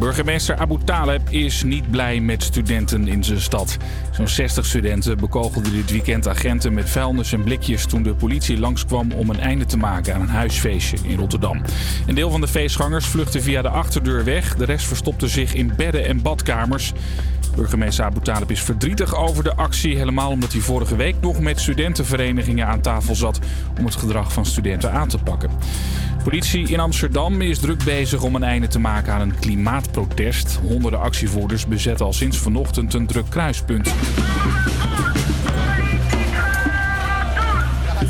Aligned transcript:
Burgemeester 0.00 0.56
Abu 0.56 0.78
Taleb 0.84 1.30
is 1.30 1.62
niet 1.62 1.90
blij 1.90 2.20
met 2.20 2.42
studenten 2.42 3.08
in 3.08 3.24
zijn 3.24 3.40
stad. 3.40 3.76
Zo'n 4.10 4.28
60 4.28 4.66
studenten 4.66 5.18
bekogelden 5.18 5.72
dit 5.72 5.90
weekend 5.90 6.28
agenten 6.28 6.74
met 6.74 6.90
vuilnis 6.90 7.32
en 7.32 7.42
blikjes 7.42 7.86
toen 7.86 8.02
de 8.02 8.14
politie 8.14 8.58
langskwam 8.58 9.12
om 9.12 9.30
een 9.30 9.40
einde 9.40 9.64
te 9.64 9.76
maken 9.76 10.14
aan 10.14 10.20
een 10.20 10.28
huisfeestje 10.28 10.96
in 11.02 11.18
Rotterdam. 11.18 11.62
Een 12.06 12.14
deel 12.14 12.30
van 12.30 12.40
de 12.40 12.48
feestgangers 12.48 13.06
vluchtte 13.06 13.40
via 13.40 13.62
de 13.62 13.68
achterdeur 13.68 14.24
weg, 14.24 14.56
de 14.56 14.64
rest 14.64 14.86
verstopte 14.86 15.28
zich 15.28 15.54
in 15.54 15.72
bedden 15.76 16.06
en 16.06 16.22
badkamers. 16.22 16.92
Burgemeester 17.54 18.04
Abu 18.04 18.20
Talib 18.20 18.50
is 18.50 18.62
verdrietig 18.62 19.14
over 19.14 19.44
de 19.44 19.54
actie, 19.54 19.96
helemaal 19.96 20.30
omdat 20.30 20.52
hij 20.52 20.60
vorige 20.60 20.96
week 20.96 21.14
nog 21.20 21.40
met 21.40 21.60
studentenverenigingen 21.60 22.66
aan 22.66 22.80
tafel 22.80 23.14
zat 23.14 23.38
om 23.78 23.84
het 23.84 23.94
gedrag 23.94 24.32
van 24.32 24.46
studenten 24.46 24.92
aan 24.92 25.08
te 25.08 25.18
pakken. 25.18 25.50
Politie 26.22 26.68
in 26.68 26.80
Amsterdam 26.80 27.40
is 27.40 27.58
druk 27.58 27.84
bezig 27.84 28.22
om 28.22 28.34
een 28.34 28.42
einde 28.42 28.66
te 28.66 28.78
maken 28.78 29.12
aan 29.12 29.20
een 29.20 29.38
klimaatprotest. 29.38 30.58
Honderden 30.62 31.00
actievoerders 31.00 31.66
bezetten 31.66 32.06
al 32.06 32.12
sinds 32.12 32.38
vanochtend 32.38 32.94
een 32.94 33.06
druk 33.06 33.26
kruispunt. 33.28 33.92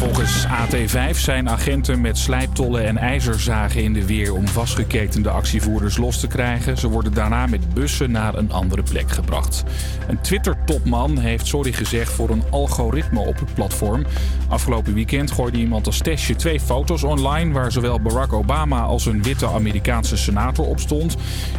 Volgens 0.00 0.46
AT5 0.46 1.16
zijn 1.16 1.48
agenten 1.48 2.00
met 2.00 2.18
slijptollen 2.18 2.86
en 2.86 2.96
ijzerzagen 2.96 3.82
in 3.82 3.92
de 3.92 4.06
weer 4.06 4.34
om 4.34 4.48
vastgeketende 4.48 5.30
actievoerders 5.30 5.96
los 5.96 6.20
te 6.20 6.27
krijgen. 6.27 6.78
Ze 6.78 6.88
worden 6.88 7.14
daarna 7.14 7.46
met 7.46 7.74
bussen 7.74 8.10
naar 8.10 8.34
een 8.34 8.52
andere 8.52 8.82
plek 8.82 9.10
gebracht. 9.10 9.64
Een 10.08 10.20
Twitter-topman 10.20 11.18
heeft 11.18 11.46
sorry 11.46 11.72
gezegd 11.72 12.12
voor 12.12 12.30
een 12.30 12.42
algoritme 12.50 13.20
op 13.20 13.38
het 13.38 13.55
platform. 13.55 14.06
Afgelopen 14.48 14.94
weekend 14.94 15.30
gooide 15.30 15.58
iemand 15.58 15.86
als 15.86 15.98
testje 15.98 16.36
twee 16.36 16.60
foto's 16.60 17.03
online 17.03 17.53
waar 17.53 17.72
zowel 17.72 18.00
Barack 18.00 18.32
Obama 18.32 18.80
als 18.80 19.06
een 19.06 19.22
witte 19.22 19.47
Amerikaanse 19.47 20.16
senator 20.16 20.66
op 20.66 20.80
stond. 20.80 21.16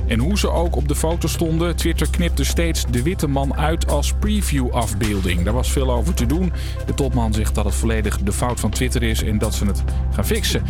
En 0.07 0.19
hoe 0.19 0.37
ze 0.37 0.49
ook 0.49 0.75
op 0.75 0.87
de 0.87 0.95
foto 0.95 1.27
stonden, 1.27 1.75
Twitter 1.75 2.09
knipte 2.09 2.43
steeds 2.43 2.85
de 2.89 3.03
witte 3.03 3.27
man 3.27 3.55
uit 3.55 3.87
als 3.87 4.13
preview-afbeelding. 4.19 5.43
Daar 5.43 5.53
was 5.53 5.71
veel 5.71 5.91
over 5.91 6.13
te 6.13 6.25
doen. 6.25 6.51
De 6.85 6.93
topman 6.93 7.33
zegt 7.33 7.55
dat 7.55 7.65
het 7.65 7.75
volledig 7.75 8.17
de 8.17 8.30
fout 8.33 8.59
van 8.59 8.69
Twitter 8.69 9.03
is 9.03 9.23
en 9.23 9.37
dat 9.37 9.55
ze 9.55 9.65
het 9.65 9.83
gaan 10.13 10.25
fixen. 10.25 10.63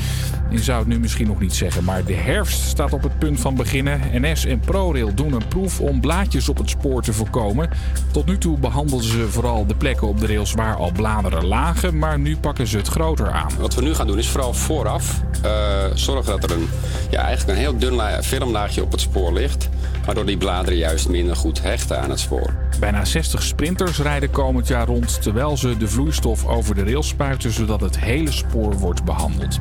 Je 0.49 0.59
zou 0.63 0.79
het 0.79 0.87
nu 0.87 0.99
misschien 0.99 1.27
nog 1.27 1.39
niet 1.39 1.55
zeggen, 1.55 1.83
maar 1.83 2.05
de 2.05 2.13
herfst 2.13 2.61
staat 2.61 2.93
op 2.93 3.03
het 3.03 3.19
punt 3.19 3.39
van 3.39 3.55
beginnen. 3.55 4.01
NS 4.13 4.45
en 4.45 4.59
ProRail 4.59 5.13
doen 5.13 5.33
een 5.33 5.47
proef 5.47 5.79
om 5.79 6.01
blaadjes 6.01 6.49
op 6.49 6.57
het 6.57 6.69
spoor 6.69 7.01
te 7.01 7.13
voorkomen. 7.13 7.69
Tot 8.11 8.25
nu 8.25 8.37
toe 8.37 8.57
behandelden 8.57 9.07
ze 9.07 9.29
vooral 9.29 9.65
de 9.65 9.75
plekken 9.75 10.07
op 10.07 10.19
de 10.19 10.27
rails 10.27 10.53
waar 10.53 10.75
al 10.75 10.91
bladeren 10.91 11.45
lagen, 11.45 11.97
maar 11.97 12.19
nu 12.19 12.37
pakken 12.37 12.67
ze 12.67 12.77
het 12.77 12.87
groter 12.87 13.31
aan. 13.31 13.51
Wat 13.59 13.75
we 13.75 13.81
nu 13.81 13.93
gaan 13.93 14.07
doen 14.07 14.17
is 14.17 14.29
vooral 14.29 14.53
vooraf 14.53 15.21
uh, 15.45 15.51
zorgen 15.93 16.31
dat 16.39 16.51
er 16.51 16.57
een, 16.57 16.69
ja, 17.09 17.21
eigenlijk 17.21 17.57
een 17.57 17.63
heel 17.63 17.77
dun 17.77 18.23
filmlaagje 18.23 18.83
op 18.83 18.91
het 18.91 19.01
spoor 19.01 19.33
ligt. 19.33 19.69
Waardoor 20.05 20.25
die 20.25 20.37
bladeren 20.37 20.77
juist 20.77 21.09
minder 21.09 21.35
goed 21.35 21.61
hechten 21.61 22.01
aan 22.01 22.09
het 22.09 22.19
spoor. 22.19 22.53
Bijna 22.79 23.05
60 23.05 23.43
sprinters 23.43 23.99
rijden 23.99 24.29
komend 24.29 24.67
jaar 24.67 24.87
rond 24.87 25.21
terwijl 25.21 25.57
ze 25.57 25.77
de 25.77 25.87
vloeistof 25.87 26.45
over 26.45 26.75
de 26.75 26.83
rails 26.83 27.07
spuiten 27.07 27.50
zodat 27.51 27.81
het 27.81 27.99
hele 27.99 28.31
spoor 28.31 28.73
wordt 28.73 29.03
behandeld. 29.03 29.59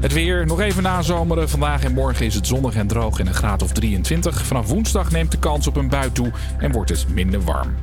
Het 0.00 0.12
weer 0.12 0.46
nog 0.46 0.60
even 0.60 0.82
nazomeren. 0.82 1.48
Vandaag 1.48 1.84
en 1.84 1.92
morgen 1.92 2.26
is 2.26 2.34
het 2.34 2.46
zonnig 2.46 2.74
en 2.74 2.86
droog 2.86 3.18
in 3.18 3.26
een 3.26 3.34
graad 3.34 3.62
of 3.62 3.72
23. 3.72 4.46
Vanaf 4.46 4.66
woensdag 4.66 5.10
neemt 5.10 5.30
de 5.30 5.38
kans 5.38 5.66
op 5.66 5.76
een 5.76 5.88
bui 5.88 6.12
toe 6.12 6.30
en 6.58 6.72
wordt 6.72 6.90
het 6.90 7.06
minder 7.08 7.40
warm. 7.40 7.74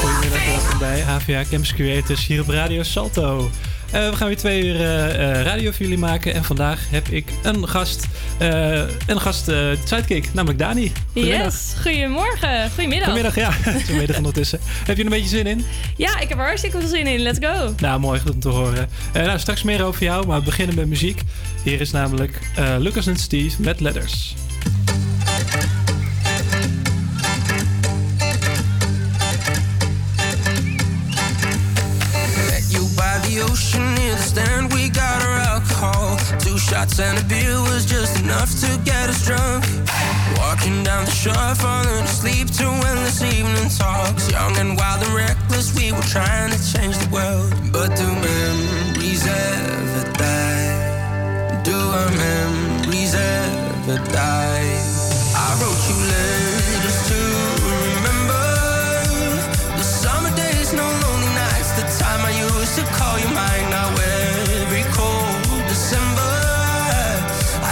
Goedemiddag, 0.00 0.46
welkom 0.46 0.78
bij 0.78 1.02
HVA 1.02 1.42
Campus 1.50 1.74
Creators 1.74 2.26
hier 2.26 2.40
op 2.40 2.48
Radio 2.48 2.82
Salto. 2.82 3.50
Uh, 3.94 4.10
we 4.10 4.16
gaan 4.16 4.26
weer 4.26 4.36
twee 4.36 4.64
uur 4.64 4.74
uh, 4.74 5.42
radio 5.42 5.70
voor 5.70 5.80
jullie 5.80 5.98
maken. 5.98 6.34
En 6.34 6.44
vandaag 6.44 6.90
heb 6.90 7.08
ik 7.08 7.32
een 7.42 7.68
gast, 7.68 8.06
uh, 8.42 8.82
een 9.06 9.20
gast 9.20 9.50
sidekick, 9.84 10.34
namelijk 10.34 10.58
Dani. 10.58 10.92
Yes, 11.12 11.74
goedemorgen. 11.82 12.70
Goedemiddag. 12.70 13.08
Goedemiddag, 13.08 13.34
ja. 13.34 13.52
Goedemiddag 13.86 14.16
ondertussen. 14.16 14.60
heb 14.62 14.96
je 14.96 15.04
er 15.04 15.12
een 15.12 15.20
beetje 15.20 15.36
zin 15.36 15.46
in? 15.46 15.64
Ja, 15.96 16.20
ik 16.20 16.28
heb 16.28 16.38
er 16.38 16.44
hartstikke 16.44 16.78
veel 16.78 16.88
zin 16.88 17.06
in. 17.06 17.20
Let's 17.20 17.38
go. 17.46 17.74
Nou, 17.78 18.00
mooi. 18.00 18.20
Goed 18.20 18.32
om 18.32 18.40
te 18.40 18.48
horen. 18.48 18.88
nou, 19.12 19.38
straks 19.38 19.62
meer 19.62 19.84
over 19.84 20.02
jou, 20.02 20.26
maar 20.26 20.38
we 20.38 20.44
beginnen 20.44 20.76
met 20.76 20.86
muziek. 20.86 21.22
Hier 21.62 21.80
is 21.80 21.90
namelijk 21.90 22.38
Lucas 22.78 23.06
en 23.06 23.16
Steve 23.16 23.62
met 23.62 23.80
Letters. 23.80 24.34
Ocean 33.36 33.94
near 33.94 34.14
the 34.14 34.22
stand, 34.22 34.72
we 34.72 34.88
got 34.88 35.22
our 35.22 35.38
alcohol. 35.52 36.16
Two 36.40 36.56
shots 36.58 36.98
and 36.98 37.18
a 37.18 37.24
beer 37.24 37.60
was 37.68 37.84
just 37.84 38.20
enough 38.22 38.50
to 38.60 38.68
get 38.84 39.10
us 39.10 39.26
drunk. 39.26 39.64
Walking 40.38 40.82
down 40.82 41.04
the 41.04 41.10
shore, 41.10 41.54
falling 41.54 42.04
asleep 42.04 42.48
to 42.58 42.64
endless 42.64 43.22
evening 43.22 43.68
talks. 43.68 44.30
Young 44.30 44.56
and 44.56 44.76
wild 44.78 45.02
and 45.02 45.14
reckless, 45.14 45.76
we 45.76 45.92
were 45.92 46.08
trying 46.16 46.50
to 46.50 46.60
change 46.72 46.96
the 46.98 47.08
world. 47.12 47.52
But 47.70 47.94
do 47.96 48.06
memories 48.06 49.26
ever 49.26 50.04
die? 50.16 51.62
Do 51.64 51.76
our 51.76 52.10
memories 52.24 53.14
ever 53.14 53.98
die? 54.12 54.68
I 55.36 55.48
wrote 55.60 55.82
you 55.88 55.98
letters 56.10 56.57
to 62.78 62.84
call 62.98 63.18
you 63.18 63.28
mine. 63.34 63.66
Now 63.74 63.88
every 64.62 64.84
cold 64.98 65.62
December, 65.72 66.34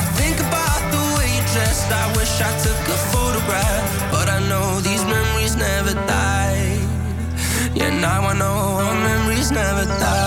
I 0.01 0.03
think 0.19 0.37
about 0.49 0.83
the 0.95 1.03
way 1.15 1.29
you 1.37 1.43
dressed. 1.55 1.91
I 2.03 2.07
wish 2.19 2.33
I 2.49 2.53
took 2.65 2.81
a 2.97 2.99
photograph, 3.15 3.85
but 4.11 4.27
I 4.37 4.39
know 4.51 4.81
these 4.81 5.05
memories 5.05 5.55
never 5.57 5.95
die. 6.07 6.79
Yeah, 7.79 7.93
now 8.01 8.21
I 8.33 8.35
know 8.43 8.57
our 8.85 8.97
memories 9.11 9.51
never 9.51 9.85
die. 9.85 10.26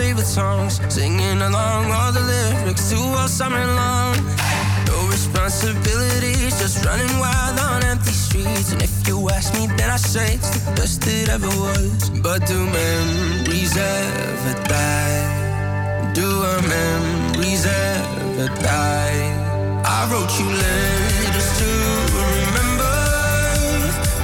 Favorite 0.00 0.32
songs, 0.40 0.80
singing 0.88 1.42
along 1.42 1.92
all 1.92 2.10
the 2.10 2.24
lyrics 2.32 2.88
to 2.90 2.96
all 3.18 3.28
summer 3.28 3.66
long. 3.80 4.16
No 4.88 4.96
responsibilities, 5.16 6.52
just 6.58 6.86
running 6.86 7.14
wild 7.18 7.58
on 7.58 7.84
empty 7.84 8.16
streets. 8.26 8.72
And 8.72 8.80
if 8.82 8.92
you 9.06 9.28
ask 9.28 9.52
me, 9.58 9.66
then 9.76 9.90
I 9.90 9.98
say 9.98 10.36
it's 10.36 10.50
the 10.56 10.62
best 10.72 11.06
it 11.06 11.28
ever 11.28 11.52
was. 11.64 12.08
But 12.24 12.46
do 12.46 12.58
memories 12.80 13.76
ever 13.76 14.54
die? 14.72 15.20
Do 16.14 16.28
our 16.50 16.62
memories 16.78 17.66
ever 17.66 18.48
die? 18.72 19.20
I 19.96 19.98
wrote 20.10 20.32
you 20.40 20.48
letters 20.64 21.50
to 21.60 21.70
remember 22.24 22.96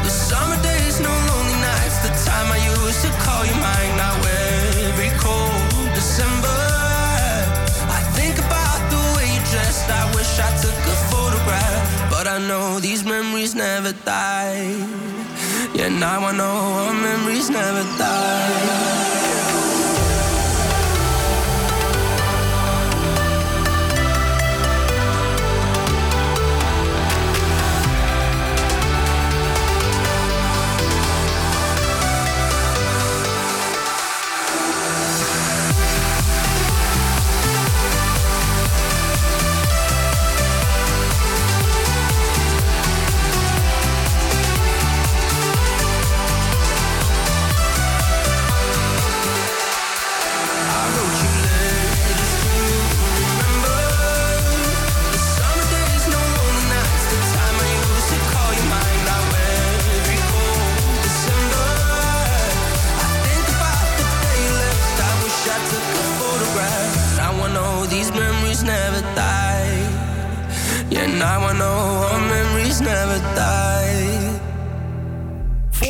the 0.07 0.13
summer 0.29 0.59
days, 0.63 1.01
no 1.07 1.13
lonely 1.29 1.59
nights, 1.69 1.99
the 2.07 2.13
time 2.29 2.49
I 2.57 2.61
used 2.73 3.03
to 3.05 3.11
call 3.25 3.45
you 3.45 3.57
mine. 3.61 3.86
Wish 10.37 10.45
I 10.45 10.51
took 10.61 10.75
a 10.75 10.97
photograph, 11.11 12.11
but 12.11 12.27
I 12.27 12.39
know 12.39 12.81
these 12.81 13.05
memories 13.05 13.55
never 13.55 13.93
die. 14.05 14.77
Yeah, 15.75 15.89
now 15.89 16.25
I 16.25 16.33
know 16.37 16.45
our 16.45 16.95
memories 16.95 17.49
never 17.51 17.83
die. 17.99 19.16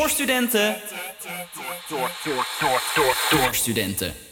Voor 0.07 0.15
studenten. 0.15 0.77
Door, 1.89 2.11
door, 2.25 2.47
door, 2.61 2.83
door, 2.95 3.17
door 3.31 3.55
studenten. 3.55 4.26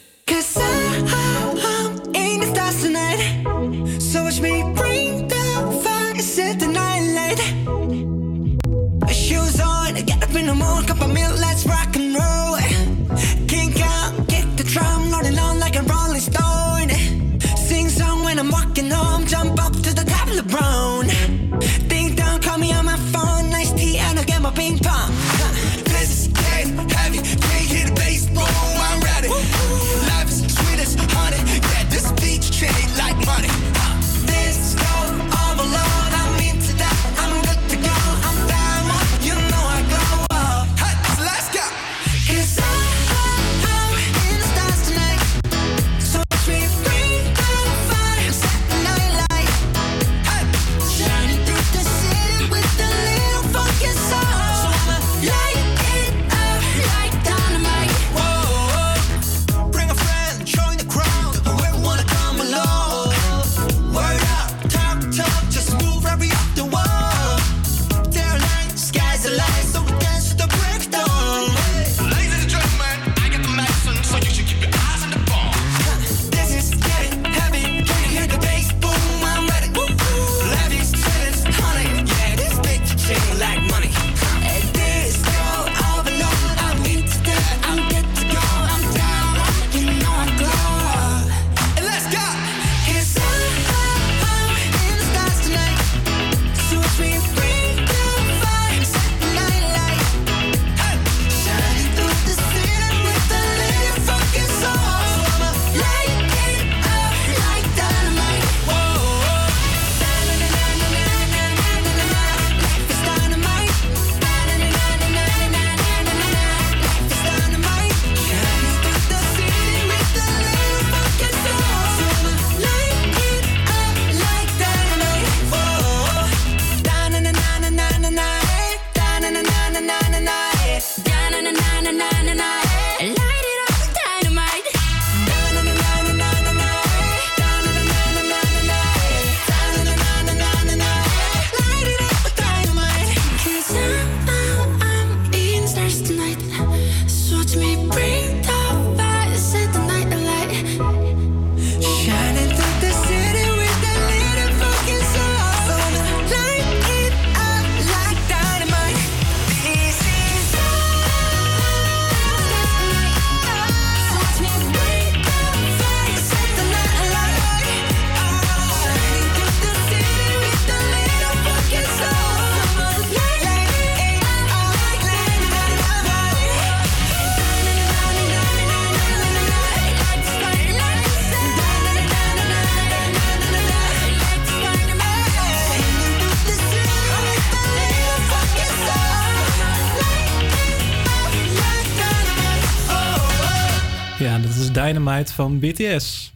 Dynamite 194.94 195.32
van 195.32 195.58
BTS. 195.58 196.32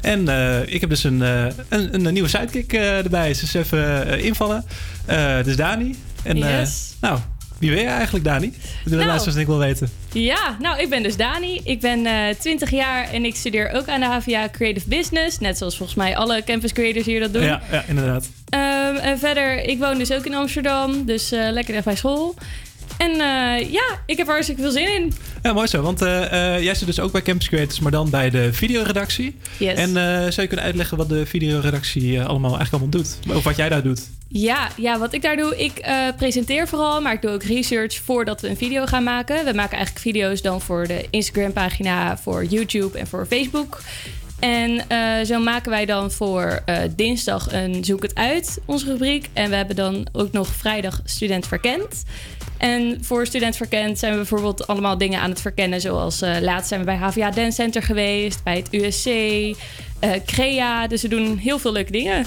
En 0.00 0.28
eh, 0.28 0.74
ik 0.74 0.80
heb 0.80 0.90
dus 0.90 1.04
een, 1.04 1.22
eh, 1.22 1.46
een, 1.68 2.06
een, 2.06 2.12
nieuwe 2.12 2.28
sidekick 2.28 2.72
eh, 2.72 2.98
erbij. 2.98 3.28
Dus 3.28 3.54
even 3.54 4.20
invallen. 4.20 4.64
Het 5.06 5.46
is 5.46 5.56
Dani. 5.56 5.96
En 6.22 6.36
Yes. 6.36 6.94
nou, 7.00 7.18
wie 7.58 7.70
ben 7.70 7.80
je 7.80 7.86
eigenlijk, 7.86 8.24
Dani? 8.24 8.52
Dat 8.84 8.98
de 8.98 9.04
Nou. 9.04 9.38
ik 9.40 9.46
wel 9.46 9.58
weten. 9.58 9.88
Ja, 10.12 10.56
nou, 10.60 10.80
ik 10.80 10.88
ben 10.88 11.02
dus 11.02 11.16
Dani. 11.16 11.60
Ik 11.64 11.80
ben 11.80 12.06
eh 12.06 12.34
20 12.38 12.70
jaar 12.70 13.10
en 13.12 13.24
ik 13.24 13.36
studeer 13.36 13.70
ook 13.72 13.88
aan 13.88 14.00
de 14.00 14.06
HVA 14.06 14.48
Creative 14.52 14.88
Business. 14.88 15.38
Net 15.38 15.58
zoals 15.58 15.76
volgens 15.76 15.98
mij 15.98 16.16
alle 16.16 16.44
campus 16.44 16.72
creators 16.72 17.06
hier 17.06 17.20
dat 17.20 17.32
doen. 17.32 17.42
Ja, 17.42 17.62
ja, 17.70 17.84
inderdaad. 17.88 18.28
Ehm, 18.48 18.96
en 18.96 19.18
verder, 19.18 19.64
ik 19.64 19.78
woon 19.78 19.98
dus 19.98 20.12
ook 20.12 20.26
in 20.26 20.34
Amsterdam. 20.34 21.04
Dus 21.04 21.30
lekker 21.30 21.72
dicht 21.72 21.84
bij 21.84 21.96
school. 21.96 22.34
En 22.98 23.16
ja, 23.70 23.98
ik 24.06 24.16
heb 24.16 24.26
er 24.26 24.32
hartstikke 24.32 24.62
veel 24.62 24.70
zin 24.70 24.94
in. 24.94 25.12
Ja, 25.48 25.54
mooi 25.54 25.66
zo. 25.66 25.82
Want 25.82 26.02
eh, 26.02 26.54
eh, 26.54 26.62
jij 26.62 26.74
zit 26.74 26.86
dus 26.86 27.00
ook 27.00 27.12
bij 27.12 27.22
Campus 27.22 27.48
Creators, 27.48 27.80
maar 27.80 27.90
dan 27.90 28.10
bij 28.10 28.30
de 28.30 28.52
videoredactie. 28.52 29.36
Yes. 29.58 29.74
En 29.74 29.96
eh, 29.96 30.20
zou 30.20 30.40
je 30.40 30.46
kunnen 30.46 30.64
uitleggen 30.64 30.96
wat 30.96 31.08
de 31.08 31.26
videoredactie 31.26 32.22
allemaal 32.22 32.56
eigenlijk 32.56 32.72
allemaal 32.72 33.02
doet? 33.02 33.36
Of 33.36 33.44
wat 33.44 33.56
jij 33.56 33.68
daar 33.68 33.82
doet? 33.82 34.10
Ja, 34.28 34.68
ja, 34.76 34.98
wat 34.98 35.12
ik 35.12 35.22
daar 35.22 35.36
doe, 35.36 35.56
ik 35.56 35.86
presenteer 36.16 36.68
vooral, 36.68 37.00
maar 37.00 37.12
ik 37.12 37.22
doe 37.22 37.30
ook 37.30 37.42
research 37.42 37.94
voordat 37.94 38.40
we 38.40 38.48
een 38.48 38.56
video 38.56 38.86
gaan 38.86 39.02
maken. 39.02 39.44
We 39.44 39.52
maken 39.52 39.76
eigenlijk 39.76 39.98
video's 39.98 40.42
dan 40.42 40.60
voor 40.60 40.86
de 40.86 41.06
Instagram-pagina, 41.10 42.18
voor 42.18 42.44
YouTube 42.44 42.98
en 42.98 43.06
voor 43.06 43.26
Facebook. 43.26 43.80
En 44.38 44.82
zo 45.26 45.40
maken 45.40 45.70
wij 45.70 45.86
dan 45.86 46.10
voor 46.10 46.62
dinsdag 46.96 47.52
een 47.52 47.84
Zoek 47.84 48.02
het 48.02 48.14
uit, 48.14 48.58
onze 48.64 48.86
rubriek. 48.86 49.28
En 49.32 49.50
we 49.50 49.56
hebben 49.56 49.76
dan 49.76 50.06
ook 50.12 50.32
nog 50.32 50.48
vrijdag 50.48 51.00
Student 51.04 51.46
Verkend. 51.46 52.04
En 52.58 52.98
voor 53.00 53.26
Student 53.26 53.56
Verkend 53.56 53.98
zijn 53.98 54.12
we 54.12 54.18
bijvoorbeeld 54.18 54.66
allemaal 54.66 54.98
dingen 54.98 55.20
aan 55.20 55.30
het 55.30 55.40
verkennen. 55.40 55.80
Zoals 55.80 56.22
eh, 56.22 56.36
laatst 56.40 56.68
zijn 56.68 56.80
we 56.80 56.86
bij 56.86 56.96
HVA 56.96 57.30
Dance 57.30 57.52
Center 57.52 57.82
geweest, 57.82 58.42
bij 58.42 58.56
het 58.56 58.68
USC, 58.70 59.06
eh, 59.06 60.10
Crea. 60.26 60.86
Dus 60.86 61.02
we 61.02 61.08
doen 61.08 61.36
heel 61.36 61.58
veel 61.58 61.72
leuke 61.72 61.92
dingen. 61.92 62.24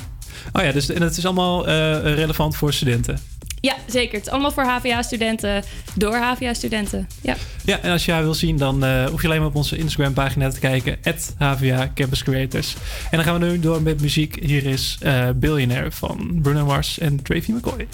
Oh 0.53 0.63
ja, 0.63 0.71
dus 0.71 0.89
en 0.89 1.01
het 1.01 1.17
is 1.17 1.25
allemaal 1.25 1.67
eh, 1.67 1.73
relevant 2.01 2.55
voor 2.55 2.73
studenten. 2.73 3.19
Ja, 3.59 3.75
zeker. 3.85 4.17
Het 4.17 4.25
is 4.25 4.31
allemaal 4.31 4.51
voor 4.51 4.63
HVA-studenten, 4.63 5.63
door 5.95 6.15
HVA-studenten. 6.15 7.07
Ja. 7.21 7.35
Ja, 7.65 7.79
en 7.79 7.91
als 7.91 8.05
je 8.05 8.11
haar 8.11 8.23
wil 8.23 8.33
zien, 8.33 8.57
dan 8.57 9.05
hoef 9.07 9.21
je 9.21 9.27
alleen 9.27 9.39
maar 9.39 9.49
op 9.49 9.55
onze 9.55 9.77
Instagram-pagina 9.77 10.49
te 10.49 10.59
kijken. 10.59 10.97
HVA 11.37 11.91
Campus 11.95 12.23
Creators. 12.23 12.75
En 13.11 13.17
dan 13.17 13.23
gaan 13.23 13.39
we 13.39 13.45
nu 13.45 13.59
door 13.59 13.81
met 13.81 14.01
muziek. 14.01 14.37
Hier 14.41 14.65
is 14.65 14.97
eh 14.99 15.29
Billionaire 15.35 15.91
van 15.91 16.39
Bruno 16.41 16.65
Mars 16.65 16.99
en 16.99 17.21
Travie 17.23 17.53
McCoy. 17.53 17.87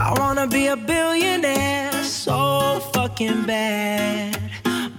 I 0.00 0.12
wanna 0.18 0.46
be 0.46 0.66
a 0.66 0.76
billionaire 0.76 1.92
so 2.02 2.80
fucking 2.92 3.44
bad. 3.46 4.38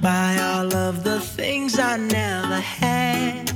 Buy 0.02 0.38
all 0.42 0.74
of 0.74 1.04
the 1.04 1.20
things 1.20 1.78
I 1.80 1.98
never 1.98 2.60
had. 2.60 3.52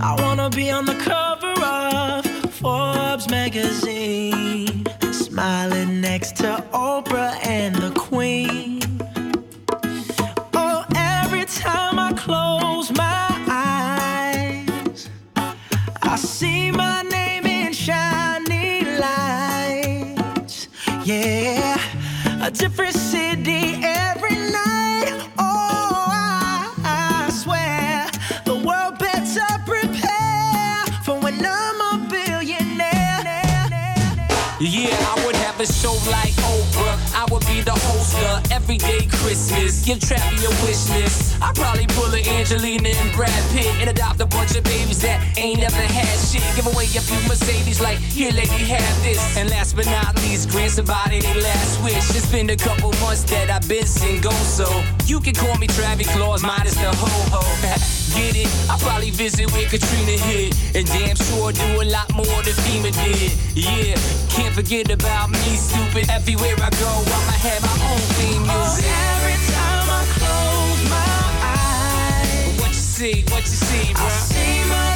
I 0.00 0.16
wanna 0.20 0.50
be 0.50 0.70
on 0.70 0.84
the 0.84 0.94
cover 0.94 1.54
of 1.64 2.24
Forbes 2.52 3.28
magazine, 3.28 4.84
smiling 5.12 6.00
next 6.00 6.36
to 6.36 6.64
Oprah 6.72 7.34
and 7.44 7.74
the 7.74 7.90
Queen. 7.90 8.80
Oh, 10.54 10.84
every 10.94 11.44
time 11.46 11.98
I 11.98 12.12
close 12.12 12.92
my 12.92 13.28
eyes, 13.48 15.08
I 16.02 16.16
see 16.16 16.70
my 16.70 16.95
Yeah, 21.06 21.78
a 22.42 22.50
different 22.50 22.96
city 22.96 23.78
every 23.80 24.34
night. 24.34 25.30
Oh, 25.38 26.10
I, 26.10 26.74
I 26.82 27.30
swear 27.30 28.10
the 28.44 28.56
world 28.66 28.98
better 28.98 29.46
prepare 29.64 30.84
for 31.04 31.20
when 31.20 31.46
I'm 31.46 31.80
a 31.80 32.08
billionaire. 32.10 33.22
Yeah, 34.58 34.98
I 34.98 35.22
would 35.24 35.36
have 35.36 35.60
a 35.60 35.66
show 35.66 35.94
like 36.10 36.34
Everyday 38.66 39.06
Christmas. 39.06 39.86
Give 39.86 39.96
Travi 39.98 40.42
a 40.42 40.50
wish 40.66 40.90
list. 40.90 41.40
I'd 41.40 41.54
probably 41.54 41.86
pull 41.86 42.12
a 42.12 42.18
Angelina 42.36 42.88
and 42.88 43.14
Brad 43.14 43.30
Pitt 43.52 43.72
and 43.78 43.88
adopt 43.88 44.18
a 44.18 44.26
bunch 44.26 44.56
of 44.56 44.64
babies 44.64 45.00
that 45.02 45.22
ain't 45.38 45.60
never 45.60 45.76
had 45.76 46.18
shit. 46.18 46.42
Give 46.56 46.66
away 46.66 46.86
a 46.86 47.00
few 47.00 47.20
Mercedes, 47.28 47.80
like, 47.80 47.98
here, 47.98 48.32
lady, 48.32 48.66
have 48.66 49.02
this. 49.04 49.36
And 49.36 49.48
last 49.50 49.76
but 49.76 49.86
not 49.86 50.16
least, 50.16 50.50
grant 50.50 50.72
somebody 50.72 51.20
their 51.20 51.40
last 51.42 51.80
wish. 51.84 52.10
It's 52.10 52.28
been 52.32 52.50
a 52.50 52.56
couple 52.56 52.90
months 52.98 53.22
that 53.30 53.50
I've 53.50 53.68
been 53.68 53.86
single, 53.86 54.32
so 54.32 54.66
you 55.04 55.20
can 55.20 55.34
call 55.34 55.56
me 55.58 55.68
Travi 55.68 56.04
Claus, 56.08 56.42
minus 56.42 56.74
the 56.74 56.90
ho 56.90 57.38
ho. 57.38 58.02
Get 58.16 58.34
it? 58.34 58.48
I'll 58.70 58.78
probably 58.78 59.10
visit 59.10 59.52
where 59.52 59.68
Katrina 59.68 60.16
hit. 60.28 60.56
And 60.74 60.86
damn 60.86 61.16
sure 61.16 61.52
do 61.52 61.68
a 61.82 61.84
lot 61.84 62.08
more 62.14 62.40
than 62.46 62.56
FEMA 62.64 62.90
did. 63.04 63.32
Yeah, 63.54 63.94
can't 64.32 64.54
forget 64.54 64.90
about 64.90 65.30
me, 65.30 65.56
stupid. 65.56 66.08
Everywhere 66.10 66.56
I 66.56 66.70
go, 66.80 66.90
I'ma 67.16 67.36
have 67.44 67.62
my 67.62 67.76
own 67.92 68.04
theme 68.16 68.42
music. 68.42 68.88
Oh, 68.88 69.20
every 69.20 69.38
time 69.52 69.86
I 70.00 70.02
close 70.16 70.82
my 70.88 71.20
eyes, 71.44 72.60
What 72.60 72.68
you 72.68 72.84
see, 72.96 73.24
what 73.30 73.42
you 73.44 73.58
see, 73.68 73.92
bro? 73.94 74.04
I 74.04 74.08
see 74.08 74.64
my 74.70 74.95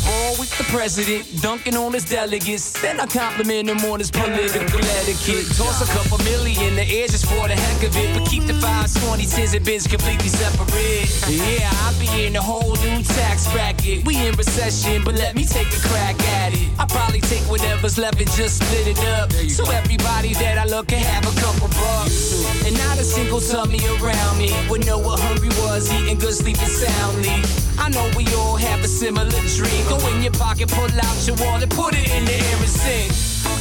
basketball. 0.00 0.36
With 0.38 0.45
the 0.45 0.45
president, 0.68 1.24
dunking 1.42 1.76
on 1.76 1.92
his 1.92 2.04
delegates. 2.04 2.80
Then 2.80 3.00
I 3.00 3.06
compliment 3.06 3.68
him 3.68 3.78
on 3.90 3.98
his 3.98 4.10
political 4.10 4.80
etiquette. 5.00 5.46
Toss 5.56 5.82
a 5.82 5.88
couple 5.92 6.18
million 6.24 6.76
the 6.76 6.82
air 6.82 7.06
just 7.08 7.26
for 7.26 7.48
the 7.48 7.54
heck 7.54 7.82
of 7.82 7.96
it. 7.96 8.14
But 8.14 8.28
keep 8.28 8.44
the 8.44 8.54
fives, 8.54 8.94
20, 9.06 9.24
10s, 9.24 9.54
and 9.54 9.64
bins 9.64 9.86
completely 9.86 10.28
separate. 10.28 11.08
Yeah, 11.28 11.70
I'll 11.84 11.98
be 11.98 12.26
in 12.26 12.36
a 12.36 12.42
whole 12.42 12.74
new 12.76 13.02
tax 13.02 13.50
bracket. 13.52 14.04
We 14.06 14.16
in 14.26 14.34
recession, 14.34 15.02
but 15.04 15.14
let 15.14 15.34
me 15.34 15.44
take 15.44 15.68
a 15.68 15.80
crack 15.88 16.18
at 16.40 16.54
it. 16.54 16.68
I'll 16.78 16.86
probably 16.86 17.20
take 17.20 17.42
whatever's 17.50 17.98
left 17.98 18.20
and 18.20 18.30
just 18.32 18.62
split 18.62 18.86
it 18.86 19.00
up. 19.18 19.32
So 19.32 19.68
everybody 19.70 20.34
that 20.34 20.58
I 20.58 20.64
look 20.64 20.88
can 20.88 21.02
have 21.02 21.24
a 21.26 21.40
couple 21.40 21.68
bucks. 21.68 22.44
And 22.64 22.76
not 22.78 22.98
a 22.98 23.04
single 23.04 23.40
tummy 23.40 23.80
around 24.00 24.38
me 24.38 24.52
would 24.68 24.86
know 24.86 24.98
what 24.98 25.20
hungry 25.20 25.50
was, 25.62 25.92
eating 25.92 26.18
good, 26.18 26.34
sleeping 26.34 26.66
soundly. 26.66 27.42
I 27.78 27.90
know 27.90 28.10
we 28.16 28.24
all 28.34 28.56
have 28.56 28.82
a 28.82 28.88
similar 28.88 29.28
dream. 29.30 29.82
Go 29.88 29.98
in 30.08 30.22
your 30.22 30.32
pocket, 30.32 30.55
pull 30.64 30.88
out 31.00 31.26
your 31.26 31.36
wallet, 31.36 31.68
put 31.68 31.94
it 31.94 32.08
in 32.10 32.24
the 32.24 32.32
air 32.32 32.56
and 32.56 32.68
sing. 32.68 33.10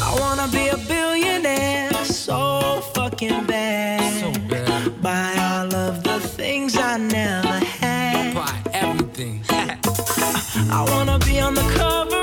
I 0.02 0.16
wanna 0.18 0.48
be 0.48 0.70
a 0.70 0.78
billionaire 0.78 2.06
so 2.06 2.82
fucking 2.94 3.46
bad. 3.46 4.22
So 4.22 4.32
bad. 4.48 5.02
Buy 5.02 5.36
all 5.38 5.76
of 5.76 6.04
the 6.04 6.20
things 6.20 6.78
I 6.78 6.98
never 6.98 7.60
had. 7.82 8.34
Buy 8.34 8.56
everything. 8.72 9.44
I 9.50 10.86
wanna 10.92 11.20
be 11.20 11.40
on 11.42 11.54
the 11.54 11.68
cover 11.76 12.15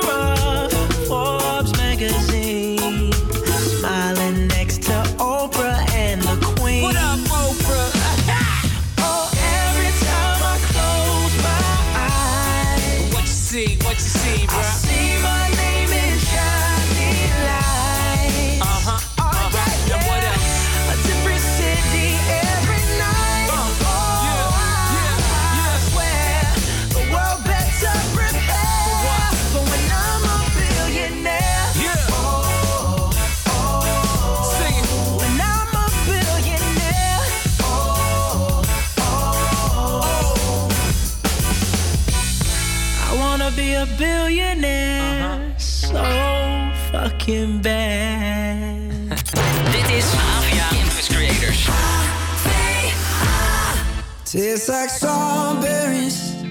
Tastes 54.33 54.71
like 54.71 54.89
strawberries 54.89 56.43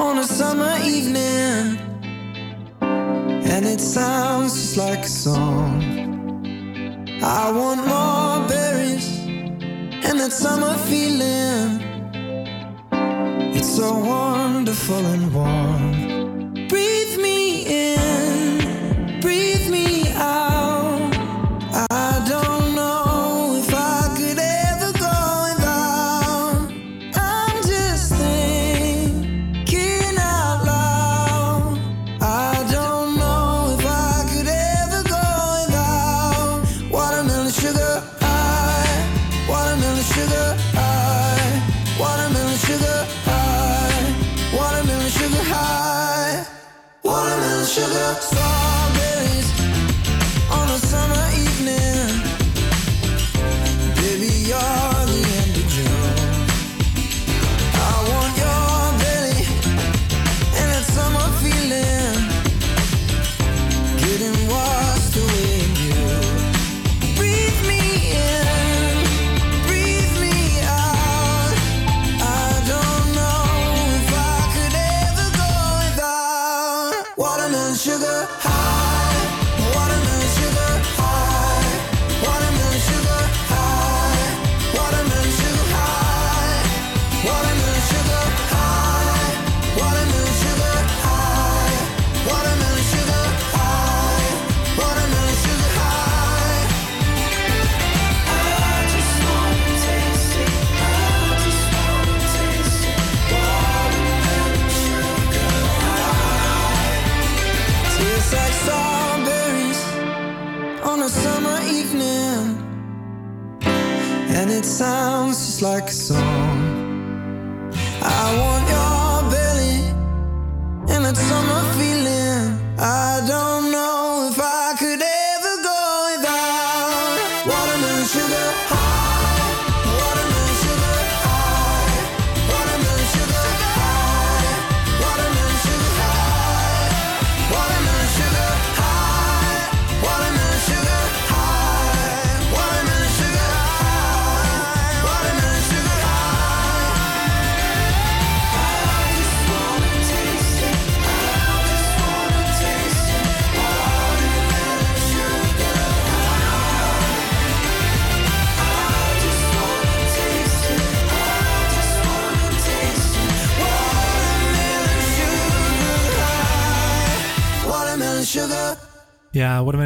on 0.00 0.18
a 0.18 0.24
summer 0.24 0.76
evening, 0.84 1.78
and 2.80 3.64
it 3.64 3.80
sounds 3.80 4.54
just 4.54 4.76
like 4.76 5.04
a 5.04 5.08
song. 5.08 5.84
I 7.22 7.52
want 7.52 7.86
more 7.86 8.48
berries 8.48 9.20
and 10.04 10.18
that 10.18 10.32
summer 10.32 10.74
feeling. 10.88 11.80
It's 13.54 13.76
so 13.76 13.98
wonderful 13.98 15.06
and 15.06 15.32
warm. 15.32 16.15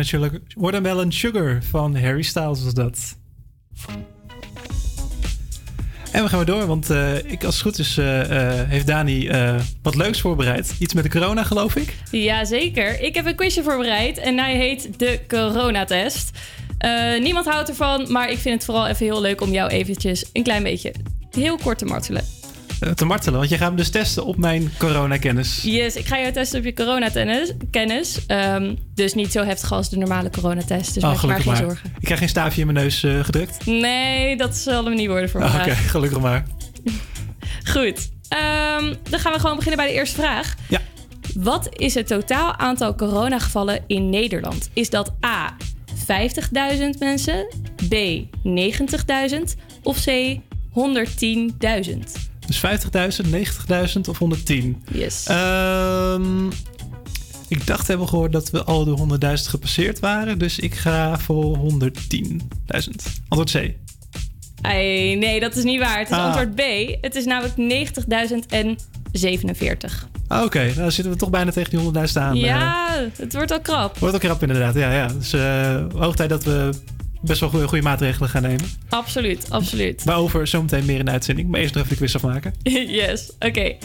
Watermelon 0.00 0.42
Watermelon 0.54 1.12
Sugar 1.12 1.62
van 1.62 1.96
Harry 1.96 2.22
Styles 2.22 2.64
was 2.64 2.74
dat. 2.74 3.18
En 6.12 6.22
we 6.22 6.28
gaan 6.28 6.38
weer 6.38 6.54
door, 6.54 6.66
want 6.66 6.90
eh, 6.90 7.16
ik, 7.16 7.44
als 7.44 7.54
het 7.54 7.62
goed 7.62 7.78
is, 7.78 7.98
eh, 7.98 8.20
eh, 8.20 8.68
heeft 8.68 8.86
Dani 8.86 9.30
wat 9.82 9.94
leuks 9.94 10.20
voorbereid. 10.20 10.74
Iets 10.78 10.94
met 10.94 11.04
de 11.04 11.10
corona, 11.10 11.42
geloof 11.42 11.76
ik. 11.76 11.94
Jazeker. 12.10 13.00
Ik 13.00 13.14
heb 13.14 13.26
een 13.26 13.34
quizje 13.34 13.62
voorbereid 13.62 14.18
en 14.18 14.38
hij 14.38 14.56
heet 14.56 14.98
de 14.98 15.20
coronatest. 15.28 16.30
Niemand 17.20 17.46
houdt 17.46 17.68
ervan, 17.68 18.12
maar 18.12 18.30
ik 18.30 18.38
vind 18.38 18.54
het 18.54 18.64
vooral 18.64 18.86
even 18.86 19.06
heel 19.06 19.20
leuk 19.20 19.40
om 19.40 19.50
jou 19.50 19.70
eventjes 19.70 20.24
een 20.32 20.42
klein 20.42 20.62
beetje 20.62 20.94
heel 21.30 21.56
kort 21.56 21.78
te 21.78 21.84
martelen. 21.84 22.39
Eh, 22.80 22.90
te 22.90 23.04
martelen, 23.04 23.38
want 23.38 23.50
je 23.50 23.56
gaat 23.56 23.66
hem 23.68 23.76
dus 23.76 23.90
testen 23.90 24.24
op 24.24 24.36
mijn 24.36 24.72
coronakennis. 24.78 25.60
Yes, 25.62 25.96
ik 25.96 26.06
ga 26.06 26.18
jou 26.20 26.32
testen 26.32 26.58
op 26.58 26.64
je 26.64 26.72
coronatennis. 26.74 27.52
Kennis. 27.70 28.26
Ehm, 28.26 28.74
dus 28.94 29.14
niet 29.14 29.32
zo 29.32 29.44
heftig 29.44 29.72
als 29.72 29.90
de 29.90 29.96
normale 29.96 30.30
coronatest. 30.30 30.94
Dus 30.94 31.02
oh, 31.02 31.10
maak 31.10 31.20
je 31.20 31.26
maar 31.26 31.36
gelukkig 31.40 31.42
geen 31.44 31.52
maar. 31.52 31.62
zorgen. 31.62 31.90
Ik 31.98 32.04
krijg 32.04 32.18
geen 32.18 32.28
staafje 32.28 32.60
in 32.60 32.66
mijn 32.72 32.78
neus 32.84 33.02
eh, 33.02 33.24
gedrukt. 33.24 33.66
Nee, 33.66 34.36
dat 34.36 34.56
zal 34.56 34.84
hem 34.84 34.94
niet 34.94 35.06
worden 35.08 35.30
voor 35.30 35.40
Oh, 35.40 35.46
Oké, 35.46 35.56
vandaag. 35.58 35.90
gelukkig 35.90 36.20
maar. 36.20 36.46
Goed. 37.74 38.10
Ehm, 38.28 38.94
dan 39.10 39.20
gaan 39.20 39.32
we 39.32 39.38
gewoon 39.40 39.56
beginnen 39.56 39.78
bij 39.84 39.88
de 39.92 39.98
eerste 39.98 40.16
vraag. 40.20 40.54
Ja. 40.68 40.80
Wat 41.34 41.68
is 41.76 41.94
het 41.94 42.06
totaal 42.06 42.56
aantal 42.56 42.94
coronagevallen 42.94 43.80
in 43.86 44.10
Nederland? 44.10 44.70
Is 44.72 44.90
dat 44.90 45.12
A. 45.26 45.56
50.000 46.06 46.98
mensen, 46.98 47.46
B. 47.88 47.94
90.000 48.44 49.56
of 49.82 50.04
C. 50.04 50.38
110.000? 50.74 52.29
Dus 52.50 52.60
50.000, 53.22 53.26
90.000 53.30 54.00
of 54.08 54.18
110? 54.18 54.82
Yes. 54.92 55.24
Ehm, 55.26 56.46
ik 57.48 57.66
dacht 57.66 57.88
hebben 57.88 58.08
gehoord 58.08 58.32
dat 58.32 58.50
we 58.50 58.64
al 58.64 58.84
de 58.84 58.96
100.000 59.42 59.48
gepasseerd 59.48 59.98
waren. 60.00 60.38
Dus 60.38 60.58
ik 60.58 60.74
ga 60.74 61.18
voor 61.18 61.56
110.000. 61.56 63.02
Antwoord 63.28 63.50
C. 63.50 63.74
Nee, 64.62 65.40
dat 65.40 65.56
is 65.56 65.64
niet 65.64 65.78
waar. 65.80 65.98
Het 65.98 66.10
is 66.10 66.16
Ah. 66.16 66.24
antwoord 66.24 66.54
B. 66.54 66.60
Het 67.00 67.14
is 67.14 67.24
namelijk 67.24 67.56
90.047. 67.56 70.08
Ah, 70.28 70.44
Oké, 70.44 70.58
nou 70.64 70.74
dan 70.74 70.92
zitten 70.92 71.12
we 71.12 71.18
toch 71.18 71.30
bijna 71.30 71.50
tegen 71.50 71.70
die 71.70 71.78
100.000 71.78 72.16
aan. 72.18 72.34
eh. 72.34 72.40
Ja, 72.40 72.86
het 73.16 73.32
wordt 73.34 73.50
al 73.52 73.60
krap. 73.60 73.98
wordt 73.98 74.14
ook 74.14 74.20
krap 74.20 74.42
inderdaad. 74.42 74.74
Ja, 74.74 74.92
ja. 74.92 75.06
Dus 75.06 75.32
eh 75.32 75.84
hoog 75.94 76.16
tijd 76.16 76.30
dat 76.30 76.44
we 76.44 76.70
best 77.22 77.40
wel 77.40 77.48
goede, 77.48 77.68
goede 77.68 77.84
maatregelen 77.84 78.28
gaan 78.28 78.42
nemen. 78.42 78.64
Absoluut, 78.88 79.50
absoluut. 79.50 80.04
Waarover 80.04 80.46
zometeen 80.46 80.84
meer 80.84 80.98
in 80.98 81.04
de 81.04 81.10
uitzending. 81.10 81.48
Maar 81.48 81.60
eerst 81.60 81.74
nog 81.74 81.84
even 81.84 81.96
de 81.96 82.04
quiz 82.04 82.14
afmaken. 82.14 82.54
yes, 83.02 83.32
oké. 83.38 83.76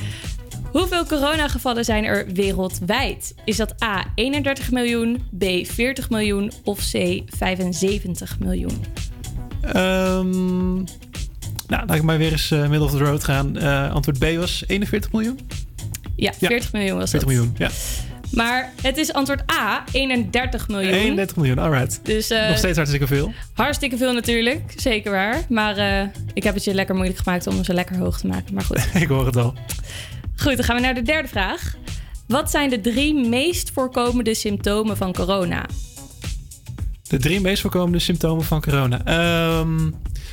Hoeveel 0.71 1.05
coronagevallen 1.05 1.85
zijn 1.85 2.03
er 2.03 2.25
wereldwijd? 2.33 3.35
Is 3.45 3.57
dat 3.57 3.83
A 3.83 4.05
31 4.15 4.71
miljoen, 4.71 5.23
B 5.37 5.43
40 5.63 6.09
miljoen 6.09 6.51
of 6.63 6.79
C 6.91 7.21
75 7.37 8.39
miljoen? 8.39 8.83
Ehm, 9.61 10.73
nou, 11.67 11.85
laat 11.85 11.95
ik 11.95 12.03
maar 12.03 12.17
weer 12.17 12.31
eens 12.31 12.51
eh, 12.51 12.59
middle 12.59 12.83
of 12.83 12.91
the 12.91 12.97
road 12.97 13.23
gaan. 13.23 13.57
Eh, 13.57 13.91
antwoord 13.91 14.19
B 14.19 14.25
was 14.37 14.63
41 14.67 15.11
miljoen. 15.11 15.39
Ja, 16.15 16.33
40 16.33 16.71
miljoen 16.73 16.97
was 16.97 17.09
40 17.09 17.29
dat. 17.29 17.37
miljoen, 17.37 17.55
ja. 17.57 17.69
Maar 18.35 18.73
het 18.81 18.97
is 18.97 19.13
antwoord 19.13 19.51
A 19.51 19.83
31 19.91 20.67
miljoen. 20.67 20.91
31 20.93 21.35
miljoen, 21.35 21.57
alright. 21.57 21.99
Dus 22.03 22.29
eh, 22.29 22.47
Nog 22.47 22.57
steeds 22.57 22.75
hartstikke 22.75 23.07
veel. 23.07 23.33
hartstikke 23.53 23.97
veel 23.97 24.13
natuurlijk, 24.13 24.73
zeker 24.75 25.11
waar. 25.11 25.41
Maar 25.49 25.77
eh, 25.77 26.07
ik 26.33 26.43
heb 26.43 26.53
het 26.53 26.63
je 26.63 26.73
lekker 26.73 26.95
moeilijk 26.95 27.19
gemaakt 27.19 27.47
om 27.47 27.63
ze 27.63 27.73
lekker 27.73 27.97
hoog 27.97 28.19
te 28.19 28.27
maken. 28.27 28.53
Maar 28.53 28.63
goed. 28.63 28.87
ik 29.03 29.07
hoor 29.07 29.25
het 29.25 29.35
al. 29.35 29.53
Goed, 30.35 30.55
dan 30.55 30.65
gaan 30.65 30.75
we 30.75 30.81
naar 30.81 30.93
de 30.93 31.01
derde 31.01 31.27
vraag. 31.27 31.75
Wat 32.27 32.51
zijn 32.51 32.69
de 32.69 32.81
drie 32.81 33.13
meest 33.27 33.71
voorkomende 33.73 34.33
symptomen 34.33 34.97
van 34.97 35.13
corona? 35.13 35.65
De 37.07 37.17
drie 37.17 37.41
meest 37.41 37.61
voorkomende 37.61 37.99
symptomen 37.99 38.45
van 38.45 38.61
corona. 38.61 39.01
Ehm, 39.05 39.77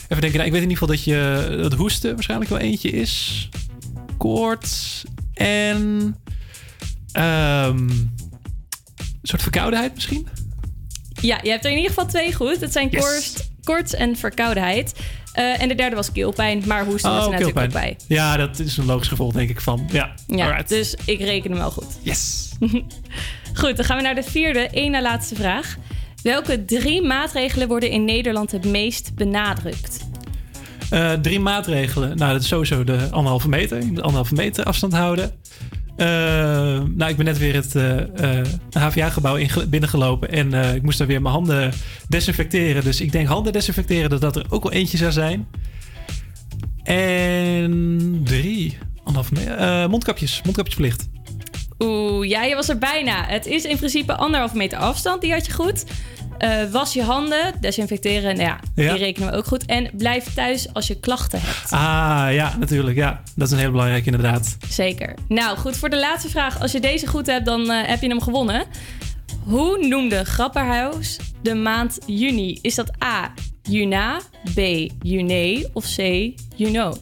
even 0.09 0.21
denken, 0.21 0.33
nou, 0.33 0.45
ik 0.45 0.53
weet 0.53 0.63
in 0.63 0.71
ieder 0.71 0.79
geval 0.79 0.89
dat 0.89 1.05
je 1.05 1.59
dat 1.63 1.73
hoesten 1.73 2.15
waarschijnlijk 2.15 2.51
wel 2.51 2.59
eentje 2.59 2.91
is. 2.91 3.49
Koorts 4.17 5.05
en 5.35 6.17
ehm, 7.13 7.77
een 7.79 8.11
soort 9.23 9.43
verkoudheid 9.43 9.95
misschien. 9.95 10.29
Ja, 11.21 11.39
je 11.43 11.51
hebt 11.51 11.65
er 11.65 11.71
in 11.71 11.77
ieder 11.77 11.93
geval 11.93 12.07
twee 12.09 12.35
goed. 12.35 12.61
Het 12.61 12.73
zijn 12.73 12.89
Yes. 12.91 13.35
koorts 13.65 13.95
en 13.95 14.17
verkoudheid. 14.17 14.95
Eh, 15.33 15.63
en 15.63 15.69
de 15.69 15.75
derde 15.75 15.97
was 15.97 16.13
keelpijn, 16.13 16.63
maar 16.67 16.85
hoesten 16.85 17.11
Oh, 17.11 17.17
was 17.17 17.25
er 17.27 17.31
natuurlijk 17.33 17.59
ook 17.59 17.73
bij. 17.73 17.97
Ja, 18.09 18.37
dat 18.37 18.59
is 18.59 18.77
een 18.77 18.85
logisch 18.85 19.09
gevolg 19.09 19.33
denk 19.33 19.49
ik 19.51 19.61
van. 19.61 19.89
Ja, 19.93 20.15
Ja, 20.27 20.45
alright. 20.47 20.69
dus 20.69 20.95
ik 21.05 21.19
reken 21.21 21.51
hem 21.51 21.59
wel 21.61 21.71
goed. 21.71 21.99
Yes. 22.03 22.51
Goed, 23.55 23.77
dan 23.77 23.85
gaan 23.85 23.97
we 23.97 24.03
naar 24.03 24.15
de 24.15 24.23
vierde, 24.23 24.69
één 24.69 24.91
na 24.91 25.03
laatste 25.03 25.35
vraag. 25.35 25.77
Welke 26.23 26.65
drie 26.65 27.03
maatregelen 27.03 27.69
worden 27.69 27.91
in 27.91 28.05
Nederland 28.05 28.51
het 28.53 28.65
meest 28.65 29.15
benadrukt? 29.15 29.99
Eh, 30.91 31.13
drie 31.13 31.41
maatregelen. 31.41 32.17
Nou, 32.17 32.33
dat 32.33 32.43
is 32.43 32.49
sowieso 32.49 32.85
de 32.85 33.09
anderhalve 33.11 33.49
meter. 33.49 33.87
Moet 33.87 34.01
anderhalve 34.03 34.35
meter 34.35 34.65
afstand 34.65 34.93
houden. 34.93 35.33
Eh, 35.97 36.07
nou, 36.95 37.11
ik 37.11 37.17
ben 37.17 37.25
net 37.25 37.39
weer 37.39 37.55
het 37.55 37.75
eh, 37.77 38.39
eh, 38.41 38.47
HVA-gebouw 38.73 39.37
in- 39.37 39.51
binnengelopen. 39.69 40.31
En 40.33 40.55
eh, 40.55 40.75
ik 40.75 40.83
moest 40.83 40.99
daar 40.99 41.07
weer 41.07 41.23
mijn 41.23 41.35
handen 41.35 41.73
desinfecteren. 42.09 42.85
Dus 42.85 43.01
ik 43.01 43.13
denk 43.13 43.29
handen 43.29 43.53
desinfecteren 43.53 44.11
dat 44.11 44.21
dat 44.21 44.37
er 44.37 44.45
ook 44.49 44.63
wel 44.63 44.73
eentje 44.73 44.97
zou 44.97 45.13
zijn. 45.13 45.47
En 46.83 48.21
drie. 48.25 48.79
Anderhalve 49.05 49.35
meter. 49.35 49.57
eh, 49.57 49.87
mondkapjes. 49.89 50.41
Mondkapjesplicht. 50.45 51.09
Oeh, 51.79 52.29
ja, 52.29 52.43
je 52.43 52.55
was 52.55 52.69
er 52.69 52.79
bijna. 52.79 53.25
Het 53.27 53.47
is 53.47 53.65
in 53.65 53.77
principe 53.77 54.17
anderhalve 54.17 54.57
meter 54.57 54.79
afstand, 54.79 55.21
die 55.21 55.33
had 55.33 55.47
je 55.47 55.53
goed. 55.53 55.85
Eh, 56.43 56.65
was 56.71 56.93
je 56.93 57.03
handen, 57.03 57.55
desinfecteren, 57.61 58.37
nou 58.37 58.49
ja, 58.49 58.61
Ja. 58.75 58.93
die 58.93 59.03
rekenen 59.03 59.31
we 59.31 59.37
ook 59.37 59.47
goed. 59.47 59.67
En 59.67 59.91
blijf 59.97 60.35
thuis 60.35 60.73
als 60.75 60.87
je 60.87 61.01
klachten 61.01 61.41
hebt. 61.43 61.71
Ah, 61.73 62.27
ja, 62.35 62.57
natuurlijk. 62.59 62.97
Ja, 62.97 63.23
dat 63.37 63.47
is 63.47 63.53
een 63.53 63.59
heel 63.61 63.71
belangrijk 63.71 64.07
inderdaad. 64.07 64.57
Zeker. 64.69 65.15
Nou, 65.29 65.59
goed, 65.59 65.77
voor 65.77 65.89
de 65.91 65.99
laatste 65.99 66.29
vraag. 66.31 66.61
Als 66.61 66.73
je 66.73 66.81
deze 66.81 67.07
goed 67.07 67.27
hebt, 67.27 67.45
dan 67.45 67.71
eh, 67.71 67.89
heb 67.89 68.01
je 68.01 68.09
hem 68.09 68.21
gewonnen. 68.23 68.65
Hoe 69.45 69.87
noemde 69.87 70.25
Grapperhaus 70.25 71.17
de 71.43 71.55
maand 71.55 71.99
juni? 72.07 72.59
Is 72.63 72.75
dat 72.75 72.91
A, 73.05 73.33
Juna, 73.63 74.21
B, 74.55 74.59
June 75.03 75.69
of 75.73 75.85
C, 75.97 76.31
know? 76.57 76.95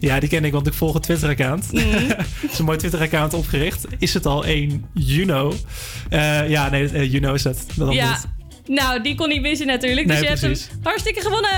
Ja, 0.00 0.20
die 0.20 0.28
ken 0.28 0.44
ik, 0.44 0.52
want 0.52 0.66
ik 0.66 0.72
volg 0.74 0.94
een 0.94 1.00
Twitter-account. 1.00 1.66
Het 1.72 2.50
is 2.52 2.58
een 2.58 2.64
mooi 2.64 2.78
Twitter-account 2.78 3.34
opgericht. 3.34 3.84
Is 3.98 4.14
het 4.14 4.26
al 4.26 4.44
één 4.44 4.84
Juno? 4.94 5.54
Eh, 6.10 6.48
ja, 6.48 6.70
nee, 6.70 7.10
Juno 7.10 7.34
is 7.34 7.42
dat. 7.42 7.66
dat 7.76 7.92
Ja. 7.92 8.18
Nou, 8.66 9.02
die 9.02 9.14
kon 9.14 9.28
niet 9.28 9.40
missen 9.40 9.66
natuurlijk. 9.66 10.06
Nee, 10.06 10.16
dus 10.16 10.40
je 10.40 10.48
hebt 10.48 10.68
hem 10.68 10.80
hartstikke 10.82 11.20
gewonnen. 11.20 11.50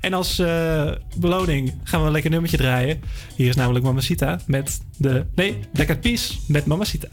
En 0.00 0.12
als 0.12 0.38
eh, 0.38 0.90
beloning 1.16 1.74
gaan 1.84 2.00
we 2.00 2.06
een 2.06 2.12
lekker 2.12 2.30
nummertje 2.30 2.56
draaien. 2.56 3.00
Hier 3.36 3.48
is 3.48 3.56
namelijk 3.56 3.84
Mamacita 3.84 4.40
met 4.46 4.80
de... 4.96 5.26
Nee, 5.34 5.58
Black 5.72 5.88
Eyed 5.88 6.00
Peas 6.00 6.38
met 6.46 6.66
Mamacita. 6.66 7.08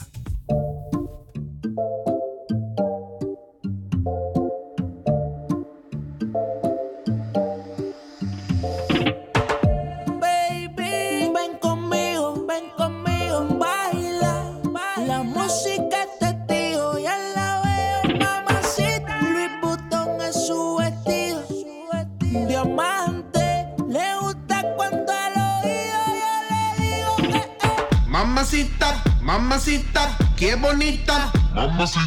mamacita, 28.57 29.03
mamacita, 29.21 30.17
qué 30.35 30.55
bonita, 30.55 31.31
mamacita. 31.53 31.99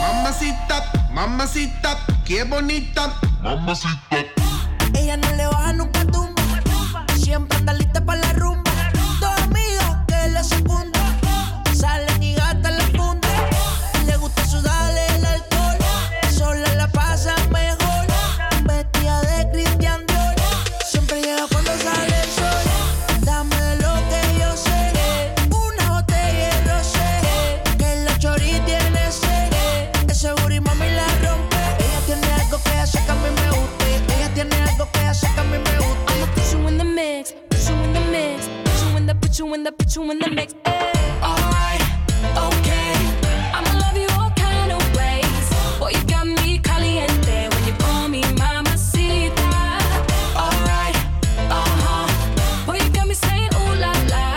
Mamacita, 0.00 0.92
mamacita, 1.12 1.98
qué 2.24 2.42
bonita, 2.44 3.14
mamacita. 3.42 4.24
Ella 4.94 5.16
no 5.16 5.30
le 5.36 5.46
put 39.94 40.10
in 40.10 40.18
the 40.18 40.30
mix. 40.30 40.54
Alright, 41.22 41.80
okay. 42.36 42.94
I'ma 43.54 43.78
love 43.78 43.96
you 43.96 44.08
all 44.18 44.30
kind 44.30 44.72
of 44.72 44.82
ways. 44.96 45.46
Boy, 45.78 45.90
you 45.90 46.04
got 46.04 46.26
me 46.26 46.58
caliente 46.58 47.48
when 47.52 47.64
you 47.64 47.72
call 47.74 48.08
me. 48.08 48.22
Alright. 50.36 50.96
Uh-huh. 51.48 52.66
Boy, 52.66 52.78
you 52.82 52.90
got 52.90 53.06
me 53.06 53.14
saying 53.14 53.50
ooh 53.54 53.74
la 53.76 53.92
la. 54.10 54.34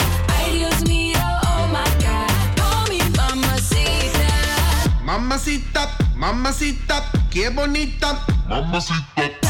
Mío, 0.87 1.17
oh, 1.17 1.41
oh 1.47 1.67
my 1.73 1.85
god. 2.03 2.31
Call 2.57 2.87
me. 2.89 2.99
Mamacita, 5.03 5.89
mamacita, 6.15 7.03
qué 7.31 7.49
bonita. 7.49 8.25
Mamacita. 8.47 9.46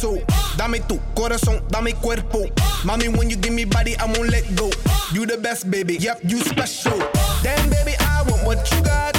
sexo. 0.00 0.18
Dame 0.56 0.80
tu 0.80 0.98
corazón, 1.14 1.62
dame 1.68 1.94
cuerpo. 1.94 2.46
Mommy, 2.84 3.08
when 3.08 3.30
you 3.30 3.36
give 3.36 3.52
me 3.52 3.64
body, 3.64 3.96
I 3.96 4.06
won't 4.06 4.30
let 4.30 4.44
go. 4.56 4.70
You 5.12 5.26
the 5.26 5.36
best, 5.36 5.70
baby. 5.70 5.96
Yep, 5.96 6.20
you 6.24 6.38
special. 6.38 6.98
Damn, 7.42 7.68
baby, 7.70 7.94
I 8.00 8.22
want 8.28 8.44
what 8.44 8.70
you 8.72 8.82
got. 8.82 9.16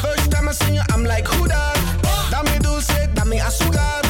First 0.00 0.30
time 0.30 0.48
I 0.48 0.52
seen 0.52 0.74
you, 0.74 0.82
I'm 0.90 1.04
like, 1.04 1.26
who 1.26 1.48
that? 1.48 1.76
Dame 2.30 2.58
dulce, 2.60 3.08
dame 3.14 3.40
azúcar. 3.40 4.01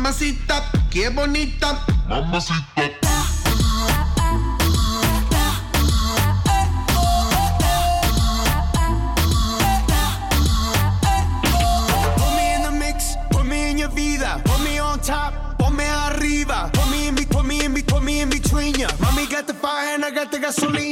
Mamacita, 0.00 0.64
qué 0.90 1.10
bonita. 1.10 1.84
Mamacita. 2.08 2.90
vida. 13.94 14.40
Ponme 14.44 14.80
on 14.80 15.00
top, 15.00 15.58
ponme 15.58 15.84
arriba. 15.84 16.70
Put 16.72 16.90
me 16.90 17.08
in, 17.08 17.14
be, 17.14 17.26
put 17.26 17.44
me 17.44 17.64
in, 17.64 17.74
be, 17.74 17.82
put 17.82 18.02
me 18.02 18.20
in 18.20 18.30
between 18.30 18.74
ya. 18.74 18.88
Mommy 19.00 19.26
got 19.26 19.46
the 19.46 19.54
fire 19.54 19.94
and 19.94 20.04
I 20.04 20.10
got 20.10 20.30
the 20.30 20.38
gasoline. 20.38 20.89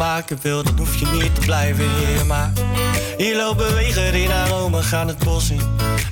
maken 0.00 0.38
wil, 0.42 0.62
dan 0.62 0.78
hoef 0.78 0.96
je 0.96 1.06
niet 1.06 1.34
te 1.34 1.40
blijven 1.40 1.84
hier. 1.96 2.26
Maar 2.26 2.52
hier 3.16 3.36
lopen 3.36 3.74
wegen 3.74 4.14
in 4.14 4.28
naar 4.28 4.48
Rome, 4.48 4.82
gaan 4.82 5.08
het 5.08 5.18
bos 5.18 5.50
in. 5.50 5.60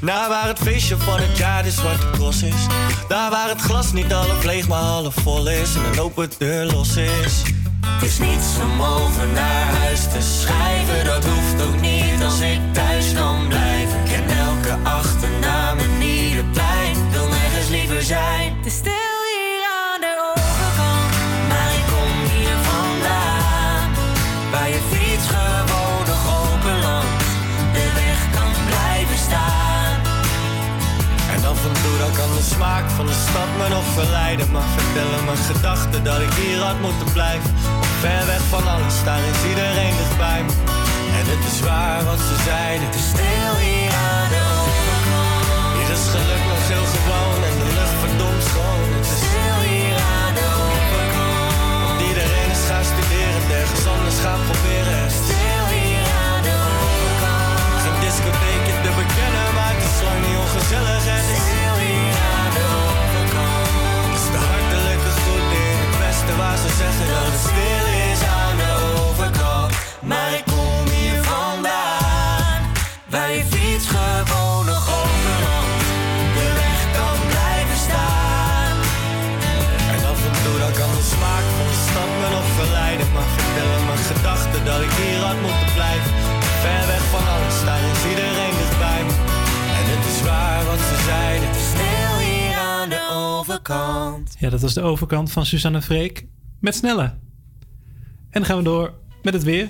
Naar 0.01 0.29
waar 0.29 0.46
het 0.46 0.59
feestje 0.59 0.96
van 0.96 1.18
het 1.20 1.38
jaar 1.38 1.62
de 1.62 1.70
zwarte 1.70 2.07
is. 2.46 2.66
Daar 3.09 3.31
waar 3.31 3.48
het 3.48 3.61
glas 3.61 3.92
niet 3.92 4.12
alle 4.12 4.35
leeg, 4.44 4.68
maar 4.68 4.81
half 4.81 5.14
vol 5.14 5.48
is. 5.48 5.74
En 5.74 5.85
een 5.92 6.01
open 6.01 6.31
deur 6.38 6.64
los 6.64 6.96
is. 6.96 7.42
Het 7.87 8.03
is 8.03 8.18
niets 8.18 8.46
om 8.62 8.83
over 8.83 9.27
naar 9.35 9.74
huis 9.74 10.01
te 10.01 10.20
schrijven, 10.40 11.05
dat 11.05 11.24
hoe 11.24 11.38
van 32.98 33.06
de 33.06 33.20
stad 33.28 33.50
me 33.58 33.66
nog 33.76 33.87
verleiden. 34.00 34.46
Maar 34.54 34.68
vertellen 34.78 35.20
mijn 35.28 35.42
gedachten 35.52 36.00
dat 36.11 36.20
ik 36.26 36.32
hier 36.40 36.61
had 36.68 36.78
moeten 36.87 37.08
blijven. 37.16 37.50
Ver 38.02 38.22
weg 38.32 38.42
van 38.54 38.64
alles, 38.74 38.96
daar 39.08 39.22
is 39.32 39.40
iedereen 39.50 39.94
dichtbij 40.00 40.40
me. 40.46 40.52
En 41.18 41.24
het 41.32 41.42
is 41.50 41.58
waar 41.68 42.00
wat 42.11 42.20
ze 42.28 42.37
zeiden. 42.50 42.84
Het 42.88 42.96
is 43.00 43.08
stil 43.14 43.54
hier 43.66 43.92
aan 44.11 44.28
de 44.34 44.42
overkant. 44.62 45.74
Hier 45.76 45.90
is 45.96 46.04
geluk 46.14 46.42
nog 46.50 46.62
heel 46.72 46.87
gewoon 46.94 47.40
en 47.48 47.56
de 47.61 47.68
lucht 47.78 47.96
verdomd 48.02 48.42
schoon. 48.50 48.88
Het 48.98 49.08
is 49.14 49.22
stil 49.28 49.58
hier 49.70 49.96
aan 50.18 50.34
de 50.38 50.46
overkant. 50.66 51.96
Iedereen 52.11 52.50
is 52.56 52.64
gaan 52.70 52.87
studeren, 52.92 53.42
ergens 53.61 53.84
anders 53.94 54.18
gaan 54.24 54.42
proberen. 54.48 54.96
Het 55.02 55.12
is 55.12 55.18
stil 55.24 55.64
hier 55.76 56.06
aan 56.26 56.42
de 56.48 56.56
overkant. 56.78 57.78
Geen 57.82 57.98
discotheekje 58.06 58.74
te 58.84 58.90
bekennen, 59.00 59.48
maar 59.56 59.72
het 59.74 59.84
is 59.90 59.98
lang 60.06 60.20
niet 60.26 60.38
ongezellig. 60.44 61.02
Is 61.37 61.67
dat 84.68 84.83
ik 84.83 84.90
hier 84.90 85.20
had 85.20 85.40
moeten 85.40 85.72
blijven. 85.74 86.12
Ver 86.62 86.87
weg 86.87 87.05
van 87.14 87.27
alles, 87.35 87.64
daar 87.64 87.83
is 87.92 88.05
iedereen 88.11 88.55
dichtbij 88.62 89.05
me. 89.05 89.12
En 89.79 89.85
het 89.92 90.05
is 90.12 90.22
waar 90.22 90.64
wat 90.64 90.79
ze 90.79 91.03
zeiden. 91.05 91.48
Het 91.48 91.57
is 91.57 91.68
stil 91.68 92.18
hier 92.27 92.57
aan 92.57 92.88
de 92.88 93.09
overkant. 93.12 94.37
Ja, 94.38 94.51
dat 94.51 94.61
was 94.61 94.74
de 94.74 94.83
overkant 94.83 95.33
van 95.33 95.46
Suzanne 95.46 95.83
Freek 95.83 96.27
met 96.61 96.74
Snelle. 96.74 97.27
En 98.30 98.40
dan 98.40 98.44
gaan 98.44 98.56
we 98.56 98.62
door 98.62 98.92
met 99.22 99.34
het 99.34 99.42
weer. 99.42 99.68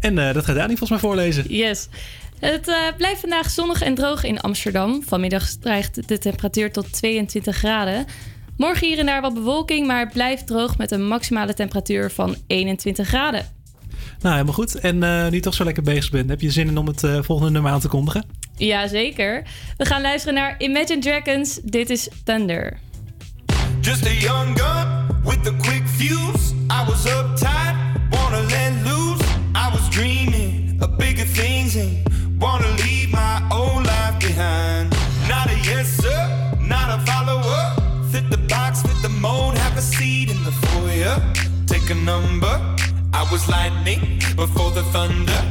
En 0.00 0.18
eh, 0.18 0.34
dat 0.34 0.44
gaat 0.44 0.56
Dani 0.56 0.76
volgens 0.76 0.90
mij 0.90 0.98
voorlezen. 0.98 1.44
Yes. 1.48 1.88
Het 2.38 2.68
eh, 2.68 2.76
blijft 2.96 3.20
vandaag 3.20 3.50
zonnig 3.50 3.82
en 3.82 3.94
droog 3.94 4.24
in 4.24 4.40
Amsterdam. 4.40 5.02
Vanmiddag 5.02 5.46
stijgt 5.46 6.08
de 6.08 6.18
temperatuur 6.18 6.72
tot 6.72 6.92
22 6.92 7.56
graden. 7.56 8.06
Morgen 8.56 8.86
hier 8.86 8.98
en 8.98 9.06
daar 9.06 9.20
wat 9.20 9.34
bewolking, 9.34 9.86
maar 9.86 10.00
het 10.00 10.12
blijft 10.12 10.46
droog 10.46 10.78
met 10.78 10.90
een 10.90 11.06
maximale 11.06 11.54
temperatuur 11.54 12.10
van 12.10 12.36
21 12.46 13.08
graden. 13.08 13.46
Nou, 14.20 14.32
helemaal 14.32 14.54
goed. 14.54 14.74
En 14.74 15.02
eh, 15.02 15.28
nu 15.28 15.34
je 15.34 15.40
toch 15.40 15.54
zo 15.54 15.64
lekker 15.64 15.82
bezig 15.82 16.10
bent, 16.10 16.28
heb 16.28 16.40
je 16.40 16.50
zin 16.50 16.68
in 16.68 16.78
om 16.78 16.86
het 16.86 17.00
volgende 17.00 17.50
nummer 17.50 17.72
aan 17.72 17.80
te 17.80 17.88
kondigen? 17.88 18.24
Jazeker. 18.56 19.42
We 19.76 19.84
gaan 19.84 20.02
luisteren 20.02 20.34
naar 20.34 20.54
Imagine 20.58 21.00
Dragons. 21.00 21.60
Dit 21.62 21.90
is 21.90 22.08
Thunder. 22.24 22.78
Just 23.80 24.06
a 24.06 24.12
young 24.12 24.60
gun 24.60 25.03
with 25.24 25.46
a 25.46 25.54
quick 25.62 25.84
fuse. 25.86 26.54
I 26.70 26.86
was 26.88 27.04
uptight, 27.06 27.76
wanna 28.12 28.42
let 28.54 28.72
loose. 28.84 29.22
I 29.54 29.70
was 29.74 29.88
dreaming 29.90 30.78
of 30.82 30.96
bigger 30.98 31.24
things 31.24 31.76
and 31.76 31.90
wanna 32.40 32.70
leave 32.84 33.12
my 33.12 33.36
old 33.50 33.84
life 33.86 34.18
behind. 34.20 34.90
Not 35.28 35.50
a 35.50 35.58
yes 35.70 35.88
sir, 36.02 36.20
not 36.60 36.88
a 36.96 36.98
follower. 37.10 37.62
Fit 38.10 38.30
the 38.30 38.38
box, 38.48 38.82
fit 38.82 39.00
the 39.02 39.08
mold, 39.08 39.58
have 39.58 39.76
a 39.76 39.82
seat 39.82 40.30
in 40.30 40.42
the 40.44 40.52
foyer. 40.52 41.16
Take 41.66 41.90
a 41.90 41.94
number. 41.94 42.54
I 43.12 43.22
was 43.30 43.48
lightning 43.48 44.00
before 44.36 44.70
the. 44.70 44.84
Thunder, 44.94 45.42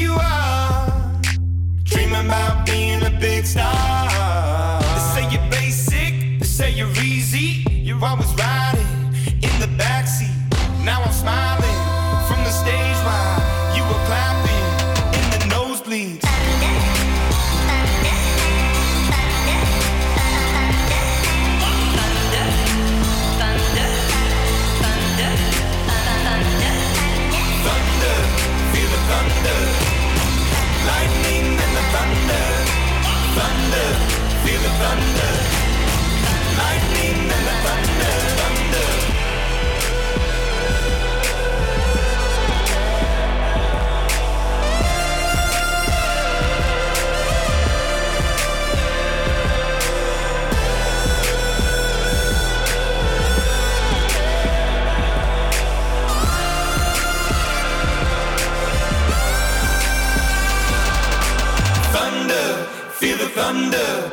you're 0.00 0.18
Dream 1.84 2.14
about 2.14 2.66
being 2.66 3.02
a 3.02 3.10
big 3.20 3.44
star. 3.44 4.80
They 4.80 5.00
say 5.14 5.30
you're 5.30 5.50
basic, 5.50 6.40
they 6.40 6.46
say 6.46 6.70
you're 6.72 6.90
easy. 7.02 7.64
You're 7.70 8.02
always 8.04 8.32
riding 8.34 9.14
in 9.26 9.54
the 9.60 9.68
backseat. 9.78 10.34
Now 10.84 11.02
I'm 11.02 11.12
smiling 11.12 11.69
the 63.20 63.28
thunder. 63.28 64.12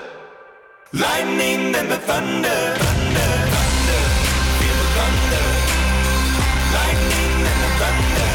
Lightning 0.92 1.76
and 1.76 1.90
the 1.90 2.00
thunder. 2.10 2.60
Thunder, 2.84 3.32
thunder, 3.54 4.02
feel 4.60 4.78
the 4.82 4.88
thunder. 4.98 5.48
Lightning 6.76 7.36
the. 7.48 7.70
Thunder, 7.80 8.27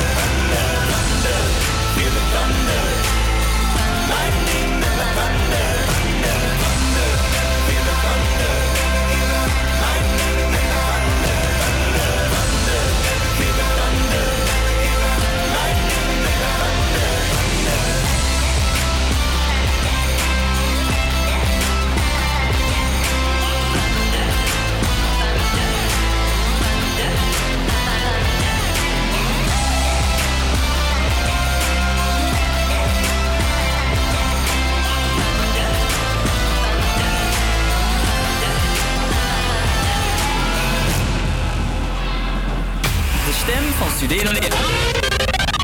studeren. 44.12 44.50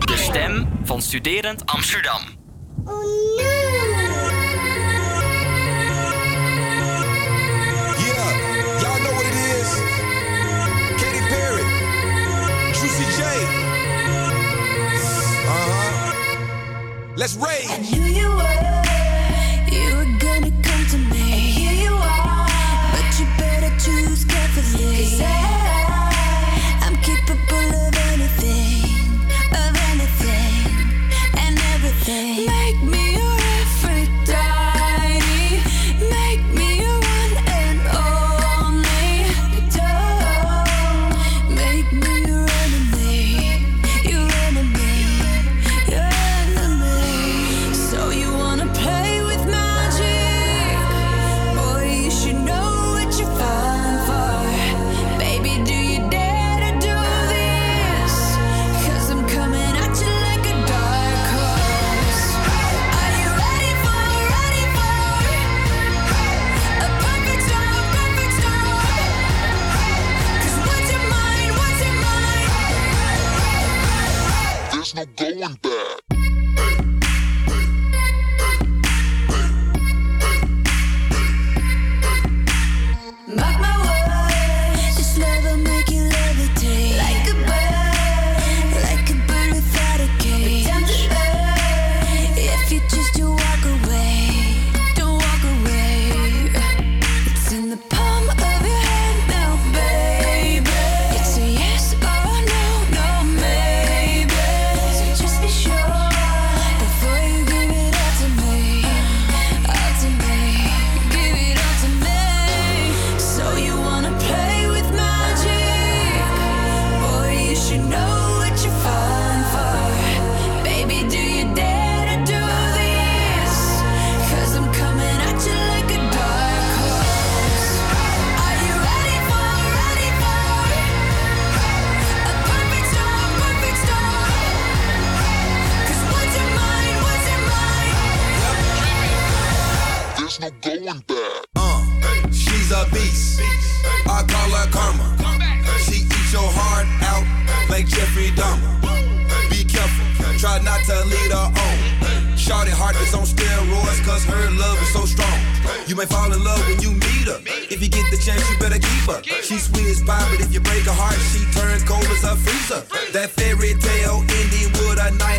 De 0.05 0.17
stem 0.17 0.69
van 0.85 1.03
Studerend 1.03 1.67
Amsterdam. 1.67 2.23
Yeah, 2.87 3.67
is. 9.35 9.79
Juicy 12.81 13.05
uh-huh. 15.45 16.13
Let's 17.15 17.37
rage. 17.37 17.98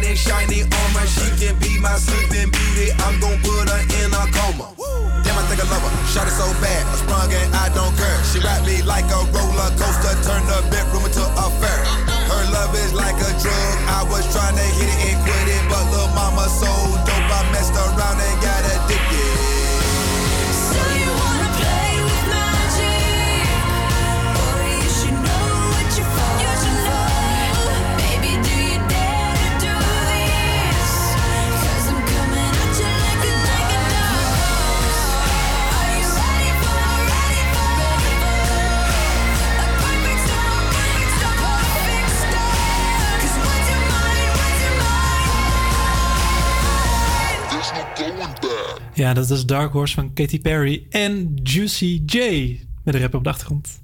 Knight 0.10 0.18
shiny 0.18 0.62
armor. 0.62 1.06
She 1.06 1.30
can 1.38 1.56
be 1.60 1.80
my 1.80 1.96
sleeping 1.98 2.50
beauty. 2.50 2.92
I'm 3.06 3.20
gonna 3.20 3.38
put 3.42 3.70
her 3.70 3.82
in 4.02 4.10
a 4.14 4.24
coma. 4.34 4.74
Damn, 5.24 5.38
I 5.38 5.44
think 5.48 5.62
I 5.62 5.68
love 5.70 5.84
her. 5.86 5.94
Shot 6.10 6.28
it 6.28 6.34
so 6.34 6.50
bad, 6.62 6.86
I 6.88 6.96
sprung 6.98 7.34
and 7.34 7.54
I 7.54 7.70
don't 7.74 7.94
care. 7.96 8.18
She 8.26 8.40
ride 8.40 8.66
me 8.66 8.82
like 8.82 9.06
a 9.06 9.22
roller 9.30 9.70
coaster, 9.78 10.16
turn 10.26 10.42
the 10.50 10.66
bedroom 10.74 11.06
into 11.06 11.22
a 11.22 11.48
fair. 11.62 11.82
Her 12.30 12.44
love 12.54 12.74
is 12.76 12.94
like 12.94 13.18
a 13.18 13.32
drug. 13.42 13.76
I 13.90 14.02
was 14.10 14.26
trying 14.34 14.56
to 14.56 14.68
hit 14.78 15.09
it, 15.09 15.09
Ja, 49.00 49.14
dat 49.14 49.30
is 49.30 49.46
Dark 49.46 49.72
Horse 49.72 49.94
van 49.94 50.14
Katy 50.14 50.42
Perry 50.42 50.86
en 50.90 51.40
Juicy 51.44 52.02
J 52.06 52.20
met 52.84 52.96
een 52.96 53.02
rap 53.02 53.14
op 53.14 53.24
de 53.24 53.30
achtergrond. 53.30 53.82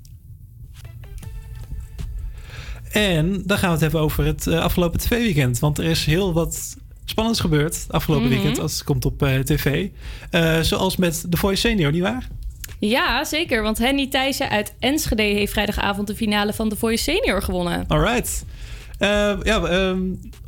En 2.91 3.43
dan 3.45 3.57
gaan 3.57 3.67
we 3.67 3.73
het 3.73 3.81
hebben 3.81 3.99
over 3.99 4.25
het 4.25 4.47
eh, 4.47 4.59
afgelopen 4.59 4.99
TV-weekend. 4.99 5.59
Want 5.59 5.77
er 5.77 5.85
is 5.85 6.05
heel 6.05 6.33
wat 6.33 6.77
spannends 7.05 7.39
gebeurd 7.39 7.85
afgelopen 7.89 8.25
Mhm. 8.27 8.35
weekend 8.35 8.59
als 8.59 8.73
het 8.73 8.83
komt 8.83 9.05
op 9.05 9.23
eh, 9.23 9.39
tv. 9.39 9.87
Eh, 10.29 10.59
zoals 10.59 10.95
met 10.95 11.25
The 11.29 11.37
Voice 11.37 11.61
Senior, 11.67 11.91
nietwaar? 11.91 12.27
Ja, 12.79 13.23
zeker. 13.23 13.61
Want 13.61 13.77
Henny 13.77 14.07
Thijssen 14.07 14.49
uit 14.49 14.73
Enschede 14.79 15.23
heeft 15.23 15.51
vrijdagavond 15.51 16.07
de 16.07 16.15
finale 16.15 16.53
van 16.53 16.69
The 16.69 16.75
Voice 16.75 17.03
Senior 17.03 17.41
gewonnen. 17.41 17.83
Alright. 17.87 18.45
Eh, 18.97 19.37
ja, 19.43 19.63
ehm, 19.63 20.01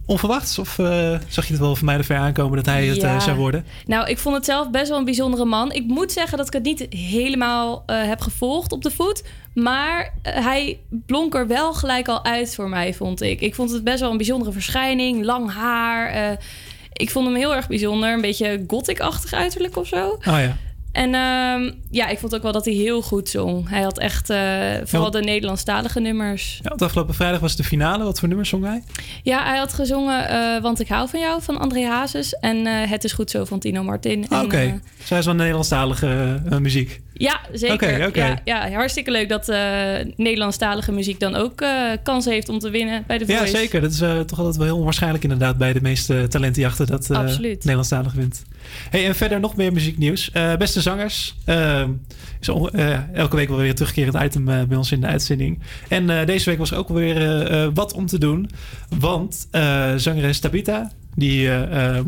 onverwachts? 0.07 0.59
Of 0.59 0.79
eh, 0.79 1.15
zag 1.27 1.45
je 1.45 1.51
het 1.53 1.61
wel 1.61 1.75
van 1.75 1.85
mij 1.85 1.97
er 1.97 2.03
ver 2.03 2.17
aankomen 2.17 2.55
dat 2.57 2.65
hij 2.65 2.85
het 2.85 2.95
Ja. 2.95 3.15
eh, 3.15 3.21
zou 3.21 3.37
worden? 3.37 3.65
Nou, 3.85 4.09
ik 4.09 4.17
vond 4.17 4.35
het 4.35 4.45
zelf 4.45 4.69
best 4.69 4.89
wel 4.89 4.97
een 4.97 5.05
bijzondere 5.05 5.45
man. 5.45 5.71
Ik 5.71 5.85
moet 5.87 6.11
zeggen 6.11 6.37
dat 6.37 6.47
ik 6.47 6.53
het 6.53 6.63
niet 6.63 6.85
helemaal 6.89 7.83
eh, 7.85 8.03
heb 8.03 8.21
gevolgd 8.21 8.71
op 8.71 8.83
de 8.83 8.91
voet. 8.91 9.23
Maar 9.53 10.13
hij 10.21 10.79
blonk 10.89 11.35
er 11.35 11.47
wel 11.47 11.73
gelijk 11.73 12.07
al 12.07 12.25
uit 12.25 12.55
voor 12.55 12.69
mij, 12.69 12.93
vond 12.93 13.21
ik. 13.21 13.41
Ik 13.41 13.55
vond 13.55 13.71
het 13.71 13.83
best 13.83 13.99
wel 13.99 14.11
een 14.11 14.17
bijzondere 14.17 14.51
verschijning. 14.51 15.23
Lang 15.25 15.53
haar. 15.53 16.37
ik 16.93 17.09
vond 17.11 17.25
hem 17.25 17.35
heel 17.35 17.55
erg 17.55 17.67
bijzonder. 17.67 18.13
Een 18.13 18.21
beetje 18.21 18.63
gothic-achtig 18.67 19.33
uiterlijk 19.33 19.77
of 19.77 19.87
zo. 19.87 20.07
Oh 20.09 20.19
ja. 20.23 20.57
En 20.97 21.13
ehm, 21.13 21.71
ja, 21.91 22.07
ik 22.07 22.19
vond 22.19 22.35
ook 22.35 22.41
wel 22.41 22.51
dat 22.51 22.65
hij 22.65 22.73
heel 22.73 23.01
goed 23.01 23.29
zong. 23.29 23.69
Hij 23.69 23.81
had 23.81 23.99
echt 23.99 24.29
eh, 24.29 24.39
vooral 24.83 25.11
de 25.11 25.19
Nederlandstalige 25.21 25.99
nummers. 25.99 26.59
ja. 26.63 26.69
want 26.69 26.81
Afgelopen 26.81 27.13
vrijdag 27.13 27.39
was 27.39 27.55
de 27.55 27.63
finale. 27.63 28.03
Wat 28.03 28.19
voor 28.19 28.27
nummers 28.27 28.49
zong 28.49 28.63
hij? 28.65 28.83
Ja, 29.23 29.43
hij 29.45 29.57
had 29.57 29.73
gezongen 29.73 30.29
eh, 30.29 30.61
Want 30.61 30.79
ik 30.79 30.87
hou 30.87 31.09
van 31.09 31.19
jou 31.19 31.41
van 31.41 31.59
André 31.59 31.85
Hazes. 31.85 32.33
En 32.33 32.67
eh, 32.67 32.89
Het 32.89 33.03
is 33.03 33.13
goed 33.13 33.29
zo 33.29 33.45
van 33.45 33.59
Tino 33.59 33.83
Martin. 33.83 34.25
Ah, 34.29 34.43
Oké. 34.43 34.57
eh, 34.57 34.73
Zij 35.03 35.19
is 35.19 35.25
wel 35.25 35.35
Nederlandstalige 35.35 36.41
muziek. 36.59 37.01
ja, 37.13 37.39
zeker. 37.53 38.17
Ja, 38.17 38.39
ja, 38.43 38.71
hartstikke 38.71 39.11
leuk 39.11 39.29
dat 39.29 39.47
Nederlandstalige 40.15 40.91
muziek 40.91 41.19
dan 41.19 41.35
ook 41.35 41.65
kans 42.03 42.25
heeft 42.25 42.49
om 42.49 42.59
te 42.59 42.69
winnen 42.69 43.03
bij 43.07 43.17
de 43.17 43.25
Voice. 43.25 43.43
Ja, 43.43 43.49
zeker. 43.57 43.81
Dat 43.81 43.91
is 43.91 43.97
toch 44.25 44.37
altijd 44.37 44.55
wel 44.55 44.65
heel 44.65 44.77
onwaarschijnlijk 44.77 45.23
inderdaad 45.23 45.57
bij 45.57 45.73
de 45.73 45.81
meeste 45.81 46.27
talentenjachten 46.27 46.87
dat. 46.87 47.09
Nederlandstalig 47.39 48.13
wint. 48.13 48.43
Hey, 48.89 49.05
en 49.05 49.15
verder 49.15 49.39
nog 49.39 49.55
meer 49.55 49.73
muzieknieuws. 49.73 50.31
Eh, 50.31 50.55
beste 50.55 50.81
zangers. 50.81 51.35
eh, 51.45 51.83
is 52.39 52.47
eh, 52.47 53.13
elke 53.13 53.35
week 53.35 53.47
wel 53.47 53.57
weer 53.57 53.69
een 53.69 53.75
terugkerend 53.75 54.23
item 54.23 54.49
eh, 54.49 54.63
bij 54.63 54.77
ons 54.77 54.91
in 54.91 55.01
de 55.01 55.07
uitzending. 55.07 55.59
En 55.87 56.25
deze 56.25 56.49
week 56.49 56.59
was 56.59 56.71
er 56.71 56.77
ook 56.77 56.89
weer 56.89 57.73
wat 57.73 57.93
om 57.93 58.05
te 58.05 58.19
doen. 58.19 58.49
Want 58.99 59.47
zangeres 59.95 60.39
Tabita, 60.39 60.91
die 61.15 61.47
eh, 61.47 61.95
ehm, 61.95 62.05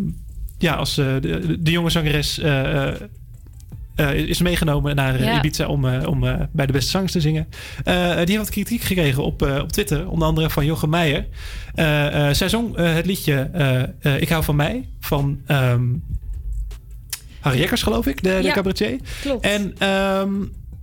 ja, 0.57 0.73
als 0.73 0.95
de, 0.95 1.57
de 1.59 1.71
jonge 1.71 1.89
zangeres 1.89 2.41
is 4.13 4.41
meegenomen 4.41 4.95
naar 4.95 5.23
Ja. 5.23 5.37
Ibiza 5.37 5.67
om, 5.67 5.85
om 5.85 6.19
bij 6.51 6.65
de 6.65 6.73
beste 6.73 6.89
zangers 6.91 7.11
te 7.11 7.21
zingen. 7.21 7.47
Die 7.83 7.93
heeft 8.15 8.37
wat 8.37 8.49
kritiek 8.49 8.81
gekregen 8.81 9.23
op, 9.23 9.41
op 9.41 9.71
Twitter. 9.71 10.09
Onder 10.09 10.27
andere 10.27 10.49
van 10.49 10.65
Jochem 10.65 10.89
Meijer. 10.89 11.25
Zij 12.35 12.49
zong 12.49 12.75
het 12.75 13.05
liedje 13.05 13.49
Ik 14.19 14.29
hou 14.29 14.43
van 14.43 14.55
mij 14.55 14.89
van 14.99 15.41
ehm, 15.45 15.83
Harry 17.39 17.59
Jekkers, 17.59 17.83
geloof 17.83 18.05
ik, 18.05 18.23
de, 18.23 18.37
de 18.41 18.43
Ja, 18.47 18.53
cabaretier. 18.53 18.99
klopt. 19.21 19.45
En 19.45 19.73
ehm, 19.77 20.31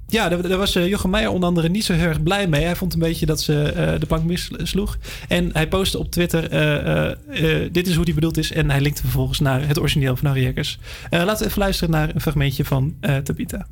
ja, 0.09 0.29
daar, 0.29 0.49
daar 0.49 0.59
was 0.59 0.75
eh, 0.75 0.89
Jochem 0.89 1.11
Meijer 1.11 1.31
onder 1.31 1.49
andere 1.49 1.69
niet 1.69 1.85
zo 1.85 1.93
heel 1.93 2.07
erg 2.09 2.23
blij 2.23 2.47
mee. 2.49 2.65
Hij 2.65 2.77
vond 2.77 2.93
een 2.95 2.99
beetje 2.99 3.27
dat 3.27 3.41
ze 3.41 3.63
eh, 3.63 4.01
de 4.01 4.07
plank 4.07 4.25
missloeg. 4.25 4.97
En 5.29 5.51
hij 5.53 5.69
postte 5.69 5.99
op 5.99 6.11
Twitter, 6.11 6.51
eh, 6.51 7.69
dit 7.73 7.87
is 7.87 7.95
hoe 7.95 8.05
die 8.05 8.15
bedoeld 8.15 8.37
is. 8.37 8.53
En 8.53 8.71
hij 8.71 8.81
linkte 8.81 9.03
vervolgens 9.03 9.39
naar 9.41 9.69
het 9.69 9.79
origineel 9.79 10.17
van 10.17 10.27
Harry 10.27 10.43
Jekkers. 10.43 10.79
Laten 11.11 11.39
we 11.39 11.45
even 11.45 11.59
luisteren 11.61 11.91
naar 11.91 12.11
een 12.15 12.21
fragmentje 12.21 12.65
van 12.65 12.95
Tabita. 13.23 13.67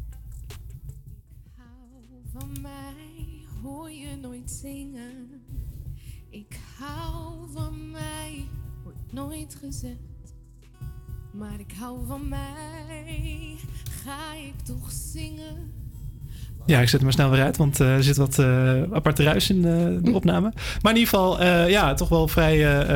Hou 11.84 11.98
van 12.06 12.28
mij, 12.28 13.56
ga 14.04 14.34
ik 14.46 14.54
toch 14.64 14.90
zingen. 15.12 15.72
Ja, 16.66 16.80
ik 16.80 16.88
zet 16.88 16.92
hem 16.92 17.02
maar 17.02 17.12
snel 17.12 17.30
weer 17.30 17.42
uit, 17.42 17.56
want 17.56 17.80
eh, 17.80 17.94
er 17.94 18.02
zit 18.02 18.16
wat 18.16 18.38
eh, 18.38 18.82
aparte 18.92 19.22
ruis 19.22 19.50
in 19.50 19.56
eh, 19.56 20.02
de 20.02 20.10
opname. 20.12 20.52
Maar 20.82 20.92
in 20.92 20.98
ieder 20.98 21.14
geval, 21.14 21.42
ja, 21.68 21.94
toch 21.94 22.08
wel 22.08 22.28
vrij 22.28 22.86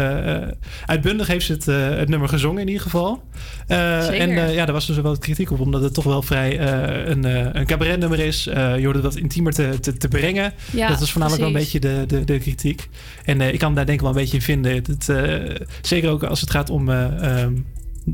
uitbundig 0.87 1.27
heeft 1.27 1.47
ze 1.47 1.53
het, 1.53 1.65
het 1.99 2.09
nummer 2.09 2.29
gezongen 2.29 2.61
in 2.61 2.67
ieder 2.67 2.83
geval. 2.83 3.23
Zeker. 3.67 4.15
en 4.15 4.53
ja, 4.53 4.65
daar 4.65 4.75
was 4.75 4.87
dus 4.87 4.97
wel 4.97 5.19
kritiek 5.19 5.51
op, 5.51 5.61
omdat 5.61 5.83
het 5.83 5.95
toch 5.95 6.05
wel 6.05 6.23
vrij 6.23 6.61
een, 7.09 7.25
een 7.59 7.67
cabaretnummer 7.67 8.21
is. 8.21 8.45
Je 8.45 8.81
hoorde 8.85 9.01
dat 9.01 9.17
intiemer 9.17 9.53
te, 9.53 9.81
te, 9.81 9.97
te 9.97 10.09
brengen. 10.09 10.53
Ja, 10.73 10.89
dat 10.89 10.99
was 10.99 11.11
voornamelijk 11.13 11.45
wel 11.45 11.53
een 11.55 11.61
beetje 11.61 11.81
de, 11.81 12.05
de, 12.07 12.25
de 12.25 12.39
kritiek. 12.39 12.89
En 13.25 13.41
ik 13.41 13.59
kan 13.59 13.75
daar 13.75 13.87
denk 13.87 13.99
ik 13.99 14.05
wel 14.05 14.15
een 14.15 14.21
beetje 14.21 14.37
in 14.37 14.43
vinden. 14.43 14.75
Het, 14.75 15.13
zeker 15.83 16.11
ook 16.11 16.23
als 16.23 16.41
het 16.41 16.51
gaat 16.51 16.71
om... 16.71 16.89
eh, 16.89 17.41
ehm, 17.43 17.53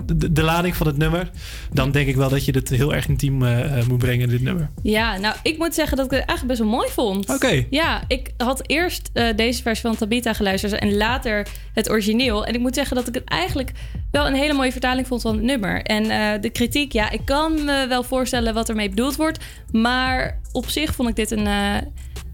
de, 0.04 0.32
de 0.32 0.42
lading 0.42 0.76
van 0.76 0.86
het 0.86 0.96
nummer, 0.96 1.30
dan 1.72 1.90
denk 1.90 2.08
ik 2.08 2.16
wel 2.16 2.28
dat 2.28 2.44
je 2.44 2.52
het 2.52 2.68
heel 2.68 2.94
erg 2.94 3.08
intiem 3.08 3.42
eh, 3.42 3.86
moet 3.86 3.98
brengen, 3.98 4.28
dit 4.28 4.42
nummer. 4.42 4.70
Ja, 4.82 5.16
nou, 5.16 5.36
ik 5.42 5.58
moet 5.58 5.74
zeggen 5.74 5.96
dat 5.96 6.06
ik 6.06 6.12
het 6.12 6.28
eigenlijk 6.28 6.58
best 6.58 6.70
wel 6.70 6.78
mooi 6.78 6.88
vond. 6.90 7.28
Oké. 7.28 7.66
Ja, 7.70 8.02
ik 8.08 8.30
had 8.36 8.62
eerst 8.66 9.10
eh, 9.12 9.36
deze 9.36 9.62
versie 9.62 9.88
van 9.88 9.96
Tabita 9.96 10.32
geluisterd 10.32 10.72
en 10.72 10.96
later 10.96 11.46
het 11.72 11.90
origineel. 11.90 12.46
En 12.46 12.54
ik 12.54 12.60
moet 12.60 12.74
zeggen 12.74 12.96
dat 12.96 13.08
ik 13.08 13.14
het 13.14 13.24
eigenlijk 13.24 13.72
wel 14.10 14.26
een 14.26 14.34
hele 14.34 14.52
mooie 14.52 14.72
vertaling 14.72 15.06
vond 15.06 15.22
van 15.22 15.34
het 15.34 15.42
nummer. 15.42 15.82
En 15.82 16.40
de 16.40 16.50
kritiek, 16.50 16.92
ja, 16.92 17.10
ik 17.10 17.20
kan 17.24 17.64
me 17.64 17.86
wel 17.88 18.02
voorstellen 18.02 18.54
wat 18.54 18.68
ermee 18.68 18.88
bedoeld 18.88 19.16
wordt. 19.16 19.44
Maar 19.72 20.40
op 20.52 20.68
zich 20.68 20.94
vond 20.94 21.08
ik 21.08 21.16
dit 21.16 21.30
een 21.30 21.48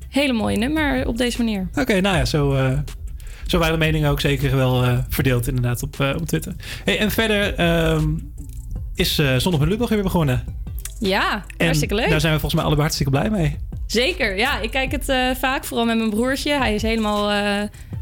hele 0.08 0.32
mooie 0.32 0.56
nummer 0.56 1.06
op 1.06 1.16
deze 1.16 1.38
manier. 1.38 1.68
Oké, 1.74 2.00
nou 2.00 2.16
ja, 2.16 2.24
zo, 2.24 2.56
zo 3.50 3.58
waren 3.58 3.78
de 3.78 3.84
meningen 3.84 4.10
ook 4.10 4.20
zeker 4.20 4.56
wel 4.56 4.82
eh, 4.84 4.98
verdeeld 5.08 5.48
inderdaad 5.48 5.82
op, 5.82 6.00
eh, 6.00 6.14
op 6.20 6.26
Twitter. 6.26 6.54
Hey, 6.84 6.98
en 6.98 7.10
verder 7.10 7.54
ehm, 7.54 8.08
is 8.94 9.18
eh 9.18 9.36
Zondag 9.36 9.60
met 9.60 9.68
Lubach 9.68 9.88
weer 9.88 10.02
begonnen. 10.02 10.44
Ja, 10.98 11.44
En 11.56 11.64
hartstikke 11.64 11.94
leuk. 11.94 12.08
daar 12.10 12.20
zijn 12.20 12.32
we 12.32 12.40
volgens 12.40 12.54
mij 12.54 12.62
allebei 12.64 12.80
hartstikke 12.88 13.12
blij 13.12 13.30
mee. 13.30 13.56
Zeker, 13.86 14.36
ja. 14.36 14.60
Ik 14.60 14.70
kijk 14.70 14.90
het 14.90 15.36
vaak, 15.38 15.64
vooral 15.64 15.86
met 15.86 15.96
mijn 15.96 16.10
broertje. 16.10 16.52
Hij 16.52 16.74
is 16.74 16.82
helemaal 16.82 17.30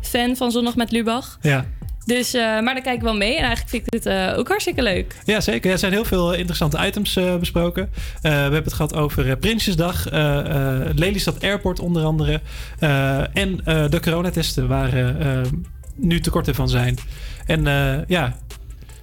fan 0.01 0.37
van 0.37 0.51
Zondag 0.51 0.77
met 0.77 0.91
Lubach. 0.91 1.39
Ja. 1.41 1.65
Dus, 2.09 2.35
eh, 2.35 2.43
maar 2.43 2.75
daar 2.75 2.83
kijk 2.83 2.97
ik 2.97 3.03
wel 3.03 3.17
mee. 3.17 3.37
En 3.37 3.45
eigenlijk 3.45 3.69
vind 3.69 3.83
ik 3.83 3.91
dit 3.91 4.07
eh, 4.07 4.39
ook 4.39 4.49
hartstikke 4.49 4.83
leuk. 4.83 5.15
Ja, 5.25 5.41
zeker. 5.41 5.71
Er 5.71 5.79
zijn 5.79 5.93
heel 5.93 6.05
veel 6.05 6.35
interessante 6.35 6.87
items 6.87 7.17
eh, 7.17 7.37
besproken. 7.37 7.91
We 8.21 8.29
hebben 8.29 8.63
het 8.63 8.73
gehad 8.73 8.95
over 8.95 9.37
Prinsjesdag, 9.37 10.07
Lelystad 10.95 11.43
Airport 11.43 11.81
onder 11.81 12.05
andere. 12.05 12.41
en 13.33 13.57
de 13.91 13.99
coronatesten 14.01 14.69
waar 14.69 15.15
nu 15.95 16.21
tekorten 16.21 16.55
van 16.55 16.69
zijn. 16.69 16.99
En 17.47 17.65
ja, 18.09 18.37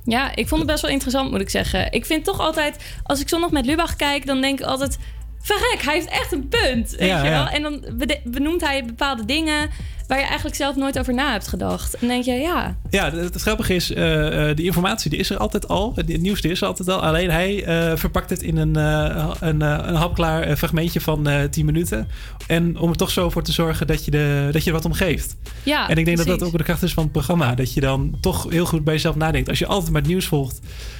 Ja, 0.05 0.35
ik 0.35 0.47
vond 0.47 0.61
het 0.61 0.69
best 0.69 0.81
wel 0.81 0.91
interessant, 0.91 1.31
moet 1.31 1.41
ik 1.41 1.49
zeggen. 1.49 1.91
Ik 1.91 2.05
vind 2.05 2.25
toch 2.25 2.39
altijd, 2.39 2.83
als 3.03 3.21
ik 3.21 3.29
zondag 3.29 3.51
met 3.51 3.65
Lubach 3.65 3.95
kijk, 3.95 4.25
dan 4.25 4.41
denk 4.41 4.59
ik 4.59 4.65
altijd... 4.65 4.97
Verrek, 5.41 5.81
hij 5.81 5.93
heeft 5.93 6.09
echt 6.09 6.31
een 6.31 6.47
punt, 6.47 6.95
weet 6.97 7.09
Ja, 7.09 7.23
je 7.23 7.29
wel? 7.29 7.41
ja. 7.41 7.51
En 7.53 7.61
dan 7.61 7.83
benoemt 8.23 8.61
hij 8.61 8.85
bepaalde 8.85 9.25
dingen 9.25 9.69
waar 10.07 10.17
je 10.17 10.25
eigenlijk 10.25 10.55
zelf 10.55 10.75
nooit 10.75 10.99
over 10.99 11.13
na 11.13 11.31
hebt 11.31 11.47
gedacht. 11.47 11.93
En 11.93 11.99
dan 11.99 12.09
denk 12.09 12.23
je, 12.23 12.31
ja, 12.31 12.75
Ja, 12.89 13.11
het, 13.11 13.33
het 13.33 13.41
grappige 13.41 13.73
is, 13.75 13.91
eh, 13.93 14.49
die 14.55 14.65
informatie 14.65 15.09
die 15.09 15.19
is 15.19 15.29
er 15.29 15.37
altijd 15.37 15.67
al. 15.67 15.91
Het, 15.95 16.21
nieuws 16.21 16.41
die 16.41 16.51
is 16.51 16.61
er 16.61 16.67
altijd 16.67 16.89
al. 16.89 17.01
Alleen 17.01 17.31
hij 17.31 17.63
eh, 17.63 17.97
verpakt 17.97 18.29
het 18.29 18.41
in 18.41 18.57
een, 18.57 18.75
eh, 18.75 19.29
een, 19.39 19.61
een 19.61 19.95
hapklaar 19.95 20.57
fragmentje 20.57 21.01
van 21.01 21.27
eh 21.27 21.43
10 21.43 21.65
minuten. 21.65 22.07
En 22.47 22.77
om 22.77 22.89
er 22.89 22.95
toch 22.95 23.09
zo 23.11 23.29
voor 23.29 23.43
te 23.43 23.51
zorgen 23.51 23.87
dat 23.87 24.05
je, 24.05 24.11
de, 24.11 24.49
dat 24.51 24.63
je 24.63 24.69
er 24.69 24.75
wat 24.75 24.85
om 24.85 24.93
geeft. 24.93 25.35
Ja, 25.63 25.89
en 25.89 25.97
ik 25.97 26.05
denk 26.05 26.17
dat 26.17 26.27
dat 26.27 26.43
ook 26.43 26.57
de 26.57 26.63
kracht 26.63 26.83
is 26.83 26.93
van 26.93 27.03
het 27.03 27.11
programma. 27.11 27.55
Dat 27.55 27.73
je 27.73 27.81
dan 27.81 28.17
toch 28.21 28.49
heel 28.49 28.65
goed 28.65 28.83
bij 28.83 28.93
jezelf 28.93 29.15
nadenkt. 29.15 29.49
Als 29.49 29.59
je 29.59 29.65
altijd 29.67 29.91
maar 29.91 30.01
het 30.01 30.09
nieuws 30.09 30.25
volgt, 30.25 30.59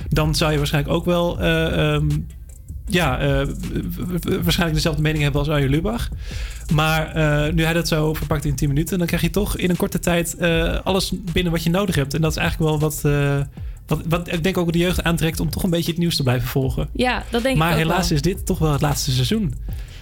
dan 0.10 0.36
zou 0.36 0.52
je 0.52 0.58
waarschijnlijk 0.58 0.94
ook 0.94 1.06
wel... 1.06 1.40
eh, 1.40 1.94
ehm, 1.94 2.08
ja, 2.88 3.20
eh, 3.20 3.48
waarschijnlijk 4.24 4.74
dezelfde 4.74 5.02
mening 5.02 5.24
hebben 5.24 5.42
als 5.42 5.50
Arjen 5.50 5.70
Lubach. 5.70 6.10
Maar 6.74 7.16
eh, 7.16 7.54
nu 7.54 7.64
hij 7.64 7.74
dat 7.74 7.88
zo 7.88 8.14
verpakt 8.14 8.46
in 8.46 8.56
10 8.56 8.68
minuten, 8.68 8.98
dan 8.98 9.08
krijg 9.08 9.22
je 9.22 9.30
toch 9.30 9.58
in 9.58 9.70
een 9.70 9.76
korte 9.76 10.00
tijd 10.00 10.36
eh, 10.36 10.80
alles 10.84 11.12
binnen 11.32 11.52
wat 11.52 11.64
je 11.64 11.70
nodig 11.70 11.96
hebt. 11.96 12.14
En 12.14 12.22
dat 12.22 12.32
is 12.32 12.38
eigenlijk 12.38 12.70
wel 12.70 12.80
wat, 12.80 13.02
wat, 13.88 14.02
wat 14.10 14.34
ik 14.34 14.44
denk 14.44 14.58
ook 14.58 14.72
de 14.72 14.78
jeugd 14.78 15.04
aantrekt 15.04 15.40
om 15.40 15.50
toch 15.50 15.64
een 15.64 15.70
beetje 15.70 15.92
het 15.92 16.00
nieuws 16.00 16.16
te 16.16 16.24
blijven 16.24 16.48
volgen. 16.48 16.90
ja, 16.94 17.24
dat 17.32 17.44
denk 17.44 17.58
maar 17.58 17.68
ik 17.68 17.74
ook 17.74 17.82
helaas 17.82 18.08
wel. 18.08 18.18
is 18.18 18.22
dit 18.24 18.46
toch 18.46 18.60
wel 18.60 18.72
het 18.72 18.82
laatste 18.82 19.12
seizoen 19.12 19.54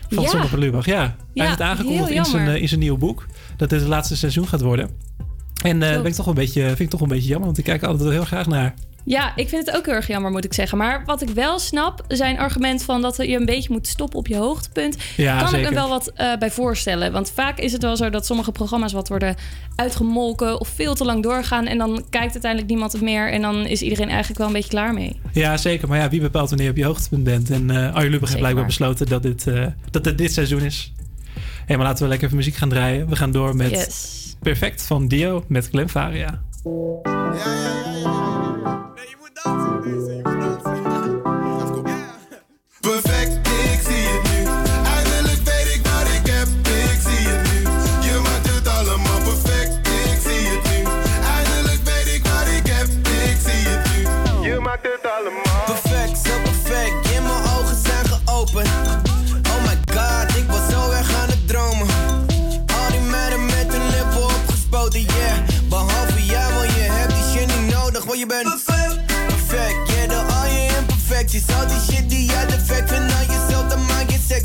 van 0.09 0.23
Ja. 0.23 0.57
Lubach. 0.57 0.85
Ja, 0.85 0.99
hij 0.99 1.15
heeft 1.33 1.49
het 1.49 1.61
aangekondigd 1.61 2.09
in 2.09 2.25
zijn, 2.25 2.61
in 2.61 2.67
zijn 2.67 2.79
nieuwe 2.79 2.97
boek 2.97 3.25
dat 3.57 3.69
dit 3.69 3.79
het 3.79 3.89
laatste 3.89 4.15
seizoen 4.15 4.47
gaat 4.47 4.61
worden. 4.61 4.89
En 5.63 5.79
dat 5.79 6.01
ben 6.01 6.05
ik 6.05 6.13
toch 6.13 6.27
een 6.27 6.33
beetje, 6.33 6.65
vind 6.67 6.79
ik 6.79 6.89
toch 6.89 7.01
een 7.01 7.07
beetje 7.07 7.27
jammer, 7.27 7.45
want 7.45 7.57
ik 7.57 7.63
kijk 7.63 7.83
altijd 7.83 8.09
heel 8.09 8.25
graag 8.25 8.47
naar. 8.47 8.73
Ja, 9.05 9.35
ik 9.35 9.49
vind 9.49 9.65
het 9.65 9.75
ook 9.75 9.85
heel 9.85 9.95
erg 9.95 10.07
jammer, 10.07 10.31
moet 10.31 10.45
ik 10.45 10.53
zeggen. 10.53 10.77
Maar 10.77 11.03
wat 11.05 11.21
ik 11.21 11.29
wel 11.29 11.59
snap, 11.59 12.03
zijn 12.07 12.39
argument 12.39 12.83
van 12.83 13.01
dat 13.01 13.17
je 13.17 13.35
een 13.35 13.45
beetje 13.45 13.71
moet 13.71 13.87
stoppen 13.87 14.19
op 14.19 14.27
je 14.27 14.35
hoogtepunt. 14.35 14.97
Ja, 15.17 15.43
kan 15.43 15.55
ik 15.55 15.69
me 15.69 15.75
wel 15.75 15.89
wat 15.89 16.11
eh, 16.15 16.37
bij 16.37 16.51
voorstellen. 16.51 17.11
Want 17.11 17.31
vaak 17.35 17.59
is 17.59 17.71
het 17.71 17.81
wel 17.81 17.97
zo 17.97 18.09
dat 18.09 18.25
sommige 18.25 18.51
programma's 18.51 18.93
wat 18.93 19.07
worden 19.07 19.35
uitgemolken 19.75 20.59
of 20.59 20.67
veel 20.67 20.95
te 20.95 21.05
lang 21.05 21.23
doorgaan. 21.23 21.65
En 21.65 21.77
dan 21.77 22.05
kijkt 22.09 22.31
uiteindelijk 22.31 22.71
niemand 22.71 22.91
het 22.91 23.01
meer. 23.01 23.31
En 23.31 23.41
dan 23.41 23.65
is 23.65 23.81
iedereen 23.81 24.09
eigenlijk 24.09 24.37
wel 24.37 24.47
een 24.47 24.53
beetje 24.53 24.69
klaar 24.69 24.93
mee. 24.93 25.19
Ja, 25.31 25.57
zeker. 25.57 25.87
Maar 25.87 25.99
ja, 25.99 26.09
wie 26.09 26.21
bepaalt 26.21 26.49
wanneer 26.49 26.65
je 26.67 26.71
op 26.71 26.77
je 26.77 26.85
hoogtepunt 26.85 27.23
bent? 27.23 27.49
En 27.49 27.69
eh 27.69 27.93
Arjen 27.95 28.11
heeft 28.11 28.37
blijkbaar 28.37 28.65
besloten 28.65 29.05
dat 29.07 29.23
dit, 29.23 29.47
eh, 29.47 29.65
dat 29.91 30.05
het 30.05 30.17
dit 30.17 30.33
seizoen 30.33 30.61
is. 30.61 30.93
Hé, 31.65 31.75
maar 31.75 31.85
laten 31.85 32.03
we 32.03 32.09
lekker 32.09 32.25
even 32.25 32.37
muziek 32.37 32.55
gaan 32.55 32.69
draaien. 32.69 33.09
We 33.09 33.15
gaan 33.15 33.31
door 33.31 33.55
met 33.55 33.69
Yes. 33.69 34.21
Perfect 34.39 34.81
van 34.81 35.07
Dio 35.07 35.43
met 35.47 35.69
Glenfaria. 39.43 39.72
Perfect, 39.72 39.72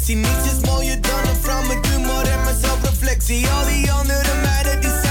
sexy. 0.09 0.15
Niets 0.15 0.53
is 0.53 0.71
mooier 0.71 1.01
dan 1.01 1.29
een 1.29 1.37
vrouw 1.41 1.63
met 1.63 1.87
humor 1.87 2.29
en 2.29 2.45
mijn 2.45 2.57
zelfreflectie. 2.61 3.49
Al 3.49 3.65
die 3.67 3.93
andere 3.93 4.35
meiden 4.43 4.81
die 4.81 5.08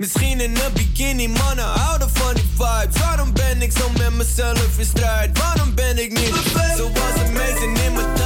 Misschien 0.00 0.40
in 0.40 0.56
een 0.56 0.72
bikini, 0.74 1.28
mannen 1.28 1.64
houden 1.64 2.10
van 2.10 2.34
die 2.34 2.44
vibes. 2.56 3.00
Waarom 3.00 3.32
ben 3.32 3.62
ik 3.62 3.72
zo 3.72 3.88
met 3.98 4.14
mezelf 4.16 4.78
in 4.78 4.84
strijd? 4.84 5.38
Waarom 5.38 5.74
ben 5.74 6.02
ik 6.02 6.10
niet 6.10 6.34
zoals 6.76 7.14
het 7.14 7.32
meesten 7.32 7.84
in 7.84 7.92
mijn 7.92 8.19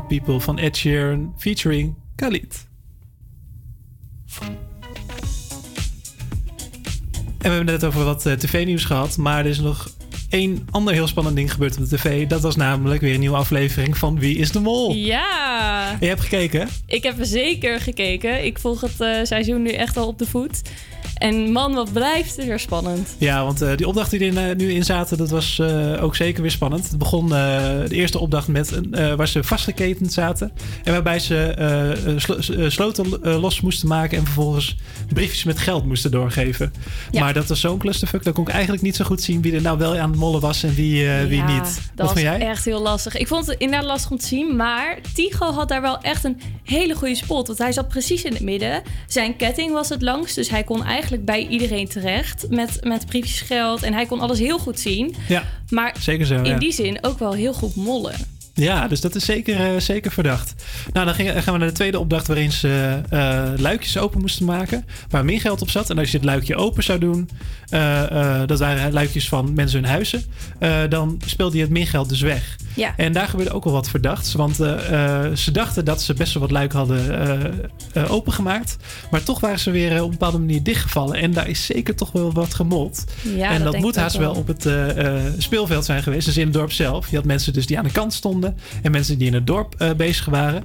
People 0.00 0.40
van 0.40 0.58
Ed 0.58 0.76
Sheeran 0.76 1.34
featuring 1.38 1.94
Khalid. 2.16 2.66
En 7.38 7.52
we 7.52 7.56
hebben 7.56 7.74
net 7.74 7.84
over 7.84 8.04
wat 8.04 8.26
uh, 8.26 8.32
tv-nieuws 8.32 8.84
gehad, 8.84 9.16
maar 9.16 9.38
er 9.38 9.50
is 9.50 9.60
nog 9.60 9.90
één 10.28 10.66
ander 10.70 10.94
heel 10.94 11.06
spannend 11.06 11.36
ding 11.36 11.52
gebeurd 11.52 11.78
op 11.78 11.88
de 11.88 11.96
tv. 11.96 12.26
Dat 12.26 12.40
was 12.40 12.56
namelijk 12.56 13.00
weer 13.00 13.14
een 13.14 13.20
nieuwe 13.20 13.36
aflevering 13.36 13.96
van 13.96 14.18
Wie 14.18 14.36
is 14.36 14.52
de 14.52 14.60
Mol? 14.60 14.94
Ja! 14.94 15.90
En 15.90 15.96
je 16.00 16.06
hebt 16.06 16.20
gekeken? 16.20 16.68
Ik 16.86 17.02
heb 17.02 17.16
zeker 17.20 17.80
gekeken. 17.80 18.44
Ik 18.44 18.58
volg 18.58 18.80
het 18.80 19.00
eh, 19.00 19.18
seizoen 19.22 19.62
nu 19.62 19.70
echt 19.70 19.96
al 19.96 20.06
op 20.06 20.18
de 20.18 20.26
voet. 20.26 20.62
En 21.16 21.52
man, 21.52 21.74
wat 21.74 21.92
blijft 21.92 22.36
het 22.36 22.46
weer 22.46 22.58
spannend. 22.58 23.14
Ja, 23.18 23.44
want 23.44 23.62
eh, 23.62 23.76
die 23.76 23.86
opdrachten 23.88 24.18
die 24.18 24.40
er 24.40 24.56
nu 24.56 24.72
in 24.72 24.84
zaten, 24.84 25.16
dat 25.18 25.30
was 25.30 25.58
eh, 25.58 26.02
ook 26.02 26.16
zeker 26.16 26.42
weer 26.42 26.50
spannend. 26.50 26.88
Het 26.88 26.98
begon 26.98 27.24
eh, 27.24 27.30
de 27.88 27.94
eerste 27.94 28.18
opdracht 28.18 28.48
met 28.48 28.72
een, 28.72 29.16
waar 29.16 29.28
ze 29.28 29.44
vastgeketend 29.44 30.12
zaten. 30.12 30.52
En 30.84 30.92
waarbij 30.92 31.18
ze 31.18 32.14
slo- 32.16 32.68
sloten 32.68 33.20
los 33.40 33.60
moesten 33.60 33.88
maken 33.88 34.18
en 34.18 34.24
vervolgens 34.24 34.76
briefjes 35.12 35.44
met 35.44 35.58
geld 35.58 35.84
moesten 35.84 36.10
doorgeven. 36.10 36.72
Ja. 37.10 37.20
Maar 37.20 37.34
dat 37.34 37.46
was 37.48 37.60
zo'n 37.60 37.78
clusterfuck, 37.78 38.24
dat 38.24 38.34
kon 38.34 38.44
ik 38.44 38.52
eigenlijk 38.52 38.82
niet 38.82 38.96
zo 38.96 39.04
goed 39.04 39.22
zien 39.22 39.42
wie 39.42 39.54
er 39.54 39.62
nou 39.62 39.78
wel 39.78 39.96
aan 39.96 40.10
het 40.10 40.18
mollen 40.18 40.40
was 40.40 40.62
en 40.62 40.74
wie, 40.74 41.08
wie 41.08 41.42
niet. 41.42 41.80
Dat 41.94 42.12
was 42.12 42.22
jij? 42.22 42.38
echt 42.40 42.64
heel 42.64 42.82
lastig. 42.82 43.16
Ik 43.16 43.28
vond 43.28 43.46
het 43.46 43.58
inderdaad 43.58 43.86
lastig 43.88 44.10
om 44.10 44.18
te 44.18 44.26
zien. 44.26 44.56
Maar 44.56 44.98
Tigo 45.14 45.52
had 45.52 45.68
daar 45.68 45.82
wel 45.82 46.00
echt 46.00 46.24
een 46.24 46.40
hele 46.64 46.94
goede 46.94 47.14
spot. 47.14 47.46
Want 47.46 47.58
hij 47.58 47.72
zat 47.72 47.88
precies 47.88 48.22
in 48.22 48.32
het 48.32 48.42
midden. 48.42 48.82
Zijn 49.06 49.36
ketting 49.36 49.72
was 49.72 49.88
het 49.88 50.02
langst. 50.02 50.34
Dus 50.34 50.50
hij 50.50 50.64
kon 50.64 50.84
eigenlijk 50.84 51.05
bij 51.20 51.46
iedereen 51.46 51.88
terecht. 51.88 52.46
Met, 52.50 52.78
met 52.84 53.06
briefjes 53.06 53.40
geld. 53.40 53.82
En 53.82 53.92
hij 53.92 54.06
kon 54.06 54.20
alles 54.20 54.38
heel 54.38 54.58
goed 54.58 54.80
zien. 54.80 55.14
Ja, 55.28 55.44
Maar 55.68 55.94
zeker 55.98 56.26
zo. 56.26 56.34
in 56.34 56.44
ja. 56.44 56.58
die 56.58 56.72
zin 56.72 56.98
ook 57.00 57.18
wel 57.18 57.32
heel 57.32 57.52
goed 57.52 57.74
mollen. 57.74 58.35
Ja, 58.56 58.88
dus 58.88 59.00
dat 59.00 59.14
is 59.14 59.24
zeker, 59.24 59.60
eh, 59.74 59.80
zeker 59.80 60.12
verdacht. 60.12 60.54
Nou, 60.92 61.06
dan 61.06 61.14
gingen- 61.14 61.42
gaan 61.42 61.52
we 61.52 61.58
naar 61.58 61.68
de 61.68 61.74
tweede 61.74 61.98
opdracht 61.98 62.26
waarin 62.26 62.52
ze 62.52 63.00
eh, 63.10 63.42
luikjes 63.56 63.98
open 63.98 64.20
moesten 64.20 64.44
maken. 64.44 64.84
Waar 65.08 65.24
meer 65.24 65.40
geld 65.40 65.62
op 65.62 65.70
zat. 65.70 65.90
En 65.90 65.98
als 65.98 66.10
je 66.10 66.16
het 66.16 66.26
luikje 66.26 66.56
open 66.56 66.82
zou 66.82 66.98
doen, 66.98 67.28
eh, 67.68 68.42
dat 68.46 68.58
waren 68.58 68.92
luikjes 68.92 69.28
van 69.28 69.54
mensen 69.54 69.80
hun 69.80 69.88
huizen. 69.90 70.22
dan 70.88 71.20
speelde 71.26 71.56
je 71.56 71.62
het 71.62 71.70
mingeld 71.72 72.08
dus 72.08 72.20
weg. 72.20 72.56
Ja. 72.74 72.94
En 72.96 73.12
daar 73.12 73.28
gebeurde 73.28 73.52
ook 73.52 73.64
wel 73.64 73.72
wat 73.72 73.88
verdachts. 73.88 74.32
Want 74.34 74.56
ze 75.34 75.48
dachten 75.52 75.84
dat 75.84 76.02
ze 76.02 76.14
best 76.14 76.32
wel 76.32 76.42
wat 76.42 76.50
luiken 76.50 76.78
hadden 76.78 77.70
opengemaakt. 78.08 78.76
Maar 79.10 79.22
toch 79.22 79.40
waren 79.40 79.58
ze 79.58 79.70
weer 79.70 79.96
op 79.98 80.04
een 80.04 80.10
bepaalde 80.10 80.38
manier 80.38 80.62
dichtgevallen. 80.62 81.16
En 81.16 81.32
daar 81.32 81.48
is 81.48 81.64
zeker 81.66 81.94
toch 81.96 82.12
wel 82.12 82.32
wat 82.32 82.54
gemold. 82.54 83.04
Ja, 83.36 83.50
en 83.50 83.62
dat 83.64 83.78
moet 83.78 83.96
haast 83.96 84.16
wel 84.16 84.32
wel. 84.32 84.40
op 84.40 84.46
het 84.46 84.68
speelveld 85.38 85.84
zijn 85.84 86.02
geweest. 86.02 86.26
Dus 86.26 86.36
in 86.36 86.44
het 86.44 86.52
dorp 86.52 86.72
zelf. 86.72 87.10
Je 87.10 87.16
had 87.16 87.24
mensen 87.24 87.52
dus 87.52 87.66
die 87.66 87.78
aan 87.78 87.84
de 87.84 87.90
kant 87.90 88.12
stonden. 88.14 88.45
En 88.82 88.90
mensen 88.90 89.18
die 89.18 89.26
in 89.26 89.34
het 89.34 89.46
dorp 89.46 89.74
eh, 89.78 89.90
bezig 89.92 90.24
waren. 90.24 90.62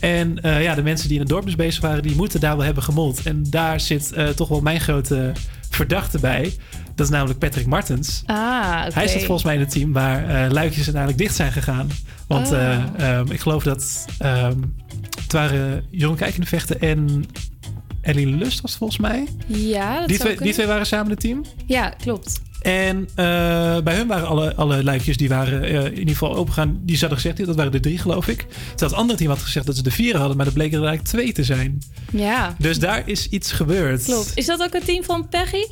En 0.00 0.42
eh, 0.42 0.62
ja, 0.62 0.74
de 0.74 0.82
mensen 0.82 1.06
die 1.08 1.16
in 1.16 1.22
het 1.22 1.30
dorp 1.32 1.44
dus 1.44 1.56
bezig 1.56 1.80
waren, 1.82 2.02
die 2.02 2.16
moeten 2.16 2.40
daar 2.40 2.56
wel 2.56 2.64
hebben 2.64 2.82
gemold. 2.82 3.22
En 3.22 3.44
daar 3.50 3.80
zit 3.80 4.12
eh, 4.12 4.28
toch 4.28 4.48
wel 4.48 4.60
mijn 4.60 4.80
grote 4.80 5.32
verdachte 5.70 6.18
bij. 6.18 6.52
Dat 6.94 7.06
is 7.06 7.12
namelijk 7.12 7.38
Patrick 7.38 7.66
Martens. 7.66 8.22
Ah. 8.26 8.82
Hij 8.92 9.08
zit 9.08 9.22
volgens 9.24 9.44
mij 9.44 9.54
in 9.54 9.60
het 9.60 9.70
team 9.70 9.92
waar 9.92 10.50
luikjes 10.50 10.84
uiteindelijk 10.84 11.18
dicht 11.22 11.34
zijn 11.34 11.52
gegaan. 11.52 11.88
Want 12.26 12.46
Oh. 12.50 12.58
eh, 12.58 12.78
ehm, 13.18 13.30
ik 13.32 13.40
geloof 13.40 13.62
dat 13.62 14.04
ehm, 14.18 14.56
het 15.22 15.32
waren 15.32 15.84
Jeroen 15.90 16.16
Kijkenvechten 16.16 16.80
en 16.80 17.24
Ellie 18.00 18.26
Lust 18.26 18.60
was 18.60 18.76
volgens 18.76 18.98
mij. 18.98 19.26
Ja, 19.46 19.98
dat 19.98 20.08
Die 20.08 20.18
twee, 20.18 20.36
die 20.40 20.52
twee 20.52 20.66
waren 20.66 20.86
samen 20.86 21.10
het 21.10 21.20
team. 21.20 21.44
Ja, 21.66 21.88
klopt. 21.88 22.40
En 22.60 23.08
eh, 23.14 23.24
bij 23.84 23.94
hun 23.94 24.06
waren 24.06 24.28
alle, 24.28 24.54
alle 24.54 24.84
luikjes 24.84 25.16
die 25.16 25.28
waren 25.28 25.62
eh, 25.62 25.84
in 25.84 25.98
ieder 25.98 26.08
geval 26.14 26.36
opengaan. 26.36 26.78
Die 26.82 26.94
ze 26.96 27.00
hadden 27.00 27.18
gezegd, 27.20 27.46
dat 27.46 27.56
waren 27.56 27.72
er 27.72 27.80
drie 27.80 27.98
geloof 27.98 28.28
ik. 28.28 28.38
Terwijl 28.48 28.90
het 28.90 28.92
andere 28.92 29.18
team 29.18 29.30
had 29.30 29.38
gezegd 29.42 29.66
dat 29.66 29.76
ze 29.76 29.82
er 29.84 29.92
vier 29.92 30.16
hadden. 30.16 30.36
Maar 30.36 30.44
dat 30.44 30.54
bleken 30.54 30.78
er 30.78 30.84
eigenlijk 30.86 31.14
twee 31.16 31.32
te 31.32 31.44
zijn. 31.44 31.82
Ja, 32.12 32.54
Dus 32.58 32.78
daar 32.78 33.02
is 33.04 33.28
iets 33.28 33.52
gebeurd. 33.52 34.04
klopt. 34.04 34.32
Is 34.34 34.46
dat 34.46 34.62
ook 34.62 34.72
het 34.72 34.84
team 34.84 35.04
van 35.04 35.28
Peggy? 35.28 35.64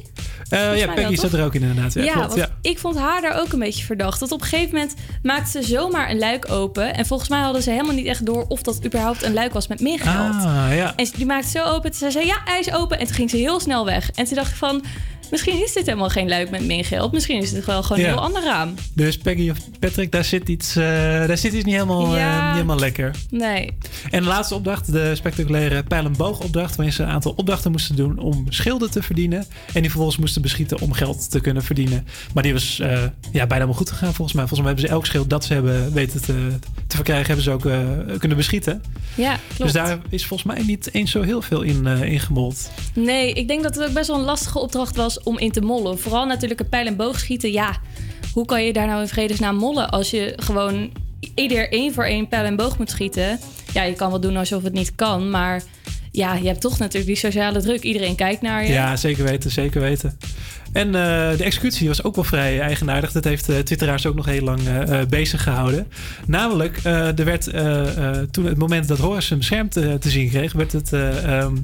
Eh, 0.48 0.78
ja, 0.78 0.86
Peggy 0.92 1.08
wel, 1.08 1.16
zat 1.20 1.32
er 1.32 1.44
ook 1.44 1.54
in 1.54 1.62
inderdaad. 1.62 1.94
Ja, 1.94 2.02
Ja, 2.02 2.12
klopt. 2.12 2.26
want 2.28 2.40
Ja. 2.40 2.48
ik 2.70 2.78
vond 2.78 2.98
haar 2.98 3.20
daar 3.22 3.40
ook 3.40 3.52
een 3.52 3.58
beetje 3.58 3.84
verdacht. 3.84 4.20
Dat 4.20 4.32
op 4.32 4.40
een 4.40 4.46
gegeven 4.46 4.74
moment 4.74 4.94
maakte 5.22 5.50
ze 5.62 5.68
zomaar 5.68 6.10
een 6.10 6.18
luik 6.18 6.50
open. 6.50 6.94
En 6.94 7.06
volgens 7.06 7.28
mij 7.28 7.40
hadden 7.40 7.62
ze 7.62 7.70
helemaal 7.70 7.94
niet 7.94 8.06
echt 8.06 8.26
door 8.26 8.44
of 8.48 8.62
dat 8.62 8.84
überhaupt 8.84 9.22
een 9.22 9.32
luik 9.34 9.52
was 9.52 9.66
met 9.68 9.80
meer 9.80 9.98
geld. 10.00 10.34
Ah, 10.34 10.66
ja. 10.74 10.92
En 10.96 11.08
die 11.16 11.26
maakte 11.26 11.48
zo 11.50 11.62
open. 11.64 11.94
Ze 11.94 12.10
zei 12.10 12.26
ja, 12.26 12.36
hij 12.44 12.58
is 12.60 12.72
open. 12.72 12.98
En 12.98 13.06
toen 13.06 13.14
ging 13.14 13.30
ze 13.30 13.36
heel 13.36 13.60
snel 13.60 13.84
weg. 13.84 14.10
En 14.10 14.24
toen 14.24 14.34
dacht 14.36 14.50
ik 14.50 14.56
van, 14.56 14.84
misschien 15.30 15.62
is 15.64 15.72
dit 15.72 15.86
helemaal 15.86 16.08
geen 16.08 16.28
luik 16.28 16.50
met 16.50 16.64
min 16.66 16.84
geld. 16.84 17.12
Misschien 17.12 17.42
is 17.42 17.52
het 17.52 17.64
wel 17.64 17.82
gewoon 17.82 18.02
Ja. 18.02 18.08
een 18.08 18.14
heel 18.14 18.22
ander 18.22 18.42
raam. 18.44 18.74
Dus 18.94 19.18
Peggy 19.18 19.50
of 19.50 19.56
Patrick, 19.78 20.12
daar 20.12 20.24
zit 20.24 20.48
iets, 20.48 20.76
eh, 20.76 20.84
daar 21.26 21.38
zit 21.38 21.52
iets 21.52 21.64
niet, 21.64 21.74
helemaal, 21.74 22.16
eh, 22.16 22.44
niet 22.44 22.52
helemaal 22.52 22.78
lekker. 22.78 23.14
Nee. 23.30 23.76
En 24.10 24.22
de 24.22 24.28
laatste 24.28 24.54
opdracht, 24.54 24.92
de 24.92 25.14
spectaculaire 25.14 25.82
pijl- 25.82 26.04
en 26.04 26.16
boogopdracht... 26.16 26.76
waarin 26.76 26.94
ze 26.94 27.02
een 27.02 27.08
aantal 27.08 27.32
opdrachten 27.36 27.70
moesten 27.70 27.96
doen 27.96 28.18
om 28.18 28.46
schilden 28.48 28.90
te 28.90 29.02
verdienen... 29.02 29.38
en 29.72 29.80
die 29.80 29.90
vervolgens 29.90 30.16
moesten 30.18 30.42
beschieten 30.42 30.80
om 30.80 30.92
geld 30.92 31.30
te 31.30 31.40
kunnen 31.40 31.62
verdienen. 31.62 32.06
Maar 32.34 32.42
die 32.42 32.52
was 32.52 32.78
eh, 32.80 32.88
ja, 32.90 33.08
bijna 33.32 33.54
helemaal 33.54 33.74
goed 33.74 33.90
gegaan 33.90 34.14
volgens 34.14 34.36
mij. 34.36 34.46
Volgens 34.46 34.60
mij 34.60 34.68
hebben 34.68 34.86
ze 34.88 34.94
elk 34.94 35.06
schild 35.06 35.30
dat 35.30 35.44
ze 35.44 35.52
hebben 35.52 35.92
weten 35.92 36.22
te, 36.22 36.48
te 36.86 36.96
verkrijgen... 36.96 37.26
hebben 37.26 37.44
ze 37.44 37.50
ook 37.50 37.62
kunnen 38.18 38.36
beschieten. 38.36 38.82
Ja, 39.14 39.36
klopt. 39.46 39.62
Dus 39.62 39.72
daar 39.72 39.98
is 40.08 40.26
volgens 40.26 40.52
mij 40.54 40.62
niet 40.66 40.88
eens 40.92 41.10
zo 41.10 41.22
heel 41.22 41.42
veel 41.42 41.62
in, 41.62 41.86
eh 41.86 42.02
ingemold. 42.02 42.70
Nee, 42.94 43.32
ik 43.32 43.48
denk 43.48 43.62
dat 43.62 43.74
het 43.74 43.88
ook 43.88 43.92
best 43.94 44.06
wel 44.08 44.16
een 44.18 44.24
lastige 44.24 44.58
opdracht 44.58 44.96
was 44.96 45.17
om 45.24 45.38
in 45.38 45.50
te 45.50 45.60
mollen. 45.60 45.98
Vooral 45.98 46.26
natuurlijk 46.26 46.60
een 46.60 46.68
pijl 46.68 46.86
en 46.86 46.96
boog 46.96 47.18
schieten. 47.18 47.52
Ja, 47.52 47.76
hoe 48.32 48.44
kan 48.46 48.64
je 48.64 48.72
daar 48.72 48.86
nou 48.86 49.00
in 49.00 49.08
vredesnaam 49.08 49.56
mollen 49.56 49.90
als 49.90 50.10
je 50.10 50.32
gewoon 50.36 50.90
ieder 51.34 51.72
één 51.72 51.94
voor 51.94 52.04
één 52.04 52.28
pijl 52.28 52.44
en 52.44 52.56
boog 52.56 52.78
moet 52.78 52.90
schieten? 52.90 53.38
Ja, 53.72 53.82
je 53.82 53.94
kan 53.94 54.10
wel 54.10 54.20
doen 54.20 54.36
alsof 54.36 54.62
het 54.62 54.72
niet 54.72 54.94
kan, 54.94 55.30
maar 55.30 55.62
ja, 56.12 56.34
je 56.34 56.46
hebt 56.46 56.60
toch 56.60 56.78
natuurlijk 56.78 57.06
die 57.06 57.16
sociale 57.16 57.60
druk. 57.60 57.82
Iedereen 57.82 58.14
kijkt 58.14 58.42
naar 58.42 58.62
je. 58.64 58.72
Ja, 58.72 58.96
zeker 58.96 59.24
weten, 59.24 59.50
zeker 59.50 59.80
weten. 59.80 60.18
En 60.72 60.86
eh, 60.86 61.36
de 61.36 61.44
executie 61.44 61.88
was 61.88 62.02
ook 62.02 62.14
wel 62.14 62.24
vrij 62.24 62.60
eigenaardig. 62.60 63.12
Dat 63.12 63.24
heeft 63.24 63.46
de 63.46 63.62
twitteraars 63.62 64.06
ook 64.06 64.14
nog 64.14 64.26
heel 64.26 64.42
lang 64.42 64.60
eh, 64.66 65.00
eh, 65.00 65.08
bezig 65.08 65.42
gehouden. 65.42 65.86
Namelijk, 66.26 66.80
eh, 66.82 67.18
er 67.18 67.24
werd 67.24 67.46
eh, 67.46 67.96
eh, 67.96 68.26
toen 68.30 68.44
het 68.44 68.58
moment 68.58 68.88
dat 68.88 68.98
Horace 68.98 69.34
een 69.34 69.42
scherm 69.44 69.68
te, 69.68 69.98
zien 70.00 70.28
kreeg... 70.28 70.52
werd 70.52 70.72
het 70.72 70.92
eh, 70.92 71.38
ehm, 71.38 71.56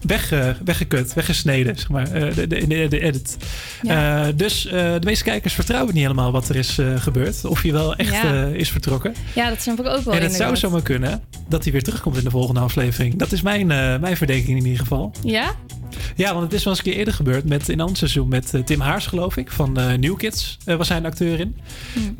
weg, 0.00 0.32
weggekut, 0.64 1.14
weggesneden, 1.14 1.76
zeg 1.76 1.88
maar, 1.88 2.12
eh, 2.12 2.34
de, 2.34 2.46
de, 2.46 2.66
de, 2.66 2.88
de 2.88 3.00
edit. 3.00 3.36
Ja. 3.82 4.26
Eh, 4.26 4.32
dus 4.36 4.66
eh, 4.66 4.72
de 4.72 5.04
meeste 5.04 5.24
kijkers 5.24 5.54
vertrouwen 5.54 5.94
niet 5.94 6.02
helemaal 6.02 6.32
wat 6.32 6.48
er 6.48 6.56
is 6.56 6.78
gebeurd. 6.96 7.44
Of 7.44 7.62
hij 7.62 7.72
wel 7.72 7.96
echt 7.96 8.12
Ja. 8.12 8.46
is 8.46 8.70
vertrokken. 8.70 9.14
Ja, 9.34 9.48
dat 9.48 9.62
snap 9.62 9.80
ik 9.80 9.86
ook 9.86 10.04
wel 10.04 10.14
en 10.14 10.22
het 10.22 10.32
zou 10.34 10.56
zomaar 10.56 10.82
kunnen 10.82 11.22
dat 11.48 11.62
hij 11.62 11.72
weer 11.72 11.82
terugkomt 11.82 12.16
in 12.16 12.24
de 12.24 12.30
volgende 12.30 12.60
aflevering. 12.60 13.16
Dat 13.16 13.32
is 13.32 13.42
mijn, 13.42 13.66
mijn 14.00 14.16
verdenking 14.16 14.58
in 14.58 14.64
ieder 14.64 14.78
geval. 14.78 15.12
Ja? 15.22 15.54
Ja, 16.16 16.32
want 16.32 16.44
het 16.44 16.52
is 16.52 16.64
wel 16.64 16.72
eens 16.72 16.82
een 16.84 16.90
keer 16.90 16.98
eerder 16.98 17.14
gebeurd 17.14 17.44
met, 17.44 17.68
in 17.68 17.74
een 17.74 17.80
ander 17.80 17.96
seizoen 17.96 18.28
met 18.28 18.54
eh, 18.54 18.62
Tim 18.62 18.80
Haars, 18.80 19.06
geloof 19.06 19.36
ik. 19.36 19.50
Van 19.50 19.78
eh 19.78 19.92
New 19.98 20.16
Kids 20.16 20.58
eh, 20.64 20.76
was 20.76 20.88
hij 20.88 20.96
een 20.96 21.06
acteur 21.06 21.40
in. 21.40 21.56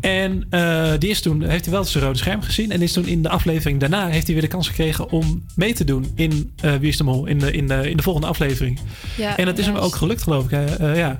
En 0.00 0.46
eh, 0.50 0.92
die 0.98 1.10
is 1.10 1.20
toen, 1.20 1.42
heeft 1.42 1.64
hij 1.64 1.74
wel 1.74 1.84
zijn 1.84 2.04
rode 2.04 2.18
scherm 2.18 2.42
gezien. 2.42 2.70
En 2.70 2.82
is 2.82 2.92
toen 2.92 3.06
in 3.06 3.22
de 3.22 3.28
aflevering 3.28 3.80
daarna 3.80 4.08
heeft 4.08 4.24
hij 4.24 4.34
weer 4.34 4.44
de 4.44 4.50
kans 4.50 4.68
gekregen 4.68 5.10
om 5.10 5.44
mee 5.54 5.74
te 5.74 5.84
doen 5.84 6.12
in 6.14 6.52
Wie 6.60 6.88
is 6.88 6.96
de 6.96 7.04
Mol? 7.04 7.26
In 7.26 7.38
de, 7.38 7.52
in 7.52 7.68
de, 7.68 7.90
in 7.90 7.96
de 7.96 8.02
volgende 8.02 8.28
aflevering. 8.28 8.78
Ja, 9.16 9.36
en 9.36 9.44
dat 9.44 9.58
is 9.58 9.66
hem 9.66 9.76
ook 9.76 9.94
gelukt, 9.94 10.22
geloof 10.22 10.44
ik. 10.50 10.50
ja. 10.96 11.18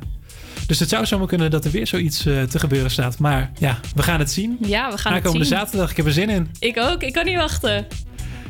Dus 0.66 0.78
het 0.78 0.88
zou 0.88 1.06
zomaar 1.06 1.26
kunnen 1.26 1.50
dat 1.50 1.64
er 1.64 1.70
weer 1.70 1.86
zoiets 1.86 2.22
te 2.22 2.58
gebeuren 2.58 2.90
staat. 2.90 3.18
Maar 3.18 3.50
ja, 3.58 3.80
we 3.94 4.02
gaan 4.02 4.18
het 4.18 4.30
zien. 4.30 4.56
Ja, 4.60 4.90
we 4.90 4.98
gaan 4.98 5.12
het 5.12 5.22
Aankomende 5.22 5.46
zien. 5.46 5.56
zaterdag. 5.58 5.90
Ik 5.90 5.96
heb 5.96 6.06
er 6.06 6.12
zin 6.12 6.28
in. 6.30 6.50
Ik 6.58 6.78
ook, 6.78 7.02
ik 7.02 7.12
kan 7.12 7.24
niet 7.24 7.36
wachten. 7.36 7.74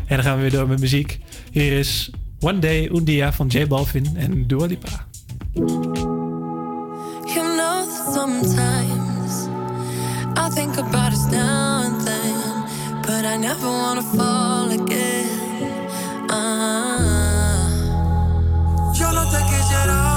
En 0.07 0.17
dan 0.17 0.23
gaan 0.23 0.35
we 0.37 0.41
weer 0.43 0.51
door 0.51 0.69
met 0.69 0.81
muziek. 0.81 1.19
Hier 1.51 1.73
is 1.79 2.11
One 2.43 2.59
Day 2.61 2.89
Un 2.89 3.05
Dia 3.05 3.31
van 3.31 3.49
J 3.49 3.67
Balvin 3.67 4.17
en 4.17 4.47
Dua 4.47 4.67
Lipa. 4.67 5.07
You 5.55 5.65
know 7.35 7.85
that 7.85 8.15
sometimes 8.15 9.49
I 10.37 10.49
think 10.55 10.79
about 10.79 11.13
us 11.13 11.31
now 11.31 11.83
and 11.85 12.01
then, 12.01 12.65
but 13.03 13.25
I 13.27 13.37
never 13.37 13.69
wanna 13.69 14.03
fall 14.03 14.71
again. 14.71 15.89
Ah. 16.31 17.69
Yo 18.95 19.13
no 19.13 19.25
te 19.31 19.39
quisiera 19.45 20.10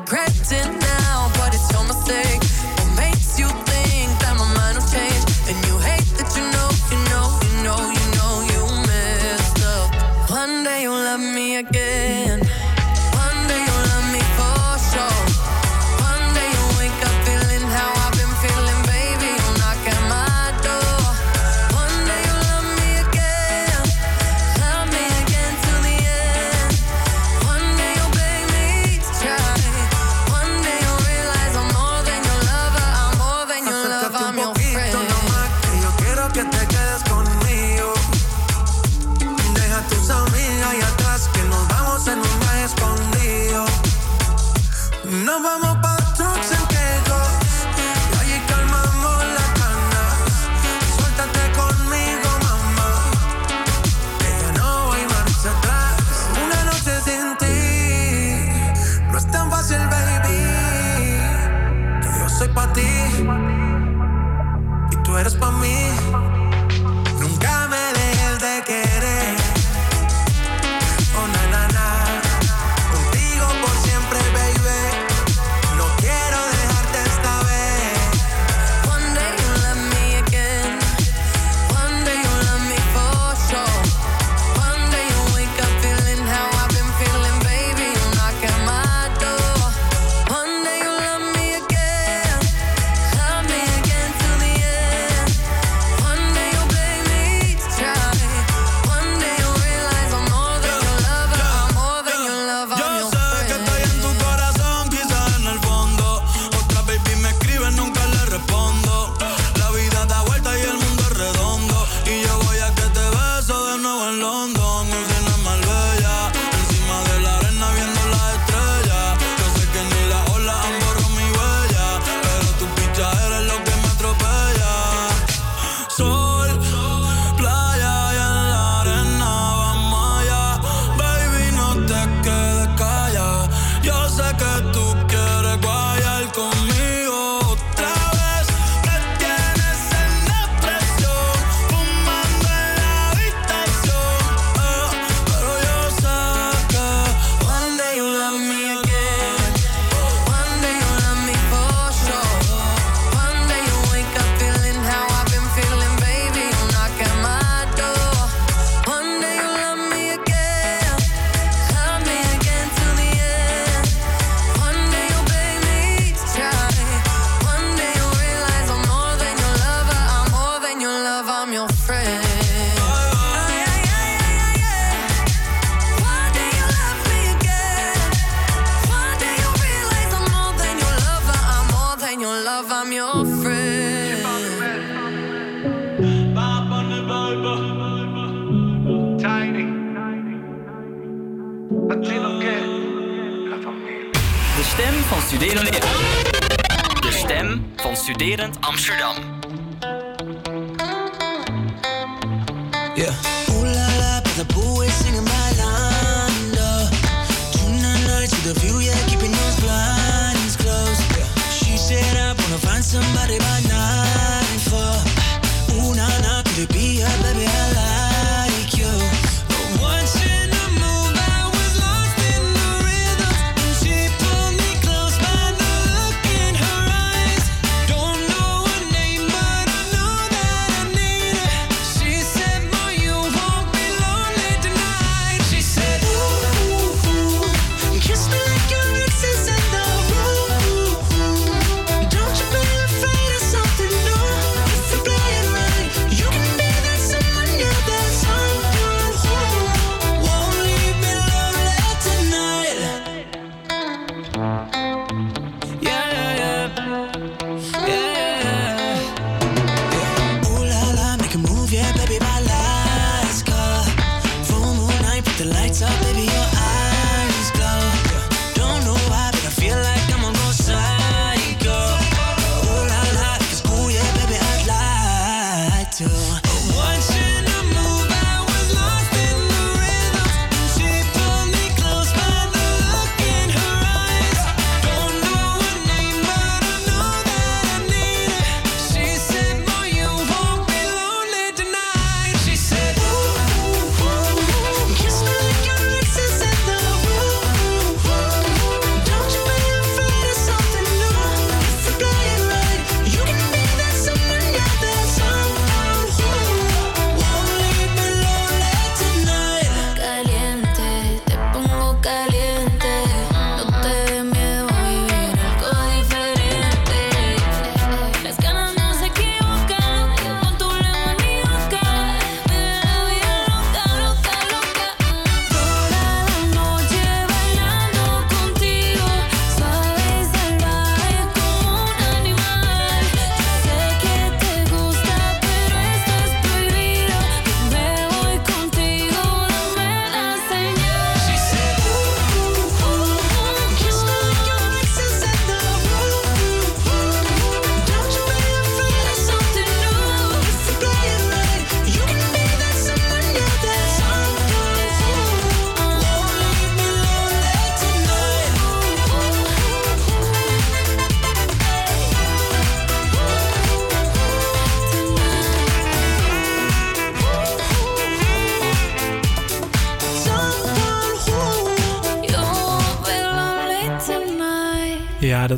regret 0.00 0.29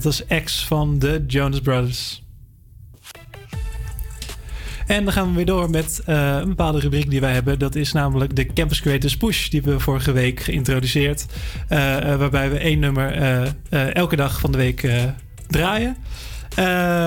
dat 0.02 0.16
was 0.16 0.26
ex 0.26 0.66
van 0.66 0.98
de 0.98 1.24
Jonas 1.26 1.60
Brothers. 1.60 2.22
En 4.86 5.04
dan 5.04 5.12
gaan 5.12 5.28
we 5.28 5.34
weer 5.34 5.44
door 5.44 5.70
met 5.70 6.02
eh, 6.06 6.36
een 6.40 6.48
bepaalde 6.48 6.80
rubriek 6.80 7.10
die 7.10 7.20
wij 7.20 7.32
hebben. 7.32 7.58
Dat 7.58 7.74
is 7.74 7.92
namelijk 7.92 8.36
de 8.36 8.46
Campus 8.46 8.80
Creators 8.80 9.16
Push. 9.16 9.48
Die 9.48 9.62
we 9.62 9.80
vorige 9.80 10.12
week 10.12 10.40
geïntroduceerd. 10.40 11.26
Eh, 11.68 11.78
waarbij 12.16 12.50
we 12.50 12.58
één 12.58 12.78
nummer 12.78 13.12
elke 13.70 14.16
dag 14.16 14.40
van 14.40 14.52
de 14.52 14.58
week 14.58 14.88
draaien. 15.46 15.96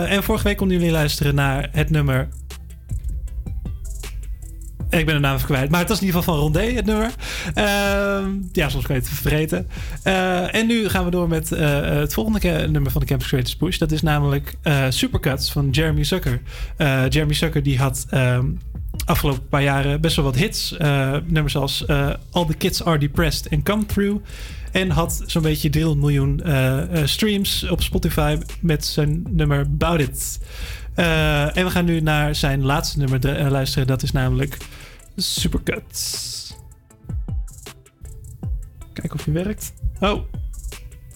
En 0.09 0.23
vorige 0.23 0.43
week 0.43 0.57
konden 0.57 0.77
jullie 0.77 0.91
luisteren 0.91 1.35
naar 1.35 1.69
het 1.71 1.89
nummer 1.89 2.27
ik 4.99 5.05
ben 5.05 5.15
de 5.15 5.21
naam 5.21 5.35
even 5.35 5.47
kwijt. 5.47 5.69
Maar 5.69 5.79
het 5.79 5.89
was 5.89 5.99
in 5.99 6.05
ieder 6.05 6.19
geval 6.19 6.35
van 6.35 6.43
Rondé, 6.43 6.73
het 6.73 6.85
nummer. 6.85 7.11
Ehm, 7.53 8.29
ja, 8.51 8.69
soms 8.69 8.85
kan 8.85 8.95
je 8.95 9.01
het 9.01 9.09
vergeten. 9.09 9.67
Eh, 10.03 10.55
en 10.55 10.67
nu 10.67 10.89
gaan 10.89 11.05
we 11.05 11.11
door 11.11 11.27
met 11.27 11.51
eh, 11.51 11.81
het 11.81 12.13
volgende 12.13 12.67
nummer 12.67 12.91
van 12.91 13.01
de 13.01 13.07
Campus 13.07 13.27
Creators 13.27 13.55
Push. 13.55 13.77
Dat 13.77 13.91
is 13.91 14.01
namelijk 14.01 14.55
eh, 14.61 14.85
Supercuts 14.89 15.51
van 15.51 15.69
Jeremy 15.69 16.03
Zucker. 16.03 16.41
Jeremy 17.09 17.33
Zucker 17.33 17.63
die 17.63 17.77
had 17.77 18.05
ehm, 18.09 18.45
afgelopen 19.05 19.47
paar 19.47 19.63
jaren 19.63 20.01
best 20.01 20.15
wel 20.15 20.25
wat 20.25 20.35
hits. 20.35 20.75
Nummers 21.25 21.55
als 21.55 21.87
All 22.31 22.45
the 22.45 22.55
Kids 22.57 22.83
Are 22.83 22.97
Depressed 22.97 23.51
and 23.51 23.63
Come 23.63 23.85
Through. 23.85 24.23
En 24.71 24.89
had 24.89 25.23
zo'n 25.25 25.41
beetje 25.41 25.69
300 25.69 26.01
miljoen 26.05 26.41
streams 27.07 27.69
op 27.69 27.81
Spotify 27.81 28.37
met 28.59 28.85
zijn 28.85 29.23
nummer 29.29 29.77
Bout 29.77 29.99
It. 29.99 30.39
En 31.53 31.65
we 31.65 31.69
gaan 31.69 31.85
nu 31.85 32.01
naar 32.01 32.35
zijn 32.35 32.63
laatste 32.63 32.99
nummer 32.99 33.49
luisteren. 33.51 33.87
Dat 33.87 34.03
is 34.03 34.11
namelijk 34.11 34.57
Supercuts. 35.15 36.33
Kijken 38.93 39.19
of 39.19 39.25
hij 39.25 39.33
werkt. 39.33 39.73
Oh, 39.99 40.21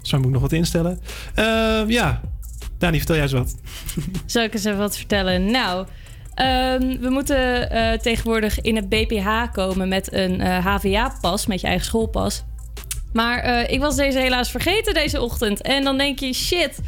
zo 0.02 0.18
moet 0.18 0.26
ik 0.26 0.32
nog 0.32 0.42
wat 0.42 0.52
instellen. 0.52 1.00
Eh, 1.36 1.84
ja, 1.88 2.22
Dani, 2.78 2.98
vertel 2.98 3.16
jij 3.16 3.24
eens 3.24 3.34
wat. 3.34 3.56
Zal 4.26 4.44
ik 4.44 4.54
eens 4.54 4.64
even 4.64 4.80
wat 4.80 4.98
vertellen? 4.98 5.52
Nou, 5.52 5.88
ehm, 6.36 7.00
we 7.00 7.10
moeten 7.10 7.72
eh, 7.72 8.00
tegenwoordig 8.00 8.62
in 8.62 8.76
het 8.76 8.90
BPH 8.90 9.52
komen 9.52 9.88
met 9.88 10.14
een 10.14 10.42
eh, 10.42 10.66
HVA-pas, 10.66 11.46
met 11.46 11.62
je 11.62 11.68
eigen 11.68 11.86
schoolpas. 11.86 12.44
Maar 13.14 13.40
eh, 13.40 13.74
ik 13.74 13.80
was 13.80 13.96
deze 13.96 14.20
helaas 14.20 14.52
vergeten 14.52 14.94
deze 14.94 15.22
ochtend. 15.22 15.62
En 15.62 15.84
dan 15.84 15.98
denk 15.98 16.20
je, 16.20 16.34
shit, 16.34 16.80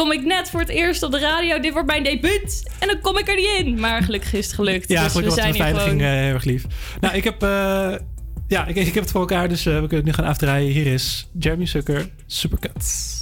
kom 0.00 0.12
ik 0.12 0.24
net 0.24 0.50
voor 0.50 0.60
het 0.60 0.68
eerst 0.68 1.02
op 1.02 1.12
de 1.12 1.18
radio, 1.18 1.60
dit 1.60 1.72
wordt 1.72 1.88
mijn 1.88 2.02
debuut. 2.02 2.70
En 2.78 2.88
dan 2.88 3.00
kom 3.00 3.18
ik 3.18 3.28
er 3.28 3.36
niet 3.36 3.50
in. 3.58 3.80
Maar 3.80 4.02
gelukkig 4.02 4.32
is 4.32 4.46
het 4.46 4.54
gelukt. 4.54 4.88
Ja, 4.88 5.02
dus 5.02 5.12
gelukkig 5.12 5.20
we 5.20 5.26
was 5.26 5.34
de 5.34 5.40
zijn 5.40 5.54
hier 5.54 5.64
beveiliging 5.64 6.00
gewoon... 6.00 6.16
eh, 6.16 6.24
heel 6.24 6.34
erg 6.34 6.44
lief. 6.44 6.64
Nou, 7.00 7.14
ik 7.14 7.24
heb, 7.24 7.42
eh, 7.42 7.94
ja, 8.48 8.66
ik, 8.66 8.76
ik 8.76 8.94
heb 8.94 9.02
het 9.02 9.10
voor 9.10 9.20
elkaar, 9.20 9.48
dus 9.48 9.66
eh, 9.66 9.72
we 9.72 9.78
kunnen 9.78 9.96
het 9.96 10.04
nu 10.04 10.12
gaan 10.12 10.24
afdraaien. 10.24 10.72
Hier 10.72 10.86
is 10.86 11.28
Jeremy 11.38 11.66
Zucker, 11.66 12.08
Supercuts. 12.26 13.18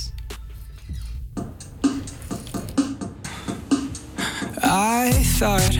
I 4.65 5.11
thought 5.39 5.79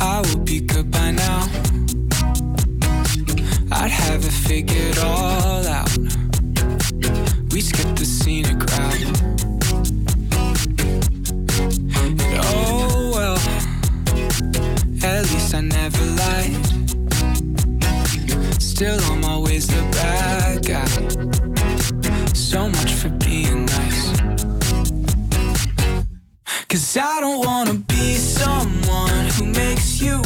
I 0.00 0.20
would 0.20 0.44
be 0.44 0.62
good 0.66 0.90
by 0.90 1.10
now. 1.10 1.42
I'd 3.70 3.90
have 3.90 4.26
it 4.26 4.32
figured 4.32 4.98
all 4.98 5.66
out. 5.66 5.98
We 7.52 7.60
skipped 7.60 7.96
the 7.96 8.04
scenic 8.04 8.62
route. 8.62 9.35
Least 15.46 15.54
I 15.54 15.60
never 15.60 16.04
lied. 16.22 16.66
Still 18.60 18.98
I'm 19.12 19.24
always 19.24 19.66
the 19.66 19.82
bad 19.92 20.66
guy. 20.66 20.86
So 22.34 22.68
much 22.68 22.92
for 22.94 23.10
being 23.10 23.66
nice. 23.66 24.20
Cause 26.68 26.96
I 26.96 27.20
don't 27.20 27.44
wanna 27.44 27.74
be 27.74 28.14
someone 28.16 29.26
who 29.36 29.46
makes 29.46 30.00
you 30.00 30.22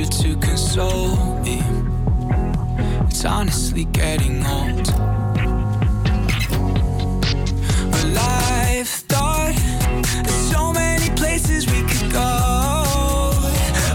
you 0.00 0.06
to 0.06 0.36
console 0.36 1.16
me. 1.40 1.62
It's 3.08 3.24
honestly 3.24 3.84
getting 3.86 4.44
old. 4.46 4.86
Well, 7.92 8.18
I've 8.18 8.88
thought 8.88 9.54
there's 10.24 10.50
so 10.52 10.72
many 10.72 11.10
places 11.16 11.66
we 11.66 11.82
could 11.82 12.12
go. 12.12 12.30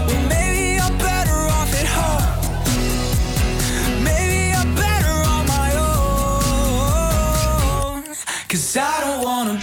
Well, 0.06 0.22
maybe 0.28 0.78
I'm 0.80 0.96
better 0.98 1.38
off 1.58 1.72
at 1.82 1.88
home. 1.98 2.28
Maybe 4.04 4.54
I'm 4.60 4.74
better 4.76 5.16
on 5.34 5.46
my 5.58 5.70
own. 7.90 8.04
Cause 8.48 8.76
I 8.76 9.00
don't 9.04 9.24
wanna 9.24 9.58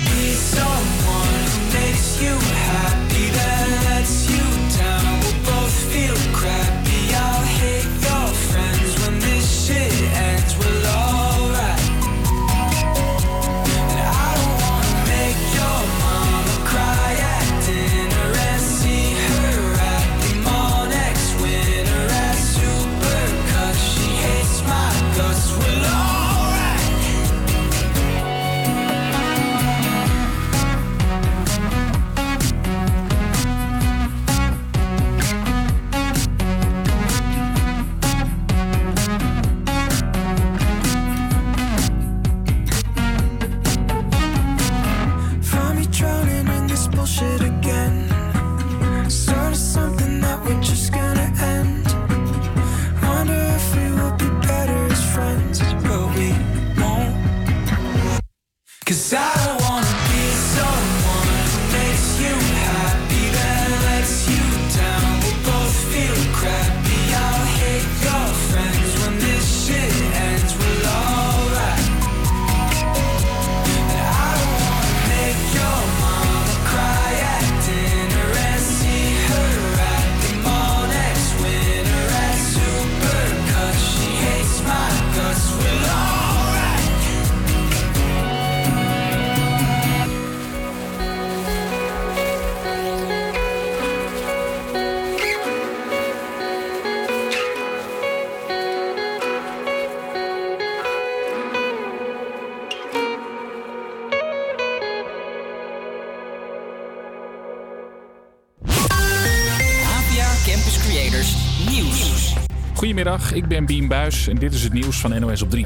Goedemiddag, 113.34 113.36
ik 113.36 113.47
ben 113.47 113.65
Bien 113.65 113.88
Buis 113.88 114.27
en 114.27 114.36
dit 114.36 114.53
is 114.53 114.63
het 114.63 114.73
nieuws 114.73 114.99
van 114.99 115.19
NOS 115.19 115.41
op 115.41 115.49
3. 115.49 115.65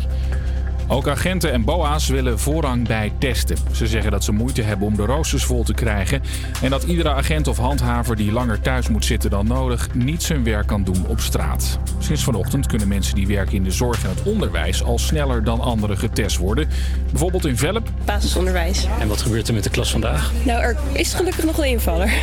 Ook 0.88 1.07
agenten 1.07 1.51
en 1.51 1.63
BOA's 1.63 2.07
willen 2.07 2.39
voorrang 2.39 2.88
bij 2.88 3.11
testen. 3.20 3.57
Ze 3.72 3.88
zeggen 3.88 4.11
dat 4.11 4.24
ze 4.24 4.32
moeite 4.32 4.61
hebben 4.61 4.88
om 4.88 4.95
de 4.95 5.05
roosters 5.05 5.43
vol 5.43 5.63
te 5.63 5.74
krijgen. 5.74 6.22
En 6.61 6.70
dat 6.70 6.84
iedere 6.84 7.09
agent 7.09 7.47
of 7.47 7.57
handhaver 7.57 8.15
die 8.15 8.32
langer 8.32 8.59
thuis 8.59 8.89
moet 8.89 9.05
zitten 9.05 9.30
dan 9.30 9.47
nodig, 9.47 9.93
niet 9.93 10.24
zijn 10.24 10.43
werk 10.43 10.68
kan 10.68 10.84
doen 10.84 11.05
op 11.07 11.20
straat. 11.20 11.80
Sinds 11.99 12.24
vanochtend 12.24 12.68
kunnen 12.68 12.88
mensen 12.88 13.15
die 13.15 13.28
werken 13.28 13.55
in 13.55 13.63
de 13.63 13.72
zorg 13.72 14.03
en 14.03 14.09
het 14.09 14.24
onderwijs 14.24 14.84
al 14.84 14.99
sneller 14.99 15.43
dan 15.43 15.59
anderen 15.59 15.97
getest 15.97 16.38
worden. 16.38 16.68
Bijvoorbeeld 17.09 17.45
in 17.45 17.57
Velp. 17.57 17.89
Basisonderwijs. 18.05 18.88
En 18.99 19.07
wat 19.07 19.22
gebeurt 19.22 19.47
er 19.47 19.53
met 19.53 19.63
de 19.63 19.70
klas 19.70 19.91
vandaag? 19.91 20.32
Nou, 20.45 20.61
er 20.61 20.78
is 20.93 21.13
gelukkig 21.13 21.45
nog 21.45 21.57
een 21.57 21.70
invaller. 21.70 22.13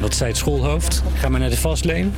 Wat 0.00 0.14
zei 0.14 0.28
het 0.28 0.38
schoolhoofd? 0.38 1.02
Ga 1.14 1.28
maar 1.28 1.40
naar 1.40 1.50
de 1.50 1.56
vastleen. 1.56 2.14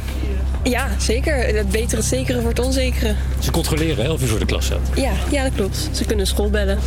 Ja, 0.64 0.88
zeker. 0.98 1.56
Het 1.56 1.70
betere 1.70 1.96
het 1.96 2.04
zekere 2.04 2.40
voor 2.40 2.48
het 2.48 2.58
onzekere. 2.58 3.14
Ze 3.38 3.50
controleren 3.50 4.04
hè, 4.04 4.10
of 4.10 4.20
je 4.20 4.26
voor 4.26 4.38
de 4.38 4.46
klas 4.46 4.64
staat. 4.64 4.90
Ja, 4.94 5.12
ja, 5.30 5.42
dat 5.42 5.52
klopt. 5.54 5.88
Ze 5.92 6.04
kunnen 6.04 6.26
school 6.26 6.50
bellen. 6.50 6.78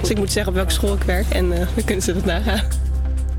Dus 0.00 0.10
ik 0.10 0.18
moet 0.18 0.32
zeggen 0.32 0.52
op 0.52 0.56
welke 0.58 0.72
school 0.72 0.94
ik 0.94 1.02
werk 1.02 1.30
en 1.30 1.52
eh, 1.52 1.58
dan 1.58 1.84
kunnen 1.84 2.04
ze 2.04 2.12
dat 2.12 2.24
nagaan. 2.24 2.62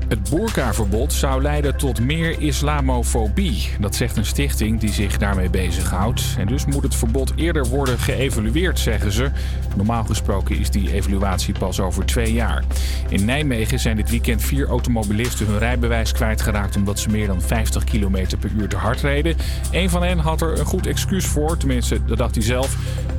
Het 0.08 0.30
boerkaverbod 0.30 1.12
zou 1.12 1.42
leiden 1.42 1.76
tot 1.76 2.00
meer 2.00 2.40
islamofobie. 2.40 3.70
Dat 3.80 3.94
zegt 3.94 4.16
een 4.16 4.26
stichting 4.26 4.80
die 4.80 4.92
zich 4.92 5.18
daarmee 5.18 5.50
bezighoudt. 5.50 6.34
En 6.38 6.46
dus 6.46 6.66
moet 6.66 6.82
het 6.82 6.94
verbod 6.94 7.32
eerder 7.36 7.66
worden 7.66 7.98
geëvalueerd, 7.98 8.78
zeggen 8.78 9.12
ze. 9.12 9.30
Normaal 9.76 10.04
gesproken 10.04 10.58
is 10.58 10.70
die 10.70 10.92
evaluatie 10.92 11.58
pas 11.58 11.80
over 11.80 12.04
twee 12.04 12.32
jaar. 12.32 12.64
In 13.08 13.24
Nijmegen 13.24 13.78
zijn 13.78 13.96
dit 13.96 14.10
weekend 14.10 14.42
vier 14.42 14.66
automobilisten 14.66 15.46
hun 15.46 15.58
rijbewijs 15.58 16.12
kwijtgeraakt... 16.12 16.76
omdat 16.76 16.98
ze 16.98 17.08
meer 17.08 17.26
dan 17.26 17.42
50 17.42 17.84
km 17.84 18.36
per 18.40 18.50
uur 18.56 18.68
te 18.68 18.76
hard 18.76 19.00
reden. 19.00 19.36
Een 19.70 19.90
van 19.90 20.02
hen 20.02 20.18
had 20.18 20.40
er 20.40 20.58
een 20.58 20.66
goed 20.66 20.86
excuus 20.86 21.26
voor, 21.26 21.56
tenminste, 21.56 22.04
dat 22.04 22.18
dacht 22.18 22.34
hij 22.34 22.44
zelf. 22.44 22.76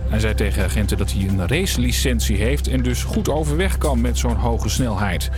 Hij 0.10 0.20
zei 0.20 0.34
tegen 0.34 0.64
agenten 0.64 0.98
dat 0.98 1.12
hij 1.12 1.28
een 1.28 1.48
racelicentie 1.48 2.38
heeft... 2.38 2.68
en 2.68 2.82
dus 2.82 3.04
goed 3.04 3.30
overweg 3.30 3.78
kan 3.78 4.02
met 4.02 4.18
zo'n 4.18 4.36
hoge 4.36 4.70
snelheid. 4.70 5.30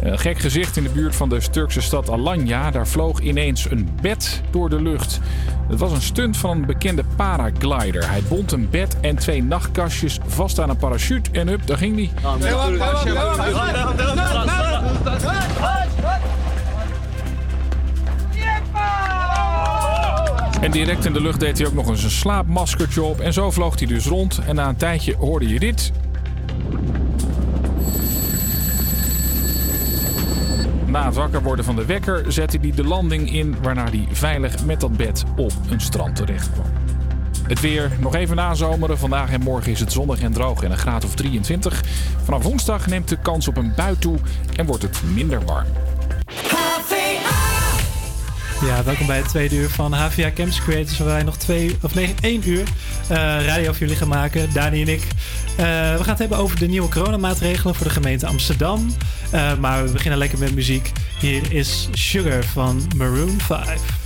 Een 0.00 0.18
gek 0.18 0.38
gezicht 0.38 0.76
in 0.76 0.82
de 0.82 0.88
buurt 0.88 1.16
van 1.16 1.28
de 1.28 1.40
Turkse 1.50 1.80
stad 1.80 2.10
Alanya. 2.10 2.70
Daar 2.70 2.88
vloog 2.88 3.20
ineens 3.20 3.70
een 3.70 3.88
bed 4.02 4.42
door 4.50 4.70
de 4.70 4.82
lucht. 4.82 5.20
Het 5.68 5.78
was 5.78 5.92
een 5.92 6.02
stunt 6.02 6.36
van 6.36 6.50
een 6.50 6.66
bekende 6.66 7.04
paraglider. 7.16 8.08
Hij 8.10 8.22
bond 8.28 8.52
een 8.52 8.70
bed 8.70 8.96
en 9.00 9.16
twee 9.16 9.42
nachtkastjes 9.42 10.18
vast 10.26 10.60
aan 10.60 10.70
een 10.70 10.76
parachute 10.76 11.30
en 11.32 11.48
hup, 11.48 11.66
daar 11.66 11.78
ging 11.78 11.96
die. 11.96 12.10
En 20.60 20.70
direct 20.70 21.04
in 21.04 21.12
de 21.12 21.20
lucht 21.20 21.40
deed 21.40 21.58
hij 21.58 21.66
ook 21.66 21.74
nog 21.74 21.88
eens 21.88 22.02
een 22.02 22.10
slaapmaskertje 22.10 23.02
op. 23.02 23.20
En 23.20 23.32
zo 23.32 23.50
vloog 23.50 23.78
hij 23.78 23.88
dus 23.88 24.06
rond. 24.06 24.40
En 24.46 24.54
na 24.54 24.68
een 24.68 24.76
tijdje 24.76 25.16
hoorde 25.16 25.48
je 25.48 25.58
dit. 25.58 25.92
Na 30.98 31.04
het 31.04 31.14
wakker 31.14 31.42
worden 31.42 31.64
van 31.64 31.76
de 31.76 31.84
wekker 31.84 32.32
zette 32.32 32.58
hij 32.60 32.72
de 32.74 32.84
landing 32.84 33.32
in, 33.32 33.56
waarna 33.62 33.84
hij 33.84 34.08
veilig 34.10 34.64
met 34.64 34.80
dat 34.80 34.96
bed 34.96 35.24
op 35.36 35.52
een 35.70 35.80
strand 35.80 36.16
terecht 36.16 36.52
kwam. 36.52 36.66
Het 37.42 37.60
weer 37.60 37.90
nog 38.00 38.14
even 38.14 38.36
nazomeren. 38.36 38.98
Vandaag 38.98 39.32
en 39.32 39.40
morgen 39.40 39.72
is 39.72 39.80
het 39.80 39.92
zonnig 39.92 40.20
en 40.20 40.32
droog 40.32 40.62
en 40.62 40.70
een 40.70 40.78
graad 40.78 41.04
of 41.04 41.14
23. 41.14 41.82
Vanaf 42.22 42.42
woensdag 42.42 42.86
neemt 42.86 43.08
de 43.08 43.16
kans 43.16 43.48
op 43.48 43.56
een 43.56 43.72
bui 43.76 43.98
toe 43.98 44.18
en 44.56 44.66
wordt 44.66 44.82
het 44.82 45.02
minder 45.14 45.44
warm. 45.44 45.66
Ja, 48.64 48.84
welkom 48.84 49.06
bij 49.06 49.16
het 49.16 49.28
tweede 49.28 49.56
uur 49.56 49.70
van 49.70 49.92
HVA 49.92 50.30
Campus 50.34 50.60
Creators. 50.60 50.98
Waar 50.98 51.06
wij 51.08 51.22
nog 51.22 51.36
twee, 51.36 51.76
of 51.82 51.94
nee, 51.94 52.14
één 52.20 52.48
uur 52.48 52.62
eh, 53.08 53.16
radio 53.46 53.70
voor 53.70 53.78
jullie 53.78 53.96
gaan 53.96 54.08
maken. 54.08 54.52
Dani 54.52 54.82
en 54.82 54.88
ik. 54.88 55.02
Eh, 55.02 55.64
we 55.96 55.98
gaan 55.98 56.08
het 56.08 56.18
hebben 56.18 56.38
over 56.38 56.58
de 56.58 56.66
nieuwe 56.66 56.88
coronamaatregelen 56.88 57.74
voor 57.74 57.86
de 57.86 57.92
gemeente 57.92 58.26
Amsterdam. 58.26 58.94
Eh, 59.30 59.58
maar 59.58 59.84
we 59.84 59.92
beginnen 59.92 60.18
lekker 60.18 60.38
met 60.38 60.54
muziek. 60.54 60.92
Hier 61.20 61.52
is 61.52 61.88
Sugar 61.92 62.44
van 62.44 62.82
Maroon 62.96 63.40
5. 63.40 63.97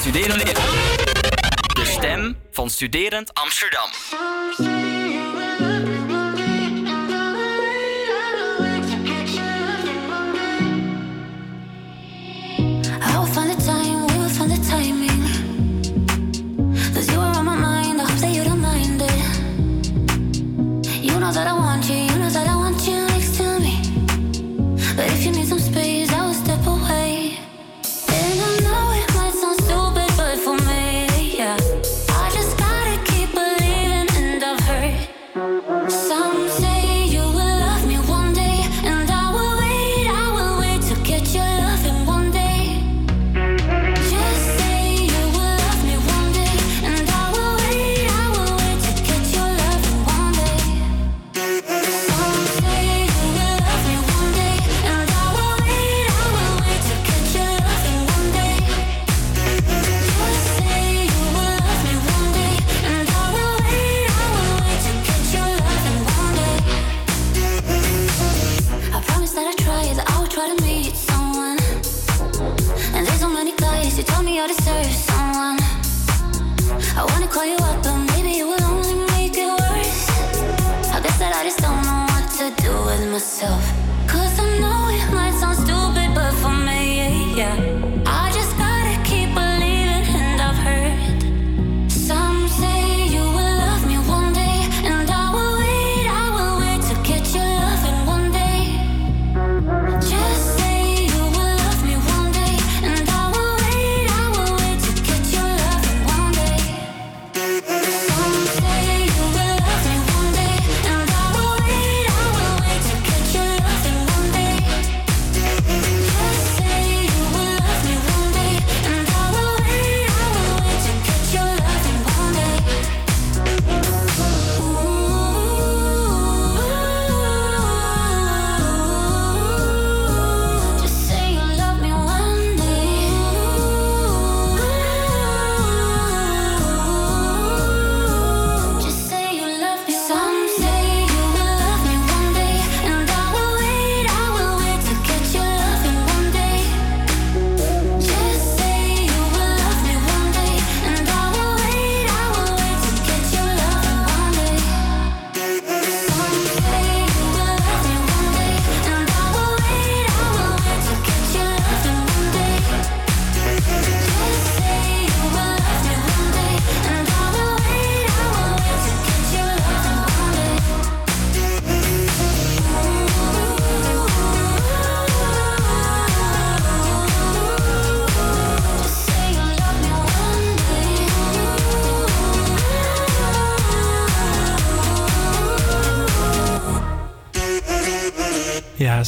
Studeren. 0.00 0.38
De 0.38 1.84
stem 1.84 2.36
van 2.50 2.70
Studerend 2.70 3.34
Amsterdam. 3.34 3.90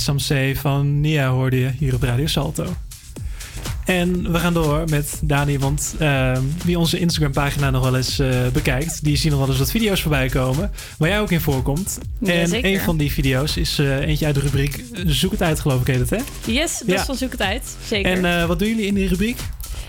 Some 0.03 0.19
Say 0.19 0.57
van 0.57 1.01
Nia 1.01 1.29
hoorde 1.31 1.59
je 1.61 1.71
hier 1.79 1.95
op 1.95 2.03
Radio 2.03 2.27
Salto. 2.27 2.77
En 3.85 4.33
we 4.33 4.39
gaan 4.39 4.53
door 4.53 4.85
met 4.91 5.21
Dani, 5.23 5.59
want 5.59 5.95
ehm, 5.99 6.43
wie 6.65 6.79
onze 6.79 6.99
Instagram-pagina 6.99 7.71
nog 7.71 7.83
wel 7.85 7.97
eens 7.97 8.19
eh, 8.19 8.29
bekijkt, 8.53 9.05
die 9.05 9.17
zien 9.17 9.31
nog 9.31 9.41
wel 9.41 9.49
eens 9.49 9.59
wat 9.59 9.71
video's 9.71 10.01
voorbij 10.03 10.29
komen, 10.29 10.71
waar 10.99 11.09
jij 11.09 11.21
ook 11.21 11.31
in 11.31 11.41
voorkomt. 11.41 11.99
en 12.25 12.35
Jazeker. 12.35 12.71
een 12.73 12.81
van 12.81 12.97
die 12.97 13.13
video's 13.13 13.57
is 13.57 13.79
eh, 13.79 13.99
eentje 13.99 14.27
uit 14.27 14.35
de 14.35 14.41
rubriek 14.41 14.85
Zoek 15.07 15.31
het 15.31 15.43
uit, 15.43 15.61
geloof 15.61 15.81
ik 15.81 15.87
heet 15.87 15.99
het, 15.99 16.11
hè? 16.11 16.19
Yes, 16.53 16.79
dat 16.79 16.89
Ja. 16.89 16.95
is 16.95 17.03
van 17.07 17.15
Zoek 17.17 17.31
het 17.33 17.43
uit. 17.43 17.77
Zeker. 17.87 18.13
En 18.13 18.25
eh, 18.41 18.47
wat 18.47 18.59
doen 18.59 18.69
jullie 18.69 18.87
in 18.87 18.95
die 18.95 19.09
rubriek? 19.09 19.39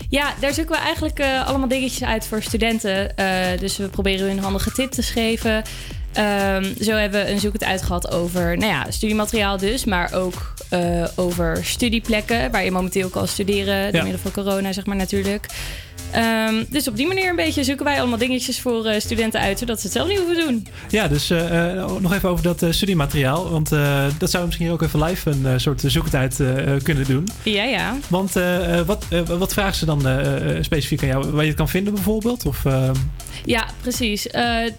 Ja, 0.08 0.34
daar 0.40 0.54
zoeken 0.54 0.74
we 0.76 0.80
eigenlijk 0.82 1.20
allemaal 1.46 1.68
dingetjes 1.68 2.02
uit 2.04 2.26
voor 2.26 2.42
studenten. 2.42 3.12
Dus 3.60 3.76
we 3.76 3.88
proberen 3.88 4.28
hun 4.28 4.38
handige 4.38 4.70
tips 4.72 4.96
te 4.96 5.02
geven. 5.02 5.62
Ehm, 6.14 6.64
zo 6.82 6.92
hebben 6.92 7.24
we 7.24 7.30
een 7.30 7.40
zoek 7.40 7.52
het 7.52 7.64
uit 7.64 7.82
gehad 7.82 8.10
over 8.12 8.56
nou 8.56 8.72
ja, 8.72 8.90
studiemateriaal 8.90 9.56
dus, 9.58 9.84
maar 9.84 10.12
ook 10.12 10.54
eh, 10.68 11.04
over 11.14 11.64
studieplekken 11.64 12.50
waar 12.50 12.64
je 12.64 12.70
momenteel 12.70 13.08
kan 13.08 13.28
studeren 13.28 13.84
door 13.84 14.00
Ja. 14.00 14.02
middel 14.02 14.20
van 14.30 14.44
corona, 14.44 14.72
zeg 14.72 14.86
maar 14.86 14.96
natuurlijk. 14.96 15.46
Ehm, 16.14 16.64
dus 16.68 16.88
op 16.88 16.96
die 16.96 17.06
manier 17.06 17.30
een 17.30 17.36
beetje 17.36 17.64
zoeken 17.64 17.84
wij 17.84 17.98
allemaal 17.98 18.18
dingetjes 18.18 18.60
voor 18.60 18.86
eh, 18.86 19.00
studenten 19.00 19.40
uit, 19.40 19.58
zodat 19.58 19.80
ze 19.80 19.86
het 19.86 19.96
zelf 19.96 20.08
niet 20.08 20.18
hoeven 20.18 20.46
doen. 20.46 20.66
Ja, 20.88 21.08
dus 21.08 21.30
eh, 21.30 21.70
eh, 21.78 21.90
nog 22.00 22.12
even 22.12 22.28
over 22.28 22.44
dat 22.44 22.66
studiemateriaal, 22.70 23.50
want 23.50 23.68
dat 23.68 24.30
zouden 24.30 24.40
we 24.40 24.46
misschien 24.46 24.70
ook 24.70 24.82
even 24.82 25.04
live 25.04 25.30
een 25.30 25.60
soort 25.60 25.82
zoek 25.86 26.04
het 26.04 26.14
uit 26.14 26.40
eh, 26.40 26.72
kunnen 26.82 27.04
doen. 27.04 27.28
Ja, 27.42 27.62
ja. 27.62 27.96
Want 28.08 28.32
wat, 28.86 29.04
wat 29.38 29.52
vragen 29.52 29.74
ze 29.74 29.86
dan 29.86 30.02
specifiek 30.60 31.02
aan 31.02 31.08
jou? 31.08 31.30
Waar 31.30 31.42
je 31.42 31.48
het 31.48 31.56
kan 31.56 31.68
vinden 31.68 31.94
bijvoorbeeld? 31.94 32.46
Of, 32.46 32.64
eh, 32.64 32.90
Ja, 33.44 33.66
precies. 33.80 34.26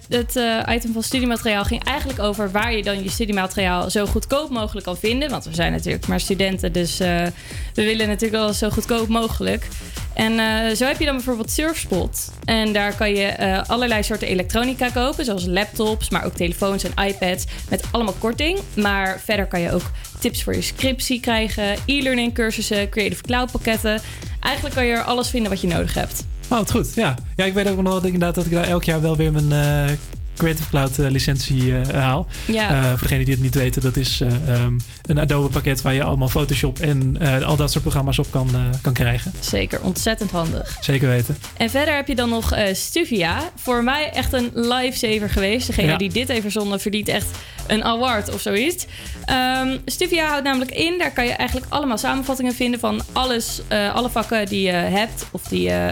Het 0.10 0.40
item 0.70 0.94
van 0.94 1.04
studiemateriaal 1.04 1.64
ging 1.64 1.84
eigenlijk 1.84 2.20
over 2.20 2.52
waar 2.52 2.76
je 2.76 2.84
dan 2.84 3.04
je 3.04 3.10
studiemateriaal 3.10 3.90
zo 3.90 4.06
goedkoop 4.06 4.50
mogelijk 4.50 4.86
kan 4.86 4.98
vinden. 4.98 5.30
Want 5.30 5.46
we 5.46 5.54
zijn 5.54 5.72
natuurlijk 5.72 6.08
maar 6.08 6.20
studenten, 6.20 6.72
dus 6.72 6.98
we 6.98 7.32
willen 7.74 8.08
natuurlijk 8.08 8.44
wel 8.44 8.54
zo 8.54 8.70
goedkoop 8.70 9.08
mogelijk. 9.08 9.68
En 10.16 10.40
eh, 10.40 10.76
zo 10.76 10.86
heb 10.86 11.00
je 11.00 11.06
dan 11.06 11.16
bijvoorbeeld 11.16 11.52
Surfspot. 11.52 12.32
En 12.46 12.74
daar 12.74 12.96
kan 12.96 13.10
je 13.10 13.26
eh, 13.26 13.62
allerlei 13.68 14.04
soorten 14.04 14.28
elektronica 14.28 14.90
kopen, 14.90 15.26
zoals 15.26 15.46
laptops, 15.46 16.10
maar 16.10 16.26
ook 16.26 16.34
telefoons 16.34 16.84
en 16.84 17.06
iPads 17.06 17.46
met 17.70 17.84
allemaal 17.92 18.16
korting. 18.20 18.60
Maar 18.76 19.22
verder 19.24 19.46
kan 19.46 19.60
je 19.60 19.72
ook 19.72 19.92
tips 20.20 20.44
voor 20.44 20.56
je 20.56 20.62
scriptie 20.62 21.20
krijgen, 21.20 21.76
e-learning 21.86 22.34
cursussen, 22.34 22.90
creative 22.90 23.22
cloud 23.22 23.52
pakketten. 23.52 24.02
Eigenlijk 24.40 24.76
kan 24.76 24.86
je 24.86 24.92
er 24.92 25.04
alles 25.04 25.30
vinden 25.30 25.50
wat 25.50 25.62
je 25.62 25.68
nodig 25.68 25.94
hebt. 25.94 26.26
Oh, 26.50 26.60
het 26.60 26.72
goed. 26.72 26.94
Ja. 26.96 27.16
ja, 27.36 27.46
ik 27.46 27.54
weet 27.54 27.68
ook 27.70 27.82
nog 27.82 27.94
dat, 27.94 28.04
inderdaad 28.04 28.36
dat 28.36 28.46
ik 28.46 28.52
daar 28.52 28.68
elk 28.68 28.84
jaar 28.84 29.02
wel 29.02 29.16
weer 29.16 29.32
mijn 29.32 29.52
eh, 29.52 29.96
Creative 30.38 30.70
Cloud 30.70 31.00
eh, 31.00 31.10
licentie 31.10 31.78
eh, 31.78 32.02
haal. 32.02 32.28
Ja. 32.46 32.70
Eh, 32.70 32.90
voor 32.90 33.02
degenen 33.02 33.26
die 33.26 33.34
het 33.34 33.44
niet 33.44 33.56
weten, 33.56 33.82
dat 33.82 33.96
is 33.96 34.22
ehm, 34.22 34.74
een 35.02 35.20
Adobe 35.20 35.50
pakket 35.50 35.82
waar 35.82 35.94
je 35.94 36.04
allemaal 36.04 36.28
Photoshop 36.28 36.80
en 36.80 37.18
al 37.44 37.56
dat 37.56 37.72
soort 37.72 37.84
programma's 37.84 38.20
op 38.20 38.32
kan, 38.32 38.50
kan 38.82 38.94
krijgen. 38.94 39.34
Zeker, 39.40 39.82
ontzettend 39.82 40.32
handig. 40.32 40.78
Zeker 40.82 41.08
weten. 41.08 41.38
En 41.58 41.70
verder 41.70 41.96
heb 41.96 42.08
je 42.08 42.16
dan 42.16 42.30
nog 42.30 42.56
Stuvia. 42.74 43.52
Voor 43.56 43.84
mij 43.84 44.12
echt 44.12 44.34
een 44.34 44.50
lifesaver 44.54 45.30
geweest. 45.30 45.68
Degene 45.68 45.88
Ja. 45.88 45.98
die 45.98 46.10
dit 46.10 46.28
heeft 46.28 46.42
verzonnen 46.42 46.80
verdient 46.80 47.08
echt 47.08 47.28
een 47.68 47.84
award 47.84 48.34
of 48.34 48.42
zoiets. 48.42 48.86
Ehm, 49.26 49.78
Stuvia 49.86 50.28
houdt 50.28 50.44
namelijk 50.44 50.72
in, 50.72 50.98
daar 50.98 51.12
kan 51.12 51.26
je 51.26 51.32
eigenlijk 51.34 51.72
allemaal 51.72 51.98
samenvattingen 51.98 52.54
vinden 52.54 52.80
van 52.80 53.02
alles, 53.12 53.62
alle 53.94 54.10
vakken 54.10 54.46
die 54.46 54.62
je 54.62 54.72
hebt 54.72 55.26
of 55.32 55.42
die 55.44 55.62
je 55.62 55.92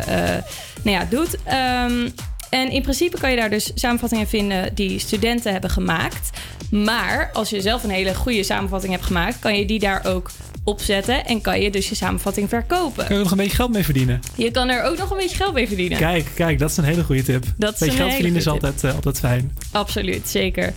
nou 0.84 0.98
ja, 0.98 1.06
doet. 1.10 1.38
Ehm, 1.44 2.10
en 2.54 2.70
in 2.70 2.82
principe 2.82 3.18
kan 3.20 3.30
je 3.30 3.36
daar 3.36 3.50
dus 3.50 3.72
samenvattingen 3.76 4.28
vinden 4.28 4.76
die 4.76 5.00
studenten 5.00 5.52
hebben 5.52 5.70
gemaakt. 5.70 6.30
Maar 6.72 7.30
als 7.34 7.50
je 7.50 7.62
zelf 7.62 7.84
een 7.84 7.90
hele 7.90 8.16
goede 8.16 8.44
samenvatting 8.44 8.94
hebt 8.94 9.06
gemaakt, 9.06 9.40
kan 9.40 9.58
je 9.58 9.66
die 9.66 9.80
daar 9.80 10.06
ook 10.06 10.32
opzetten 10.64 11.26
en 11.26 11.42
kan 11.42 11.62
je 11.62 11.72
dus 11.72 11.90
je 11.90 11.96
samenvatting 11.96 12.50
verkopen. 12.50 13.06
Kun 13.06 13.06
je 13.06 13.14
er 13.14 13.20
nog 13.20 13.32
een 13.32 13.38
beetje 13.38 13.56
geld 13.56 13.72
mee 13.72 13.84
verdienen? 13.84 14.20
Je 14.36 14.52
kan 14.52 14.70
er 14.70 14.84
ook 14.84 14.98
nog 14.98 15.12
een 15.12 15.18
beetje 15.18 15.36
geld 15.36 15.54
mee 15.54 15.68
verdienen. 15.68 15.98
Kijk, 15.98 16.26
kijk, 16.36 16.60
dat 16.60 16.70
is 16.70 16.78
een 16.78 16.84
hele 16.84 17.04
goede 17.04 17.24
tip. 17.24 17.46
Dat 17.58 17.74
is 17.74 17.80
beetje 17.80 17.96
geld 17.96 18.12
verdienen 18.12 18.40
is 18.40 18.48
altijd, 18.48 18.84
eh, 18.84 18.96
altijd 18.96 19.20
fijn. 19.20 19.58
Absoluut, 19.72 20.30
zeker. 20.30 20.74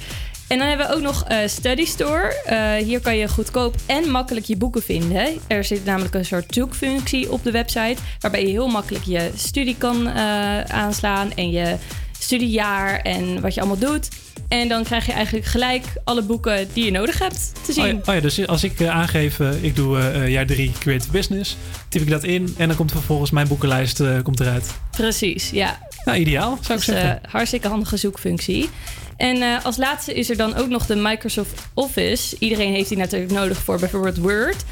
En 0.48 0.59
dan 0.59 0.68
hebben 0.68 0.86
we 0.86 0.94
ook 0.94 1.01
nog 1.01 1.24
eh, 1.24 1.39
Study 1.47 1.85
Store. 1.85 2.43
Eh, 2.44 2.85
hier 2.85 3.01
kan 3.01 3.16
je 3.16 3.28
goedkoop 3.28 3.74
en 3.86 4.10
makkelijk 4.10 4.47
je 4.47 4.56
boeken 4.56 4.82
vinden. 4.82 5.27
Er 5.47 5.64
zit 5.64 5.85
namelijk 5.85 6.14
een 6.14 6.24
soort 6.24 6.55
zoekfunctie 6.55 7.32
op 7.32 7.43
de 7.44 7.51
website, 7.51 7.97
waarbij 8.20 8.43
je 8.43 8.48
heel 8.48 8.68
makkelijk 8.68 9.05
je 9.05 9.31
studie 9.36 9.77
kan 9.78 10.06
eh, 10.09 10.60
aanslaan 10.60 11.32
en 11.35 11.51
je 11.51 11.77
studiejaar 12.18 13.01
en 13.01 13.40
wat 13.40 13.55
je 13.55 13.60
allemaal 13.60 13.78
doet. 13.78 14.09
En 14.48 14.68
dan 14.68 14.85
krijg 14.85 15.06
je 15.06 15.12
eigenlijk 15.12 15.47
gelijk 15.47 15.85
alle 16.05 16.23
boeken 16.23 16.68
die 16.73 16.85
je 16.85 16.90
nodig 16.90 17.18
hebt 17.18 17.52
te 17.64 17.73
zien. 17.73 17.85
Oh 17.85 17.90
ja, 17.90 17.98
oh 18.05 18.14
ja, 18.14 18.20
dus 18.20 18.47
als 18.47 18.64
ik 18.64 18.82
aangeef, 18.82 19.40
ik 19.60 19.77
doe 19.77 20.28
jaar 20.28 20.47
3 20.47 20.73
Creative 20.78 21.10
Business, 21.10 21.56
typ 21.89 22.02
ik 22.02 22.10
dat 22.10 22.24
in 22.24 22.55
en 22.59 22.68
dan 22.68 22.77
komt 22.77 22.93
vervolgens 22.93 23.31
mijn 23.31 23.48
boekenlijst 23.48 24.02
komt 24.23 24.40
eruit. 24.40 24.74
Precies, 24.90 25.51
ja. 25.51 25.78
Nou, 26.05 26.18
ideaal 26.18 26.59
zou 26.60 26.78
ik 26.78 26.85
Dus, 26.85 26.94
zeggen. 26.94 27.23
eh, 27.23 27.31
hartstikke 27.32 27.68
handige 27.68 27.97
zoekfunctie. 27.97 28.70
En 29.17 29.43
eh, 29.43 29.65
als 29.65 29.77
laatste 29.77 30.15
is 30.15 30.31
er 30.31 30.37
dan 30.37 30.55
ook 30.55 30.69
nog 30.69 30.87
de 30.87 30.97
Microsoft 30.97 31.63
Office. 31.75 32.37
Iedereen 32.39 32.73
heeft 32.73 32.89
die 32.89 32.99
natuurlijk 32.99 33.33
nodig 33.33 33.59
voor 33.59 33.79
bijvoorbeeld 33.79 34.17
Word. 34.17 34.65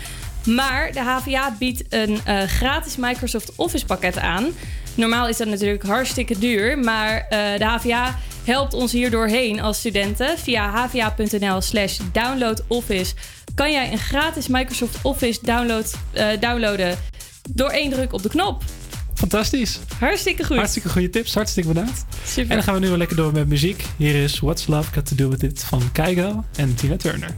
Maar 0.45 0.93
de 0.93 1.01
HVA 1.01 1.57
biedt 1.59 1.83
een 1.89 2.21
eh, 2.25 2.43
gratis 2.43 2.97
Microsoft 2.97 3.53
Office 3.57 3.87
pakket 3.87 4.19
aan. 4.19 4.47
Normaal 4.95 5.29
is 5.29 5.37
dat 5.37 5.49
natuurlijk 5.49 5.83
hartstikke 5.83 6.39
duur, 6.39 6.79
maar 6.79 7.27
eh, 7.29 7.59
de 7.59 7.65
HVA 7.65 8.19
helpt 8.45 8.75
ons 8.75 8.93
hier 8.93 9.11
doorheen 9.11 9.61
als 9.61 9.79
studenten. 9.79 10.39
Via 10.39 10.89
hva.nl 10.91 11.61
slash 11.61 11.99
downloadoffice 12.13 13.15
kan 13.55 13.73
jij 13.73 13.93
een 13.93 13.99
gratis 13.99 14.49
Microsoft 14.49 14.99
Office 15.03 15.39
download, 15.43 15.95
downloaden 16.41 16.99
door 17.51 17.71
één 17.71 17.91
druk 17.91 18.13
op 18.13 18.23
de 18.23 18.29
knop. 18.29 18.63
Fantastisch. 19.31 19.79
Hartstikke 19.99 20.45
goed. 20.45 20.57
Hartstikke 20.57 20.89
goede 20.89 21.11
tips, 21.11 21.35
hartstikke 21.35 21.69
bedankt. 21.69 22.05
Super. 22.25 22.51
En 22.51 22.57
dan 22.57 22.63
gaan 22.63 22.75
we 22.75 22.81
nu 22.81 22.89
wel 22.89 22.97
lekker 22.97 23.17
door 23.17 23.33
met 23.33 23.49
muziek. 23.49 23.85
Hier 23.97 24.15
is 24.15 24.41
What's 24.41 24.67
Love 24.67 24.93
Got 24.93 25.07
To 25.07 25.15
Do 25.15 25.29
With 25.29 25.43
It 25.43 25.65
van 25.65 25.93
Keigo 25.93 26.45
en 26.57 26.75
Tina 26.75 26.97
Turner. 26.97 27.37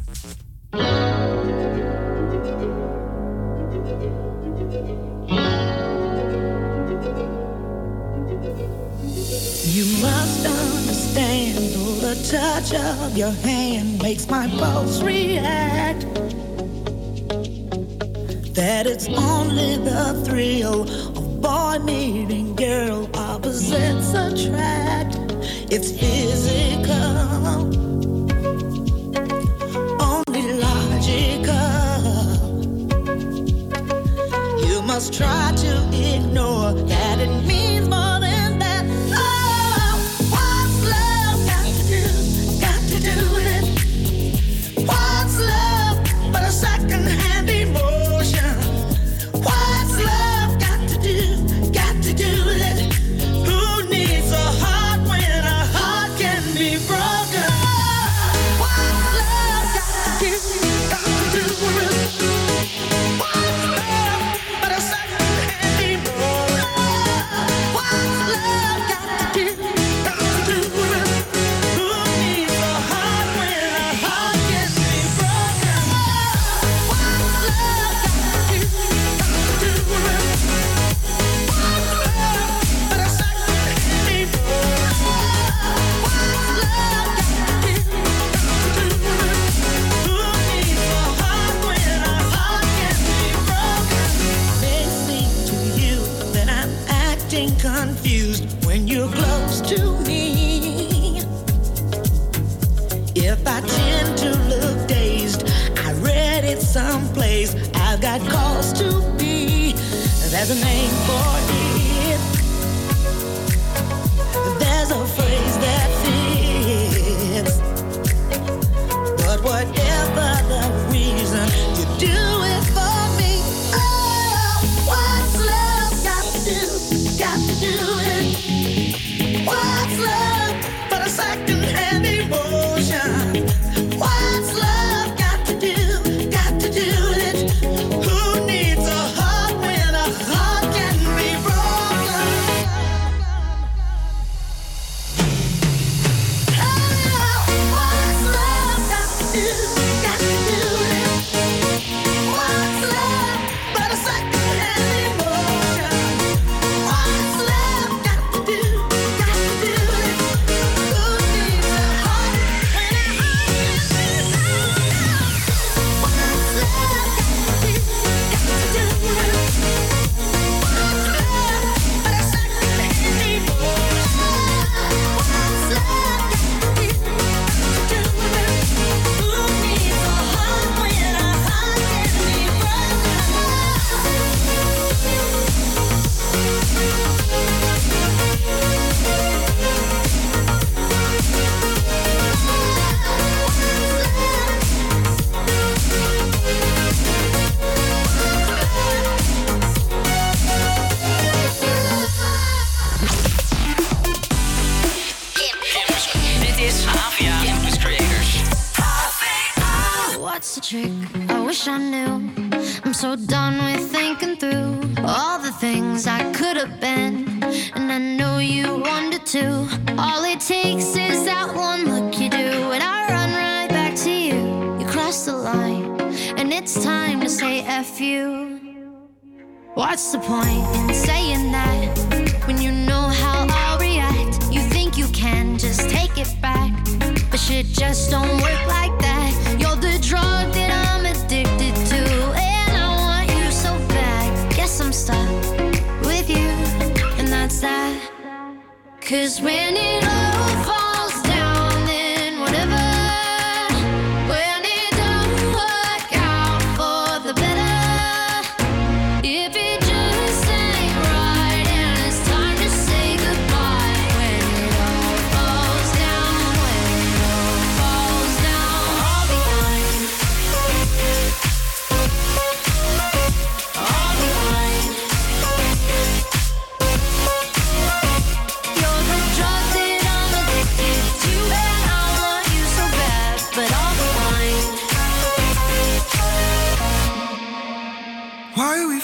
You 9.73 9.87
must 10.01 10.47
understand, 10.47 11.73
the 12.01 12.17
touch 12.31 12.81
of 12.81 13.17
your 13.17 13.35
hand 13.43 14.03
makes 14.03 14.27
my 14.27 14.49
pulse 14.49 15.05
react. 15.05 16.07
That 18.55 18.87
it's 18.87 19.07
only 19.07 19.77
the 19.85 20.23
thrill 20.25 20.83
of 21.17 21.26
boy 21.41 21.79
meeting 21.85 22.55
girl, 22.55 23.09
opposites 23.15 24.13
attract. 24.15 25.17
It's 25.71 25.91
physical, 25.91 27.17
only 30.01 30.53
logical. 30.55 31.57
You 34.67 34.83
must 34.83 35.13
try 35.13 35.53
to 35.57 35.73
ignore 35.93 36.73
that 36.73 37.19
it 37.21 37.45
means 37.47 37.89
more 37.89 38.16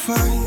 fight? 0.03 0.42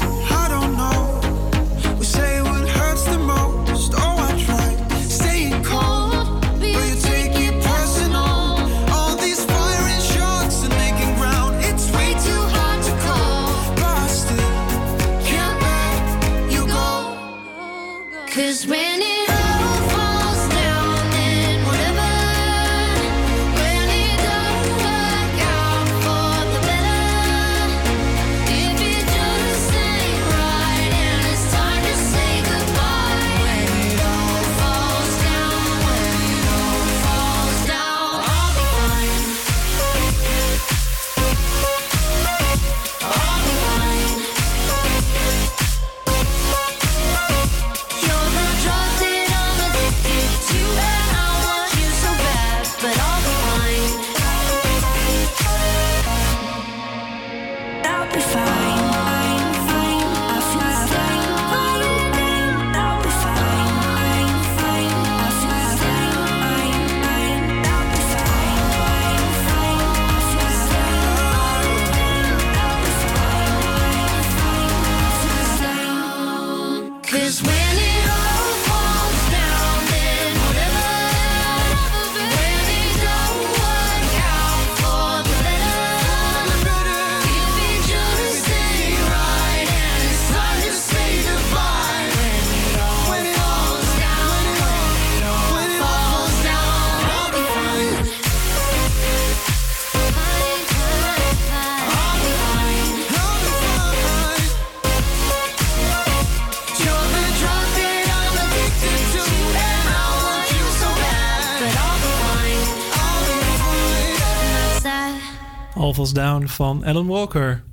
Down 116.15 116.45
van 116.47 116.83
Alan 116.83 117.07
Walker. 117.07 117.63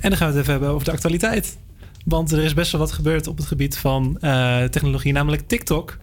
En 0.00 0.10
dan 0.10 0.16
gaan 0.16 0.28
we 0.28 0.32
het 0.32 0.36
even 0.36 0.50
hebben 0.50 0.68
over 0.70 0.84
de 0.84 0.92
actualiteit. 0.92 1.58
Want 2.04 2.32
er 2.32 2.44
is 2.44 2.54
best 2.54 2.72
wel 2.72 2.80
wat 2.80 2.92
gebeurd 2.92 3.26
op 3.26 3.36
het 3.36 3.46
gebied 3.46 3.78
van 3.78 4.18
eh, 4.20 4.64
technologie, 4.64 5.12
namelijk 5.12 5.48
TikTok. 5.48 5.96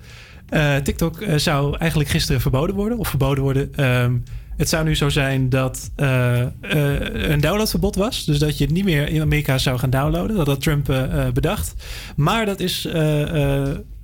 Eh, 0.49 0.75
TikTok 0.75 1.21
eh, 1.21 1.37
zou 1.37 1.77
eigenlijk 1.77 2.09
gisteren 2.09 2.41
verboden 2.41 2.75
worden, 2.75 2.97
of 2.97 3.07
verboden 3.07 3.43
worden. 3.43 3.75
Ehm, 3.75 4.17
het 4.57 4.69
zou 4.69 4.83
nu 4.83 4.95
zo 4.95 5.09
zijn 5.09 5.49
dat 5.49 5.91
eh, 5.95 6.41
een 7.11 7.41
downloadverbod 7.41 7.95
was. 7.95 8.25
Dus 8.25 8.39
dat 8.39 8.57
je 8.57 8.63
het 8.63 8.73
niet 8.73 8.83
meer 8.83 9.09
in 9.09 9.21
Amerika 9.21 9.57
zou 9.57 9.79
gaan 9.79 9.89
downloaden. 9.89 10.35
Dat 10.35 10.47
had 10.47 10.61
Trump 10.61 10.89
eh, 10.89 11.27
bedacht. 11.33 11.73
Maar 12.15 12.45
dat, 12.45 12.59
is, 12.59 12.87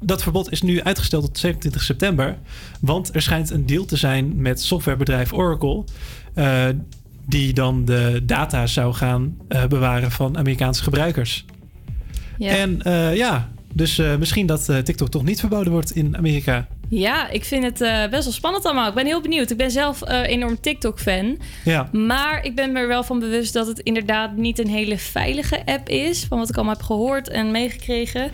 dat 0.02 0.24
verbod 0.24 0.52
is 0.52 0.62
nu 0.62 0.82
uitgesteld 0.82 1.26
tot 1.26 1.38
27 1.38 1.82
september. 1.82 2.38
Want 2.80 3.16
er 3.16 3.22
schijnt 3.22 3.50
een 3.50 3.66
deal 3.66 3.86
te 3.86 3.98
zijn 3.98 4.42
met 4.42 4.62
softwarebedrijf 4.62 5.34
Oracle. 5.34 5.84
die 7.26 7.54
dan 7.54 7.86
de 7.86 8.22
data 8.24 8.68
zou 8.68 8.94
gaan 8.94 9.38
bewaren 9.70 10.12
van 10.12 10.38
Amerikaanse 10.38 10.84
gebruikers. 10.84 11.46
Ja. 12.38 12.56
En 12.56 12.80
ja, 13.16 13.50
dus 13.74 14.02
misschien 14.20 14.46
dat 14.46 14.66
TikTok 14.84 15.10
toch 15.10 15.24
niet 15.24 15.40
verboden 15.40 15.72
wordt 15.72 15.96
in 15.96 16.18
Amerika. 16.18 16.68
Ja, 16.90 17.30
ik 17.30 17.46
vind 17.46 17.64
het 17.64 17.82
eh, 17.82 18.08
best 18.08 18.24
wel 18.24 18.34
spannend 18.34 18.66
allemaal. 18.66 18.88
Ik 18.88 18.94
ben 18.94 19.06
heel 19.06 19.22
benieuwd. 19.22 19.50
Ik 19.50 19.58
ben 19.58 19.72
zelf 19.72 20.02
eh, 20.02 20.28
enorm 20.28 20.62
TikTok-fan. 20.62 21.38
Ja. 21.66 21.90
Maar 21.92 22.46
ik 22.46 22.56
ben 22.56 22.72
me 22.72 22.80
er 22.80 22.88
wel 22.88 23.04
van 23.04 23.20
bewust 23.20 23.54
dat 23.54 23.68
het 23.68 23.80
inderdaad 23.80 24.36
niet 24.36 24.60
een 24.60 24.68
hele 24.68 24.98
veilige 24.98 25.66
app 25.66 25.90
is. 25.90 26.26
Van 26.26 26.38
wat 26.38 26.50
ik 26.50 26.56
allemaal 26.56 26.74
heb 26.74 26.84
gehoord 26.84 27.30
en 27.30 27.52
meegekregen. 27.52 28.32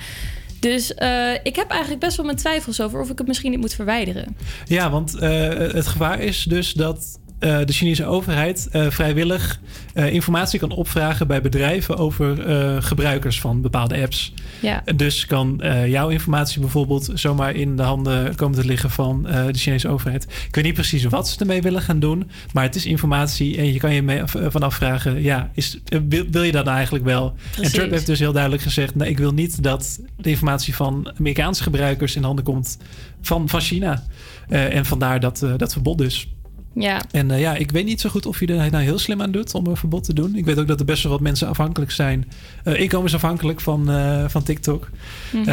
Dus 0.60 0.94
eh, 0.94 1.34
ik 1.44 1.56
heb 1.56 1.70
eigenlijk 1.70 2.02
best 2.02 2.18
wel 2.18 2.26
mijn 2.26 2.38
twijfels 2.38 2.82
over 2.82 3.02
of 3.02 3.10
ik 3.10 3.18
het 3.18 3.28
misschien 3.28 3.52
niet 3.52 3.60
moet 3.60 3.74
verwijderen. 3.74 4.38
Ja, 4.66 4.90
want 4.90 5.12
het 5.12 5.88
gevaar 5.88 6.20
is 6.20 6.44
dus 6.44 6.74
dat 6.74 7.20
eh, 7.46 7.58
de 7.66 7.74
Chinese 7.74 8.06
overheid 8.06 8.68
eh, 8.72 8.90
vrijwillig 8.90 9.60
eh, 9.94 10.14
informatie 10.14 10.60
kan 10.60 10.72
opvragen 10.72 11.28
bij 11.28 11.42
bedrijven 11.42 11.98
over 11.98 12.44
gebruikers 12.84 13.40
van 13.40 13.62
bepaalde 13.62 14.02
apps. 14.02 14.34
Ja. 14.62 14.84
Dus 14.96 15.26
kan 15.26 15.62
jouw 15.88 16.10
informatie 16.10 16.60
bijvoorbeeld 16.60 17.10
zomaar 17.14 17.56
in 17.56 17.76
de 17.76 17.82
handen 17.82 18.36
komen 18.36 18.60
te 18.60 18.66
liggen 18.66 18.90
van 18.90 19.24
de 19.24 19.58
Chinese 19.58 19.88
overheid. 19.88 20.24
Ik 20.48 20.56
weet 20.56 20.64
niet 20.64 20.74
precies 20.74 21.04
wat 21.04 21.30
ze 21.30 21.40
ermee 21.40 21.62
willen 21.62 21.82
gaan 21.82 22.00
doen, 22.00 22.30
maar 22.54 22.64
het 22.64 22.76
is 22.76 22.86
informatie 22.86 23.58
en 23.58 23.74
je 23.74 23.80
kan 23.80 23.94
je 23.94 24.02
mee 24.02 24.22
van 24.26 24.64
afvragen, 24.64 25.22
ja, 25.22 25.50
is, 25.54 25.80
wil, 26.10 26.26
wil 26.32 26.44
je 26.44 26.52
dat 26.52 26.66
nou 26.66 26.76
eigenlijk 26.76 27.06
wel? 27.06 27.36
En. 27.62 27.72
Trump 27.72 27.92
heeft 27.92 28.06
dus 28.06 28.20
heel 28.20 28.34
duidelijk 28.34 28.64
gezegd, 28.64 28.96
nee, 28.96 29.10
ik 29.10 29.18
wil 29.18 29.32
niet 29.32 29.64
dat 29.64 30.00
de 30.18 30.30
informatie 30.30 30.76
van 30.76 31.14
Amerikaanse 31.18 31.64
gebruikers 31.64 32.16
in 32.16 32.24
handen 32.24 32.46
komt 32.46 32.78
van, 33.22 33.50
van 33.50 33.62
China. 33.62 34.04
En 34.48 34.86
vandaar 34.86 35.20
dat, 35.20 35.46
dat 35.58 35.74
verbod 35.74 35.98
dus. 35.98 36.28
Ja. 36.76 37.02
En 37.12 37.32
eh, 37.32 37.40
ja, 37.40 37.56
ik 37.56 37.72
weet 37.72 37.86
niet 37.86 38.02
zo 38.02 38.10
goed 38.10 38.26
of 38.26 38.40
je 38.40 38.48
er 38.48 38.72
nou 38.72 38.84
heel 38.84 39.00
slim 39.00 39.22
aan 39.22 39.32
doet 39.32 39.54
om 39.54 39.68
een 39.68 39.78
verbod 39.78 40.04
te 40.04 40.14
doen. 40.14 40.36
Ik 40.36 40.46
weet 40.46 40.60
ook 40.60 40.68
dat 40.68 40.80
er 40.80 40.86
best 40.86 41.04
wel 41.04 41.12
wat 41.12 41.22
mensen 41.22 41.48
afhankelijk 41.48 41.92
zijn, 41.92 42.26
eh, 42.64 42.80
inkomensafhankelijk 42.80 43.62
van, 43.62 43.90
eh, 43.90 44.24
van 44.28 44.44
TikTok. 44.44 44.90
Mhm. 45.34 45.46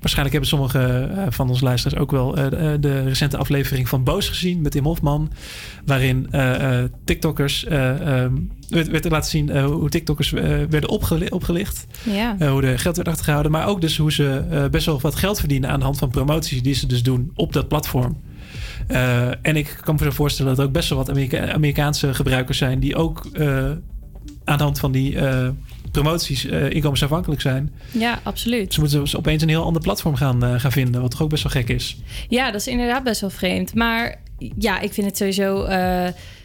Waarschijnlijk 0.00 0.32
hebben 0.32 0.46
sommige 0.46 1.10
van 1.28 1.48
onze 1.48 1.64
luisteraars 1.64 2.02
ook 2.02 2.10
wel 2.10 2.34
de, 2.80 3.02
recente 3.04 3.36
aflevering 3.36 3.88
van 3.88 4.04
Boos 4.04 4.28
gezien 4.28 4.62
met 4.62 4.72
Tim 4.72 4.84
Hofman. 4.84 5.30
Waarin 5.84 6.28
TikTokkers 7.04 7.64
ehm, 7.64 8.32
werd, 8.68 8.88
werd 8.88 9.04
er 9.04 9.10
laten 9.10 9.30
zien 9.30 9.58
hoe 9.60 9.88
TikTokkers 9.88 10.30
werden 10.30 10.88
opgeli- 10.88 11.28
opgelicht. 11.28 11.86
Hoe 12.38 12.62
er 12.62 12.78
geld 12.78 12.96
werd 12.96 13.08
achtergehouden. 13.08 13.52
Maar 13.52 13.66
ook 13.66 13.80
dus 13.80 13.96
hoe 13.96 14.12
ze 14.12 14.68
best 14.70 14.86
wel 14.86 15.00
wat 15.00 15.14
geld 15.14 15.38
verdienen 15.38 15.70
aan 15.70 15.78
de 15.78 15.84
hand 15.84 15.98
van 15.98 16.10
promoties 16.10 16.62
die 16.62 16.74
ze 16.74 16.86
dus 16.86 17.02
doen 17.02 17.30
op 17.34 17.52
dat 17.52 17.68
platform. 17.68 18.16
Eh, 18.86 19.28
en 19.28 19.56
ik 19.56 19.78
kan 19.80 19.94
me 19.94 20.04
zo 20.04 20.10
voorstellen 20.10 20.50
dat 20.50 20.60
er 20.60 20.66
ook 20.66 20.72
best 20.72 20.88
wel 20.88 20.98
wat 20.98 21.10
Amerika- 21.10 21.52
Amerikaanse 21.52 22.14
gebruikers 22.14 22.58
zijn 22.58 22.80
die 22.80 22.96
ook 22.96 23.26
eh, 23.32 23.70
aan 24.44 24.56
de 24.58 24.62
hand 24.62 24.78
van 24.78 24.92
die 24.92 25.18
eh, 25.18 25.48
promoties 25.90 26.44
inkomensafhankelijk 26.44 27.40
zijn. 27.40 27.72
Ja, 27.90 28.20
absoluut. 28.22 28.74
Ze 28.74 28.80
moeten 28.80 29.00
dus 29.00 29.16
opeens 29.16 29.42
een 29.42 29.48
heel 29.48 29.64
ander 29.64 29.82
platform 29.82 30.14
gaan, 30.14 30.60
gaan 30.60 30.72
vinden, 30.72 31.00
wat 31.00 31.10
toch 31.10 31.22
ook 31.22 31.30
best 31.30 31.42
wel 31.42 31.52
gek 31.52 31.68
is. 31.68 31.96
Ja, 32.28 32.50
dat 32.50 32.60
is 32.60 32.66
inderdaad 32.66 33.04
best 33.04 33.20
wel 33.20 33.30
vreemd. 33.30 33.74
Maar 33.74 34.20
ja, 34.58 34.80
ik 34.80 34.92
vind 34.92 35.06
het 35.06 35.16
sowieso 35.16 35.66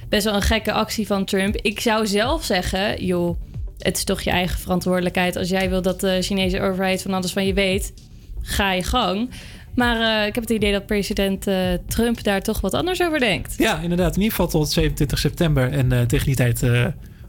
best 0.09 0.23
wel 0.23 0.35
een 0.35 0.41
gekke 0.41 0.71
actie 0.71 1.07
van 1.07 1.25
Trump. 1.25 1.55
Ik 1.55 1.79
zou 1.79 2.07
zelf 2.07 2.43
zeggen, 2.43 3.05
joh, 3.05 3.39
het 3.77 3.97
is 3.97 4.03
toch 4.03 4.21
je 4.21 4.29
eigen 4.29 4.59
verantwoordelijkheid. 4.59 5.35
Als 5.35 5.49
jij 5.49 5.69
wil 5.69 5.81
dat 5.81 5.99
de 5.99 6.21
Chinese 6.21 6.61
overheid 6.61 7.01
van 7.01 7.13
alles 7.13 7.31
van 7.31 7.45
je 7.45 7.53
weet, 7.53 7.93
ga 8.41 8.71
je 8.71 8.83
gang. 8.83 9.29
Maar 9.75 10.21
eh, 10.21 10.27
ik 10.27 10.35
heb 10.35 10.43
het 10.43 10.53
idee 10.53 10.71
dat 10.71 10.85
president 10.85 11.47
eh, 11.47 11.55
Trump 11.87 12.23
daar 12.23 12.41
toch 12.41 12.61
wat 12.61 12.73
anders 12.73 13.01
over 13.01 13.19
denkt. 13.19 13.53
Ja, 13.57 13.79
inderdaad. 13.79 14.15
In 14.15 14.21
ieder 14.21 14.35
geval 14.35 14.47
tot 14.47 14.69
27 14.69 15.19
september. 15.19 15.71
En 15.71 15.91
eh, 15.91 16.01
tegen 16.01 16.25
die 16.25 16.35
tijd 16.35 16.63
eh, 16.63 16.85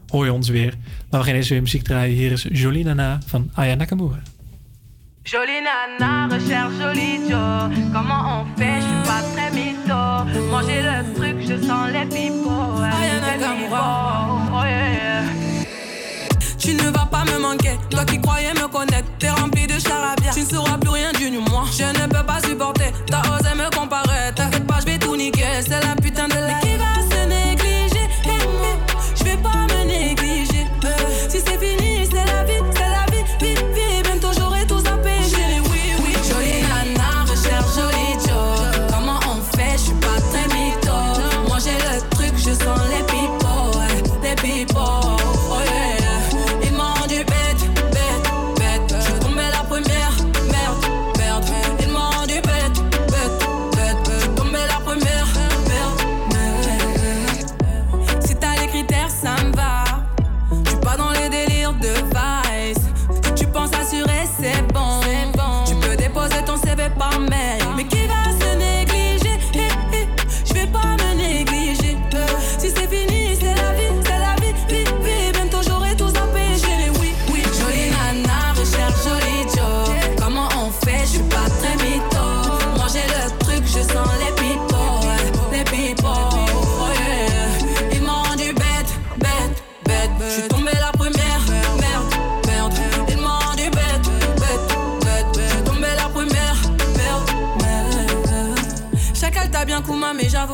hoor 0.07 0.25
je 0.25 0.33
ons 0.33 0.49
weer. 0.49 0.73
Maar 1.09 1.19
we 1.19 1.25
gaan 1.25 1.35
eerst 1.35 1.49
weer 1.49 1.61
muziek 1.61 1.83
draaien. 1.83 2.15
Hier 2.15 2.31
is 2.31 2.45
Jolina 2.51 2.93
Na 2.93 3.19
van 3.25 3.49
Aya 3.53 3.75
Nakamura. 3.75 4.21
Jolie 5.23 5.61
nana, 5.61 6.27
recherche 6.27 6.77
jolie 6.77 7.19
Joe. 7.27 7.69
Comment 7.93 8.25
on 8.25 8.45
fait, 8.57 8.81
je 8.81 8.87
suis 8.87 9.05
pas 9.05 9.21
très 9.33 9.51
mytho. 9.53 10.25
Manger 10.49 10.81
le 10.81 11.13
truc, 11.13 11.41
je 11.41 11.57
sens 11.67 11.91
les 11.91 12.07
pipots. 12.07 12.81
Ayana 12.81 13.35
Oh 14.53 14.63
yeah, 14.65 14.93
yeah. 14.93 15.50
Tu 16.61 16.75
ne 16.75 16.91
vas 16.91 17.07
pas 17.07 17.23
me 17.25 17.39
manquer, 17.39 17.75
toi 17.89 18.05
qui 18.05 18.21
croyais 18.21 18.53
me 18.53 18.67
connaître, 18.67 19.07
t'es 19.17 19.31
rempli 19.31 19.65
de 19.65 19.79
charabia. 19.79 20.31
Tu 20.31 20.41
ne 20.41 20.45
sauras 20.45 20.77
plus 20.77 20.91
rien 20.91 21.11
du 21.11 21.31
moi. 21.31 21.63
Je 21.75 21.83
ne 21.83 22.07
peux 22.07 22.23
pas 22.23 22.39
supporter, 22.47 22.91
t'as 23.07 23.21
osé 23.21 23.55
me 23.55 23.75
comparer. 23.75 24.31
T'inquiète 24.35 24.67
pas, 24.67 24.79
je 24.79 24.85
vais 24.85 24.99
tout 24.99 25.15
niquer, 25.15 25.43
c'est 25.61 25.83
la 25.83 25.95
putain 25.95 26.27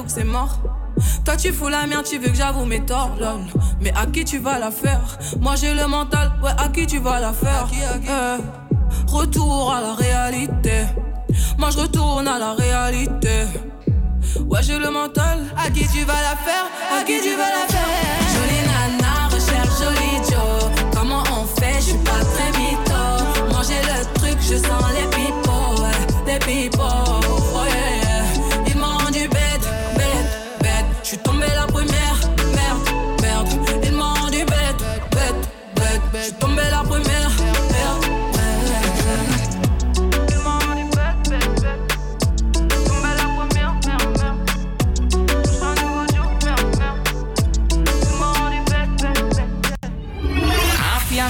que 0.08 0.14
c'est 0.14 0.24
mort. 0.24 0.60
Toi 1.26 1.36
tu 1.38 1.54
fous 1.54 1.68
la 1.68 1.86
merde, 1.86 2.06
tu 2.06 2.18
veux 2.18 2.30
que 2.30 2.36
j'avoue 2.36 2.66
mes 2.66 2.84
torts, 2.84 3.16
lol. 3.20 3.42
Mais 3.82 3.94
à 3.96 4.06
qui 4.06 4.26
tu 4.26 4.40
vas 4.40 4.58
la 4.58 4.72
faire? 4.72 5.18
Moi 5.40 5.56
j'ai 5.56 5.74
le 5.74 5.86
mental, 5.88 6.32
ouais, 6.42 6.52
à 6.58 6.70
qui 6.70 6.88
tu 6.88 7.00
vas 7.00 7.20
la 7.20 7.34
faire? 7.34 7.68
Eh, 7.74 8.42
Retour 9.12 9.74
à 9.74 9.82
la 9.82 9.94
réalité. 9.94 10.86
Moi 11.58 11.70
je 11.72 11.80
retourne 11.80 12.28
à 12.28 12.40
la 12.40 12.54
réalité. 12.54 13.46
Ouais, 14.50 14.60
j'ai 14.62 14.80
le 14.80 14.90
mental. 14.90 15.40
À 15.58 15.70
qui 15.70 15.88
tu 15.88 16.04
vas 16.04 16.22
la 16.30 16.36
faire? 16.46 16.66
À 16.98 17.04
qui 17.04 17.20
tu 17.22 17.36
vas 17.36 17.50
la 17.58 17.66
faire? 17.68 17.88
Jolie 18.34 18.64
nana, 18.72 19.28
recherche 19.30 19.80
jolie 19.82 20.18
Joe. 20.30 20.72
Comment 20.96 21.24
on 21.38 21.46
fait? 21.60 21.76
Je 21.76 21.90
suis 21.90 21.98
pas 22.00 22.24
très 22.34 22.50
mytho. 22.58 23.52
Moi 23.52 23.62
j'ai 23.68 23.82
le 23.92 23.98
truc, 24.16 24.38
je 24.42 24.56
sens 24.56 24.86
les 24.96 25.08
pipots. 25.16 25.82
Ouais, 25.82 26.00
les 26.28 26.40
pipots. 26.40 27.27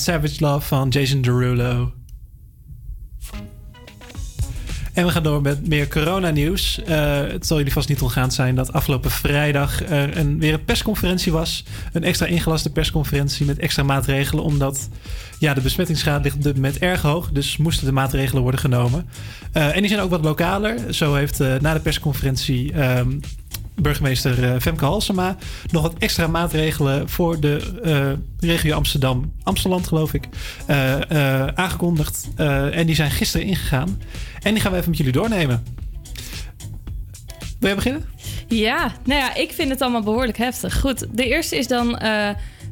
Savage 0.00 0.36
Love 0.38 0.66
van 0.66 0.88
Jason 0.88 1.20
Derulo. 1.20 1.92
En 4.94 5.04
we 5.04 5.10
gaan 5.10 5.22
door 5.22 5.42
met 5.42 5.68
meer 5.68 5.88
coronanieuws. 5.88 6.82
Eh 6.82 7.14
het 7.20 7.46
zal 7.46 7.56
jullie 7.56 7.72
vast 7.72 7.88
niet 7.88 8.02
ontgaan 8.02 8.32
zijn 8.32 8.54
dat 8.54 8.72
afgelopen 8.72 9.10
vrijdag 9.10 9.88
er 9.88 10.16
een, 10.16 10.38
weer 10.38 10.52
een 10.52 10.64
persconferentie 10.64 11.32
was. 11.32 11.64
Een 11.92 12.04
extra 12.04 12.26
ingelaste 12.26 12.70
persconferentie 12.70 13.46
met 13.46 13.58
extra 13.58 13.82
maatregelen. 13.82 14.44
Omdat 14.44 14.88
ja, 15.38 15.54
de 15.54 15.60
besmettingsgraad 15.60 16.22
ligt 16.22 16.36
op 16.36 16.42
dit 16.42 16.54
moment 16.54 16.78
erg 16.78 17.02
hoog. 17.02 17.30
Dus 17.30 17.56
moesten 17.56 17.86
de 17.86 17.92
maatregelen 17.92 18.42
worden 18.42 18.60
genomen. 18.60 19.08
Eh, 19.52 19.74
en 19.74 19.80
die 19.80 19.88
zijn 19.88 20.00
ook 20.00 20.10
wat 20.10 20.24
lokaler. 20.24 20.94
Zo 20.94 21.14
heeft 21.14 21.40
eh, 21.40 21.54
na 21.60 21.74
de 21.74 21.80
persconferentie 21.80 22.72
ehm, 22.72 23.18
burgemeester 23.74 24.44
eh, 24.44 24.60
Femke 24.60 24.84
Halsema 24.84 25.36
nog 25.70 25.82
wat 25.82 25.94
extra 25.98 26.26
maatregelen 26.26 27.08
voor 27.08 27.40
de 27.40 27.80
eh, 27.82 28.48
regio 28.48 28.74
Amsterdam, 28.74 29.32
Amsterdam 29.42 29.84
geloof 29.84 30.14
ik, 30.14 30.28
eh, 30.66 31.46
aangekondigd. 31.46 32.28
En 32.36 32.86
die 32.86 32.94
zijn 32.94 33.10
gisteren 33.10 33.46
ingegaan. 33.46 34.00
En 34.42 34.52
die 34.52 34.62
gaan 34.62 34.72
we 34.72 34.76
even 34.76 34.88
met 34.88 34.98
jullie 34.98 35.12
doornemen. 35.12 35.64
Wil 37.58 37.68
jij 37.68 37.74
beginnen? 37.74 38.04
Ja, 38.48 38.92
nou 39.04 39.20
ja, 39.20 39.34
ik 39.34 39.52
vind 39.52 39.70
het 39.70 39.80
allemaal 39.80 40.02
behoorlijk 40.02 40.38
heftig. 40.38 40.80
Goed, 40.80 41.06
de 41.12 41.28
eerste 41.28 41.56
is 41.56 41.66
dan 41.66 41.98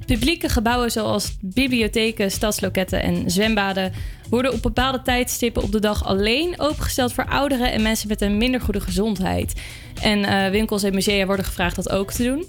publieke 0.06 0.48
gebouwen 0.48 0.90
zoals 0.90 1.36
bibliotheken, 1.40 2.30
stadsloketten 2.30 3.02
en 3.02 3.30
zwembaden 3.30 3.92
worden 4.28 4.52
op 4.52 4.62
bepaalde 4.62 5.02
tijdstippen 5.02 5.62
op 5.62 5.72
de 5.72 5.80
dag 5.80 6.04
alleen 6.04 6.60
opengesteld 6.60 7.12
voor 7.12 7.26
ouderen 7.26 7.72
en 7.72 7.82
mensen 7.82 8.08
met 8.08 8.20
een 8.20 8.36
minder 8.36 8.60
goede 8.60 8.80
gezondheid. 8.80 9.60
En 10.02 10.24
eh, 10.24 10.50
winkels 10.50 10.82
en 10.82 10.94
musea 10.94 11.26
worden 11.26 11.44
gevraagd 11.44 11.76
dat 11.76 11.90
ook 11.90 12.12
te 12.12 12.22
doen. 12.22 12.44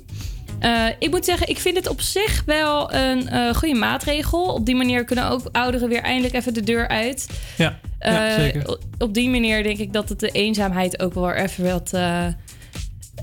Eh, 0.59 0.85
ik 0.99 1.09
moet 1.09 1.25
zeggen, 1.25 1.49
ik 1.49 1.59
vind 1.59 1.75
het 1.75 1.87
op 1.87 2.01
zich 2.01 2.43
wel 2.45 2.93
een 2.93 3.29
eh, 3.29 3.53
goede 3.53 3.75
maatregel. 3.75 4.53
Op 4.53 4.65
die 4.65 4.75
manier 4.75 5.05
kunnen 5.05 5.29
ook 5.29 5.41
ouderen 5.51 5.89
weer 5.89 6.01
eindelijk 6.01 6.33
even 6.33 6.53
de 6.53 6.63
deur 6.63 6.87
uit. 6.87 7.29
Ja, 7.57 7.79
ja, 7.99 8.35
zeker. 8.39 8.77
Op 8.97 9.13
die 9.13 9.29
manier 9.29 9.63
denk 9.63 9.77
ik 9.77 9.93
dat 9.93 10.09
het 10.09 10.19
de 10.19 10.31
eenzaamheid 10.31 11.01
ook 11.01 11.13
wel 11.13 11.31
even 11.31 11.63
wat... 11.63 11.91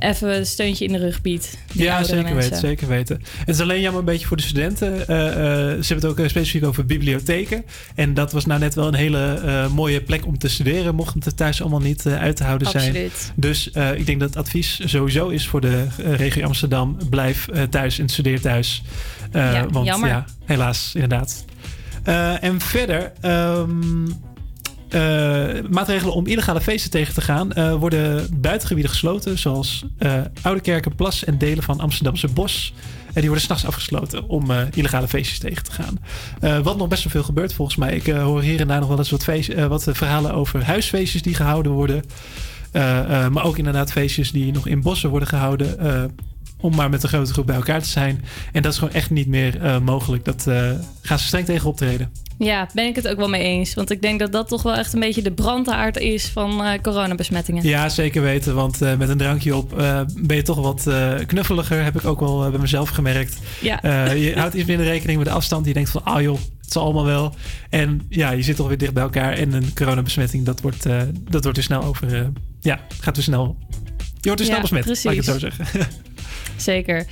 even 0.00 0.36
een 0.36 0.46
steuntje 0.46 0.84
in 0.84 0.92
de 0.92 0.98
rug 0.98 1.22
biedt. 1.22 1.58
Ja, 1.72 2.02
zeker 2.02 2.34
weten, 2.34 2.56
zeker 2.58 2.88
weten. 2.88 3.22
Het 3.38 3.48
is 3.48 3.60
alleen 3.60 3.80
jammer 3.80 4.00
een 4.00 4.06
beetje 4.06 4.26
voor 4.26 4.36
de 4.36 4.42
studenten. 4.42 5.08
Eh, 5.08 5.26
eh, 5.26 5.34
ze 5.82 5.94
hebben 5.94 5.96
het 5.96 6.04
ook 6.04 6.18
eh, 6.18 6.28
specifiek 6.28 6.64
over 6.64 6.86
bibliotheken. 6.86 7.64
En 7.94 8.14
dat 8.14 8.32
was 8.32 8.46
nou 8.46 8.60
net 8.60 8.74
wel 8.74 8.86
een 8.86 8.94
hele 8.94 9.68
mooie 9.74 10.00
plek 10.00 10.26
om 10.26 10.38
te 10.38 10.48
studeren, 10.48 10.94
mocht 10.94 11.14
het 11.14 11.26
er 11.26 11.34
thuis 11.34 11.60
allemaal 11.60 11.80
niet 11.80 12.06
uit 12.06 12.36
te 12.36 12.44
houden 12.44 12.70
zijn. 12.70 12.88
Absoluut. 12.88 13.32
Dus 13.34 13.70
eh, 13.70 13.94
ik 13.94 14.06
denk 14.06 14.20
dat 14.20 14.28
het 14.28 14.38
advies 14.38 14.80
sowieso 14.84 15.28
is 15.28 15.48
voor 15.48 15.60
de 15.60 15.86
regio 15.96 16.46
Amsterdam: 16.46 16.96
blijf 17.10 17.48
thuis 17.70 17.98
en 17.98 18.08
studeer 18.08 18.40
thuis. 18.40 18.82
Ja, 19.32 19.66
want 19.70 19.86
jammer. 19.86 20.08
ja, 20.08 20.24
helaas, 20.44 20.90
inderdaad. 20.94 21.44
En 22.40 22.60
verder. 22.60 23.12
ehm, 23.20 24.06
eh, 24.06 24.14
maatregelen 25.70 26.14
om 26.14 26.26
illegale 26.26 26.60
feesten 26.60 26.90
tegen 26.90 27.14
te 27.14 27.20
gaan 27.20 27.52
eh, 27.52 27.74
worden 27.74 28.26
buitengebieden 28.40 28.92
gesloten, 28.92 29.38
zoals 29.38 29.84
eh 29.98 30.12
Oude 30.42 30.60
Kerken, 30.60 30.94
Plas 30.94 31.24
en 31.24 31.38
delen 31.38 31.62
van 31.62 31.80
Amsterdamse 31.80 32.28
Bos. 32.28 32.72
En 33.06 33.20
die 33.20 33.24
worden 33.24 33.44
s'nachts 33.44 33.66
afgesloten 33.66 34.28
om 34.28 34.50
eh, 34.50 34.62
illegale 34.74 35.08
feestjes 35.08 35.38
tegen 35.38 35.64
te 35.64 35.72
gaan. 35.72 35.98
Eh, 36.40 36.58
wat 36.58 36.76
nog 36.76 36.88
best 36.88 37.02
wel 37.02 37.12
veel 37.12 37.22
gebeurt 37.22 37.54
volgens 37.54 37.76
mij. 37.76 37.94
Ik 37.94 38.08
eh, 38.08 38.22
hoor 38.22 38.42
hier 38.42 38.60
en 38.60 38.68
daar 38.68 38.80
nog 38.80 38.88
wel 38.88 38.98
eens 38.98 39.10
wat, 39.10 39.24
feest, 39.24 39.48
eh, 39.48 39.66
wat 39.66 39.86
eh, 39.86 39.94
verhalen 39.94 40.34
over 40.34 40.64
huisfeestjes 40.64 41.22
die 41.22 41.34
gehouden 41.34 41.72
worden. 41.72 42.02
Eh, 42.72 43.24
eh, 43.24 43.30
maar 43.30 43.44
ook 43.44 43.58
inderdaad 43.58 43.92
feestjes 43.92 44.32
die 44.32 44.52
nog 44.52 44.66
in 44.66 44.82
bossen 44.82 45.10
worden 45.10 45.28
gehouden. 45.28 45.78
Om 46.60 46.74
maar 46.74 46.90
met 46.90 47.02
een 47.02 47.08
grote 47.08 47.32
groep 47.32 47.46
bij 47.46 47.56
elkaar 47.56 47.82
te 47.82 47.88
zijn. 47.88 48.24
En 48.52 48.62
dat 48.62 48.72
is 48.72 48.78
gewoon 48.78 48.94
echt 48.94 49.10
niet 49.10 49.26
meer 49.26 49.62
eh, 49.62 49.78
mogelijk. 49.78 50.24
Dat 50.24 50.46
eh, 50.46 50.70
gaan 51.02 51.18
ze 51.18 51.26
streng 51.26 51.44
tegen 51.44 51.68
optreden. 51.68 52.12
Ja, 52.38 52.68
ben 52.74 52.86
ik 52.86 52.96
het 52.96 53.08
ook 53.08 53.16
wel 53.16 53.28
mee 53.28 53.42
eens. 53.42 53.74
Want 53.74 53.90
ik 53.90 54.02
denk 54.02 54.18
dat 54.18 54.32
dat 54.32 54.48
toch 54.48 54.62
wel 54.62 54.74
echt 54.74 54.92
een 54.92 55.00
beetje 55.00 55.22
de 55.22 55.32
brandaard 55.32 55.96
is 55.96 56.26
van 56.26 56.64
eh, 56.64 56.80
coronabesmettingen. 56.80 57.64
Ja, 57.64 57.88
zeker 57.88 58.22
weten. 58.22 58.54
Want 58.54 58.80
met 58.80 59.08
een 59.08 59.18
drankje 59.18 59.56
op 59.56 59.70
ben 60.16 60.36
je 60.36 60.42
toch 60.42 60.60
wat 60.60 60.88
knuffeliger. 61.26 61.84
Heb 61.84 61.98
ik 61.98 62.04
ook 62.04 62.20
wel 62.20 62.50
bij 62.50 62.60
mezelf 62.60 62.88
gemerkt. 62.88 63.38
Ja. 63.60 64.10
Je 64.10 64.32
houdt 64.36 64.54
iets 64.54 64.66
minder 64.66 64.86
rekening 64.86 65.18
met 65.18 65.26
de 65.26 65.32
afstand. 65.32 65.66
Je 65.66 65.72
denkt 65.72 65.90
van, 65.90 66.04
ah 66.04 66.20
joh, 66.22 66.38
het 66.60 66.72
zal 66.72 66.82
allemaal 66.82 67.04
wel. 67.04 67.34
En 67.70 68.00
ja, 68.08 68.30
je 68.30 68.42
zit 68.42 68.56
toch 68.56 68.68
weer 68.68 68.78
dicht 68.78 68.94
bij 68.94 69.02
elkaar. 69.02 69.32
En 69.32 69.52
een 69.52 69.74
coronabesmetting, 69.74 70.44
dat 70.44 70.60
wordt, 70.60 70.86
dat 71.30 71.42
wordt 71.42 71.58
er 71.58 71.64
snel 71.64 71.82
over... 71.82 72.30
ja, 72.60 72.80
gaat 73.00 73.16
er 73.16 73.22
snel... 73.22 73.56
Je 74.20 74.28
wordt 74.28 74.40
er 74.40 74.46
snel 74.46 74.56
Ja, 74.56 74.62
besmet, 74.62 75.04
laat 75.04 75.14
ik 75.14 75.24
het 75.24 75.26
zo 75.26 75.38
precies. 75.38 75.56
zeggen. 75.56 75.88
Zeker. 76.56 77.06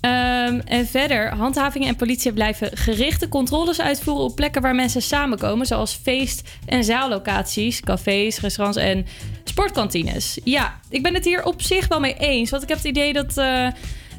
Ehm, 0.00 0.60
en 0.64 0.86
verder, 0.86 1.34
handhaving 1.34 1.86
en 1.86 1.96
politie 1.96 2.32
blijven 2.32 2.76
gerichte 2.76 3.28
controles 3.28 3.80
uitvoeren 3.80 4.24
op 4.24 4.36
plekken 4.36 4.62
waar 4.62 4.74
mensen 4.74 5.02
samenkomen, 5.02 5.66
zoals 5.66 5.98
feest- 6.02 6.48
en 6.66 6.84
zaallocaties, 6.84 7.80
cafés, 7.80 8.40
restaurants 8.40 8.78
en 8.78 9.06
sportkantines. 9.44 10.38
Ja, 10.44 10.80
ik 10.88 11.02
ben 11.02 11.14
het 11.14 11.24
hier 11.24 11.44
op 11.44 11.62
zich 11.62 11.88
wel 11.88 12.00
mee 12.00 12.14
eens, 12.18 12.50
want 12.50 12.62
ik 12.62 12.68
heb 12.68 12.78
het 12.78 12.86
idee 12.86 13.12
dat 13.12 13.36
eh, 13.36 13.68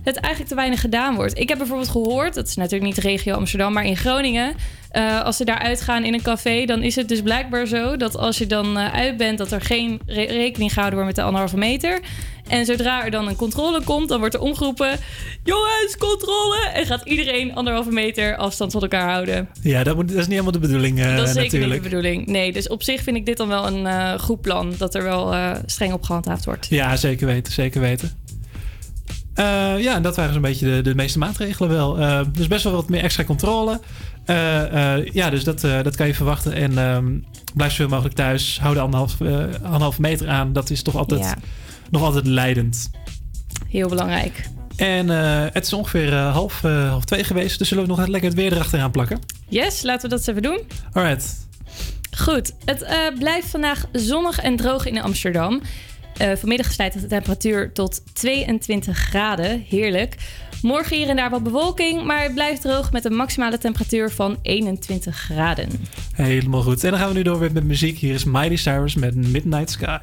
het 0.03 0.15
eigenlijk 0.15 0.47
te 0.47 0.55
weinig 0.55 0.81
gedaan 0.81 1.15
wordt. 1.15 1.39
Ik 1.39 1.49
heb 1.49 1.57
bijvoorbeeld 1.57 1.89
gehoord, 1.89 2.33
dat 2.33 2.47
is 2.47 2.55
natuurlijk 2.55 2.95
niet 2.95 2.97
regio 2.97 3.35
Amsterdam, 3.35 3.73
maar 3.73 3.85
in 3.85 3.97
Groningen, 3.97 4.55
eh, 4.91 5.21
als 5.21 5.37
ze 5.37 5.45
daar 5.45 5.59
uitgaan 5.59 6.03
in 6.03 6.13
een 6.13 6.21
café, 6.21 6.65
dan 6.65 6.83
is 6.83 6.95
het 6.95 7.07
dus 7.07 7.21
blijkbaar 7.21 7.65
zo 7.67 7.97
dat 7.97 8.17
als 8.17 8.37
je 8.37 8.47
dan 8.47 8.77
eh, 8.77 8.93
uit 8.93 9.17
bent, 9.17 9.37
dat 9.37 9.51
er 9.51 9.61
geen 9.61 10.01
re- 10.05 10.23
rekening 10.23 10.73
gehouden 10.73 10.99
wordt 10.99 11.15
met 11.15 11.25
de 11.25 11.31
anderhalve 11.31 11.57
meter. 11.57 11.99
En 12.49 12.65
zodra 12.65 13.03
er 13.03 13.11
dan 13.11 13.27
een 13.27 13.35
controle 13.35 13.81
komt, 13.83 14.09
dan 14.09 14.19
wordt 14.19 14.33
er 14.35 14.41
omgeroepen: 14.41 14.99
jongens, 15.43 15.97
controle! 15.97 16.69
En 16.73 16.85
gaat 16.85 17.01
iedereen 17.05 17.55
anderhalve 17.55 17.91
meter 17.91 18.35
afstand 18.35 18.71
van 18.71 18.81
elkaar 18.81 19.09
houden. 19.09 19.49
ja, 19.61 19.83
dat, 19.83 19.95
moet, 19.95 20.07
dat 20.07 20.17
is 20.17 20.23
niet 20.23 20.31
helemaal 20.31 20.51
de 20.51 20.59
bedoeling 20.59 20.99
eh, 20.99 21.15
dat 21.15 21.27
is 21.27 21.33
zeker 21.33 21.43
natuurlijk. 21.43 21.71
niet 21.71 21.83
de 21.83 21.89
bedoeling. 21.89 22.27
Nee, 22.27 22.51
dus 22.51 22.67
op 22.67 22.83
zich 22.83 23.01
vind 23.01 23.17
ik 23.17 23.25
dit 23.25 23.37
dan 23.37 23.47
wel 23.47 23.67
een 23.67 23.87
eh, 23.87 24.19
goed 24.19 24.41
plan. 24.41 24.73
Dat 24.77 24.95
er 24.95 25.03
wel 25.03 25.33
eh, 25.33 25.51
streng 25.65 25.93
op 25.93 26.03
gehandhaafd 26.03 26.45
wordt. 26.45 26.67
Ja, 26.69 26.95
zeker 26.95 27.27
weten, 27.27 27.53
zeker 27.53 27.81
weten. 27.81 28.11
Ja, 29.77 29.95
en 29.95 30.01
dat 30.01 30.15
waren 30.15 30.33
zo'n 30.33 30.41
beetje 30.41 30.65
de, 30.65 30.81
de 30.81 30.95
meeste 30.95 31.17
maatregelen 31.17 31.69
wel. 31.69 31.95
Dus 32.31 32.47
best 32.47 32.63
wel 32.63 32.73
wat 32.73 32.89
meer 32.89 33.03
extra 33.03 33.23
controle. 33.23 33.79
Ja, 35.11 35.29
dus 35.29 35.43
dat, 35.43 35.61
dat 35.61 35.95
kan 35.95 36.07
je 36.07 36.13
verwachten. 36.13 36.53
En 36.53 36.77
ehm, 36.77 37.05
blijf 37.53 37.71
zoveel 37.71 37.89
mogelijk 37.89 38.15
thuis. 38.15 38.59
Hou 38.61 38.73
de 38.73 38.79
anderhalf, 38.79 39.21
anderhalf 39.63 39.99
meter 39.99 40.27
aan. 40.27 40.53
Dat 40.53 40.69
is 40.69 40.81
toch 40.81 40.95
altijd, 40.95 41.21
Ja. 41.21 41.35
Nog 41.91 42.01
altijd 42.01 42.27
leidend. 42.27 42.89
Heel 43.67 43.89
belangrijk. 43.89 44.49
En 44.79 45.09
eh, 45.09 45.45
het 45.53 45.65
is 45.65 45.73
ongeveer 45.73 46.13
eh, 46.13 46.33
half, 46.33 46.63
eh, 46.63 46.89
half 46.89 47.05
twee 47.05 47.23
geweest. 47.23 47.57
Dus 47.57 47.67
zullen 47.67 47.83
we 47.83 47.89
nog 47.89 48.07
lekker 48.07 48.29
het 48.29 48.39
weer 48.39 48.53
erachteraan 48.53 48.91
plakken? 48.91 49.19
Yes, 49.47 49.81
laten 49.81 50.01
we 50.01 50.15
dat 50.15 50.17
eens 50.17 50.27
even 50.27 50.41
doen. 50.41 50.59
Alright. 50.93 51.47
Goed, 52.17 52.53
het 52.65 52.85
blijft 53.19 53.47
vandaag 53.47 53.85
zonnig 53.91 54.39
en 54.39 54.55
droog 54.55 54.85
in 54.85 55.01
Amsterdam. 55.01 55.61
Vanmiddag 56.35 56.71
stijgt 56.71 57.01
de 57.01 57.07
temperatuur 57.07 57.73
tot 57.73 58.01
22 58.13 58.97
graden. 58.97 59.65
Heerlijk. 59.69 60.15
Morgen 60.61 60.97
hier 60.97 61.09
en 61.09 61.15
daar 61.15 61.29
wat 61.29 61.43
bewolking, 61.43 62.03
maar 62.03 62.23
het 62.23 62.33
blijft 62.33 62.61
droog 62.61 62.91
met 62.91 63.05
een 63.05 63.15
maximale 63.15 63.57
temperatuur 63.57 64.11
van 64.11 64.37
21 64.41 65.15
graden. 65.15 65.69
Helemaal 66.13 66.61
goed. 66.61 66.83
En 66.83 66.89
dan 66.89 66.99
gaan 66.99 67.09
we 67.09 67.15
nu 67.15 67.21
door 67.21 67.39
weer 67.39 67.51
met 67.51 67.63
muziek. 67.63 67.97
Hier 67.97 68.13
is 68.13 68.23
Mighty 68.23 68.55
Cyrus 68.55 68.95
met 68.95 69.15
Midnight 69.15 69.69
Sky. 69.71 69.97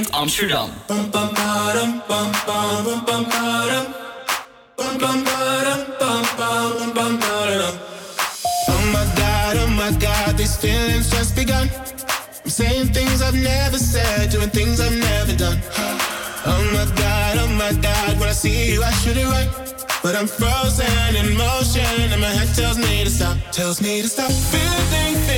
Goudmond 0.00 0.14
Amsterdam. 0.14 0.70
Oh 0.88 0.96
my 1.02 1.14
god, 9.16 9.56
oh 9.56 9.66
my 9.68 9.92
god, 9.98 10.36
these 10.36 10.56
feelings 10.56 11.10
just 11.10 11.36
begun. 11.36 11.68
I'm 12.44 12.50
saying 12.50 12.92
things 12.92 13.22
I've 13.22 13.34
never 13.34 13.78
said, 13.78 14.30
doing 14.30 14.50
things 14.50 14.80
I've 14.80 14.96
never 14.96 15.36
done. 15.36 15.58
Oh 16.46 16.62
my 16.72 16.86
god, 16.96 17.38
oh 17.38 17.48
my 17.48 17.72
god, 17.80 18.18
when 18.18 18.28
I 18.28 18.32
see 18.32 18.72
you, 18.72 18.82
I 18.82 18.90
should 18.92 19.16
it 19.16 19.26
right. 19.26 19.48
But 20.02 20.16
I'm 20.16 20.26
frozen 20.26 21.16
in 21.16 21.36
motion, 21.36 22.12
and 22.12 22.20
my 22.20 22.30
head 22.30 22.54
tells 22.54 22.78
me 22.78 23.04
to 23.04 23.10
stop, 23.10 23.36
tells 23.52 23.82
me 23.82 24.00
to 24.02 24.08
stop 24.08 24.30
feeling. 24.30 25.29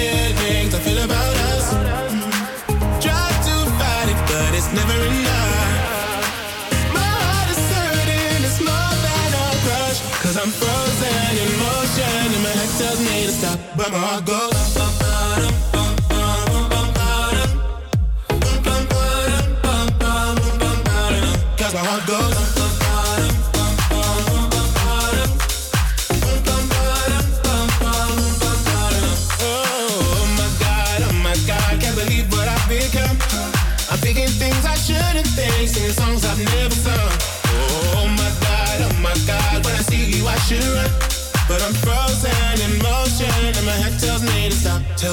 Baba 13.90 14.31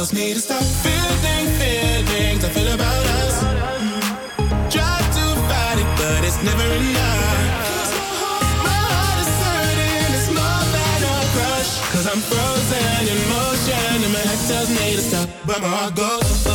tells 0.09 0.13
me 0.13 0.33
to 0.33 0.39
stop 0.39 0.63
feeling, 0.63 1.47
feelings 1.59 2.43
I 2.43 2.49
feel 2.49 2.73
about 2.73 3.05
us. 3.21 3.41
Try 4.73 4.97
to 4.97 5.25
fight 5.47 5.77
it, 5.77 5.89
but 5.97 6.23
it's 6.25 6.41
never 6.43 6.63
enough. 6.63 7.89
My 8.63 8.79
heart 8.89 9.19
is 9.21 9.31
hurting, 9.45 10.13
it's 10.15 10.29
more 10.29 10.63
than 10.73 11.03
a 11.03 11.17
crush. 11.33 11.71
Cause 11.91 12.07
I'm 12.07 12.21
frozen 12.21 13.07
in 13.07 13.19
motion, 13.29 14.03
and 14.03 14.13
my 14.13 14.19
head 14.19 14.47
tells 14.47 14.69
me 14.69 14.95
to 14.95 15.01
stop, 15.01 15.29
but 15.45 15.61
my 15.61 15.67
heart 15.67 15.95
goes. 15.95 16.48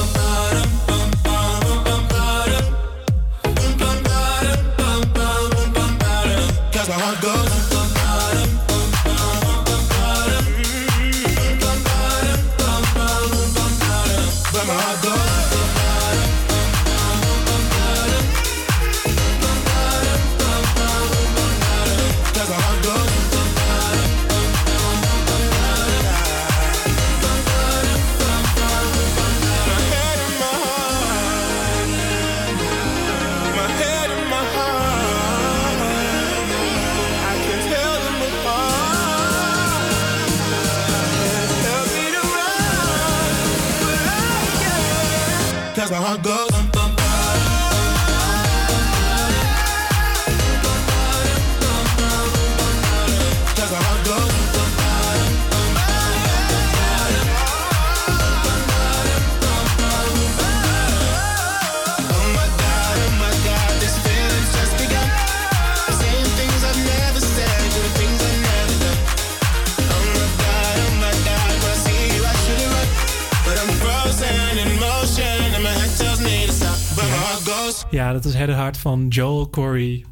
Van 78.84 79.06
Joel 79.08 79.50
Corey. 79.50 80.04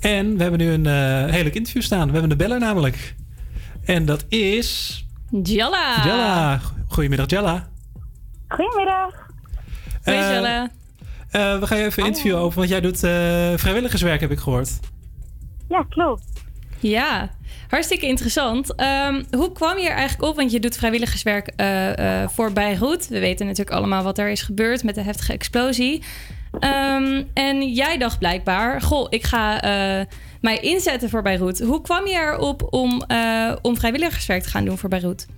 En 0.00 0.36
we 0.36 0.42
hebben 0.42 0.60
nu 0.60 0.70
een 0.72 0.86
eh 0.86 1.32
heerlijk 1.32 1.54
interview 1.54 1.82
staan. 1.82 2.06
We 2.06 2.12
hebben 2.12 2.28
de 2.30 2.36
beller 2.36 2.58
namelijk. 2.58 3.14
En 3.84 4.04
dat 4.04 4.24
is... 4.28 5.04
Jalla. 5.42 6.04
Jella. 6.04 6.60
Goedemiddag, 6.88 7.30
Jella. 7.30 7.68
Goedemiddag. 8.48 9.12
Hoi, 10.04 10.16
Eh, 10.16 10.30
Jelle. 10.30 10.70
eh, 11.30 11.58
we 11.60 11.66
gaan 11.66 11.78
je 11.78 11.84
even 11.84 12.04
interviewen 12.06 12.40
over, 12.40 12.58
want 12.58 12.70
jij 12.70 12.80
doet 12.80 13.04
eh, 13.04 13.10
vrijwilligerswerk, 13.56 14.20
heb 14.20 14.30
ik 14.30 14.38
gehoord. 14.38 14.78
Ja, 15.68 15.82
klopt. 15.88 16.24
Ja, 16.80 17.28
hartstikke 17.68 18.06
interessant. 18.06 18.74
Ehm, 18.74 19.22
hoe 19.30 19.52
kwam 19.52 19.78
je 19.78 19.88
er 19.88 19.96
eigenlijk 19.96 20.30
op? 20.30 20.36
Want 20.36 20.52
je 20.52 20.60
doet 20.60 20.76
vrijwilligerswerk 20.76 21.52
eh, 21.56 22.22
eh, 22.22 22.28
voor 22.28 22.52
Beirut. 22.52 23.08
We 23.08 23.20
weten 23.20 23.46
natuurlijk 23.46 23.76
allemaal 23.76 24.02
wat 24.02 24.18
er 24.18 24.28
is 24.28 24.42
gebeurd 24.42 24.84
met 24.84 24.94
de 24.94 25.02
heftige 25.02 25.32
explosie. 25.32 26.02
Ehm, 26.58 27.22
en 27.34 27.72
jij 27.72 27.98
dacht 27.98 28.18
blijkbaar, 28.18 28.80
goh, 28.80 29.06
ik 29.10 29.24
ga 29.24 29.60
eh, 29.60 30.06
mij 30.40 30.58
inzetten 30.58 31.10
voor 31.10 31.22
Beirut. 31.22 31.60
Hoe 31.60 31.80
kwam 31.80 32.06
je 32.06 32.18
erop 32.18 32.66
om, 32.70 33.02
om 33.62 33.76
vrijwilligerswerk 33.76 34.42
te 34.42 34.48
gaan 34.48 34.64
doen 34.64 34.78
voor 34.78 34.88
Beirut? 34.88 35.28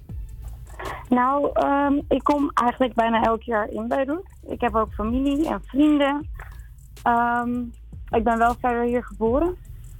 Nou, 1.09 1.51
ehm, 1.53 1.95
ik 2.09 2.23
kom 2.23 2.51
eigenlijk 2.55 2.95
bijna 2.95 3.23
elk 3.23 3.43
jaar 3.43 3.69
in 3.71 3.89
Beirut. 3.89 4.25
Ik 4.49 4.61
heb 4.61 4.75
ook 4.75 4.93
familie 4.93 5.49
en 5.49 5.61
vrienden. 5.65 6.29
Ik 8.11 8.25
ben 8.25 8.39
wel 8.39 8.55
verder 8.61 8.83
hier 8.83 9.05
geboren. 9.05 9.57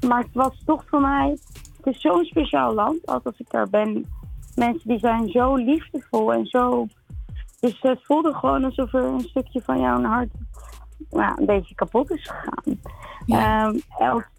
Maar 0.07 0.19
het 0.23 0.35
was 0.35 0.63
toch 0.65 0.85
voor 0.87 1.01
mij... 1.01 1.37
Het 1.77 1.95
is 1.95 2.01
zo'n 2.01 2.25
speciaal 2.25 2.75
land. 2.75 3.07
Altijd 3.07 3.25
als 3.27 3.39
ik 3.39 3.51
daar 3.51 3.69
ben. 3.71 4.07
Mensen 4.55 4.89
die 4.89 4.99
zijn 4.99 5.29
zo 5.29 5.55
liefdevol 5.55 6.33
en 6.33 6.47
zo... 6.47 6.87
Dus 7.61 7.81
het 7.81 8.01
voelde 8.05 8.35
gewoon 8.35 8.65
alsof 8.65 8.93
er 8.93 9.05
een 9.05 9.21
stukje 9.21 9.63
van 9.63 9.81
jouw 9.81 10.03
hart 10.03 10.31
nou, 11.11 11.41
een 11.41 11.47
beetje 11.47 11.75
kapot 11.75 12.11
is 12.11 12.29
gegaan. 12.31 12.81
Ehm, 13.27 13.79
elk- 13.99 14.31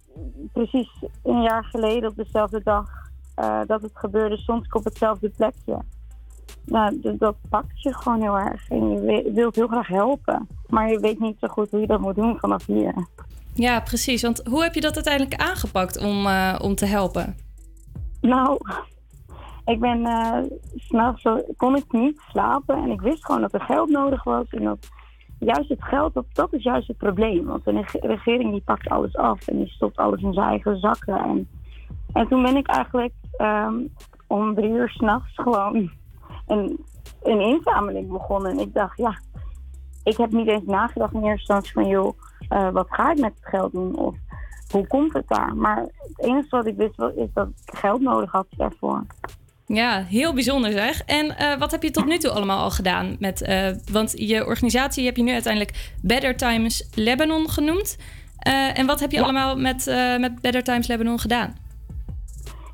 precies 0.54 1.04
een 1.24 1.42
jaar 1.42 1.64
geleden 1.66 2.10
op 2.10 2.16
dezelfde 2.16 2.62
dag 2.64 2.90
eh, 3.36 3.60
dat 3.68 3.82
het 3.82 3.92
gebeurde, 3.94 4.38
stond 4.38 4.66
ik 4.66 4.76
op 4.76 4.84
hetzelfde 4.84 5.30
plekje. 5.30 5.78
Nou, 6.66 7.00
dus 7.02 7.18
dat 7.18 7.36
pakt 7.50 7.82
je 7.82 7.94
gewoon 7.94 8.22
heel 8.22 8.38
erg. 8.38 8.70
En 8.70 8.90
je 8.90 9.02
wi- 9.02 9.34
wilt 9.34 9.56
heel 9.56 9.68
graag 9.68 9.88
helpen. 9.88 10.48
Maar 10.68 10.90
je 10.92 11.00
weet 11.00 11.20
niet 11.20 11.38
zo 11.40 11.48
goed 11.48 11.72
hoe 11.72 11.80
je 11.80 11.88
dat 11.88 12.00
moet 12.00 12.16
doen 12.16 12.40
vanaf 12.40 12.66
hier. 12.66 12.94
Ja, 13.56 13.80
precies. 13.80 14.22
Want 14.22 14.42
hoe 14.50 14.64
heb 14.64 14.74
je 14.74 14.82
dat 14.82 14.96
uiteindelijk 14.96 15.42
aangepakt 15.42 15.98
om, 15.98 16.26
eh, 16.26 16.56
om 16.62 16.76
te 16.76 16.86
helpen? 16.86 17.36
Nou, 18.22 18.58
ik 19.66 19.80
ben 19.80 20.06
eh, 20.06 20.38
s'nachts 20.76 21.24
kon 21.58 21.76
ik 21.76 21.92
niet 21.92 22.22
slapen. 22.30 22.76
En 22.76 22.92
ik 22.92 23.02
wist 23.02 23.26
gewoon 23.26 23.42
dat 23.42 23.54
er 23.54 23.62
geld 23.62 23.90
nodig 23.90 24.24
was. 24.24 24.46
En 24.50 24.64
dat 24.64 24.88
juist 25.40 25.70
het 25.70 25.84
geld, 25.84 26.14
dat, 26.14 26.26
dat 26.34 26.54
is 26.54 26.64
juist 26.64 26.88
het 26.88 26.98
probleem. 26.98 27.46
Want 27.46 27.66
de 27.66 27.72
reg- 27.72 28.02
regering 28.02 28.52
die 28.52 28.62
pakt 28.62 28.88
alles 28.88 29.16
af. 29.16 29.48
En 29.48 29.58
die 29.58 29.68
stopt 29.68 29.98
alles 29.98 30.22
in 30.22 30.34
zijn 30.34 30.48
eigen 30.48 30.80
zakken. 30.80 31.18
En, 31.18 31.48
en 32.14 32.28
toen 32.28 32.44
ben 32.44 32.56
ik 32.56 32.68
eigenlijk 32.68 33.14
ehm, 33.38 33.76
om 34.28 34.56
drie 34.56 34.70
uur 34.70 34.90
s'nachts 34.90 35.34
gewoon 35.36 35.92
een, 36.48 36.86
een 37.24 37.42
inzameling 37.42 38.12
begonnen. 38.12 38.52
En 38.52 38.60
ik 38.60 38.74
dacht, 38.74 38.98
ja, 38.98 39.20
ik 40.04 40.18
heb 40.18 40.32
niet 40.32 40.48
eens 40.48 40.66
nagedacht 40.66 41.14
in 41.14 41.20
eerste 41.24 41.38
instantie 41.38 41.74
van, 41.74 41.88
joh, 41.88 42.18
eh, 42.50 42.70
wat 42.70 42.88
ga 42.90 43.12
ik 43.12 43.20
met 43.20 43.34
het 43.40 43.50
geld 43.50 43.72
doen? 43.72 43.96
Of 43.96 44.16
hoe 44.72 44.88
komt 44.88 45.14
het 45.14 45.28
daar? 45.28 45.56
Maar 45.56 45.78
het 45.78 46.14
enige 46.16 46.48
wat 46.50 46.68
ik 46.68 46.76
wist 46.76 46.96
wel, 46.96 47.10
is 47.10 47.28
dat 47.34 47.48
ik 47.48 47.78
geld 47.78 48.02
nodig 48.02 48.32
had 48.32 48.46
daarvoor. 48.58 49.06
Ja, 49.66 50.04
heel 50.04 50.34
bijzonder 50.34 50.72
zeg. 50.72 51.04
En 51.04 51.38
eh, 51.38 51.58
wat 51.58 51.72
heb 51.72 51.84
je 51.84 51.92
tot 51.92 52.06
nu 52.06 52.18
toe 52.18 52.32
allemaal 52.32 52.64
al 52.64 52.72
gedaan? 52.72 53.16
Met, 53.20 53.42
eh, 53.42 53.70
want 53.92 54.14
je 54.16 54.46
organisatie 54.46 55.06
heb 55.06 55.18
je 55.18 55.24
nu 55.24 55.32
uiteindelijk 55.32 55.92
Better 56.02 56.38
Times 56.38 56.90
Lebanon 56.96 57.50
genoemd. 57.50 57.98
En 58.74 58.86
wat 58.86 59.00
heb 59.00 59.12
je 59.12 59.24
allemaal 59.24 59.58
met, 59.58 59.86
met 60.20 60.42
Better 60.42 60.64
Times 60.64 60.88
Lebanon 60.88 61.20
gedaan? 61.20 61.56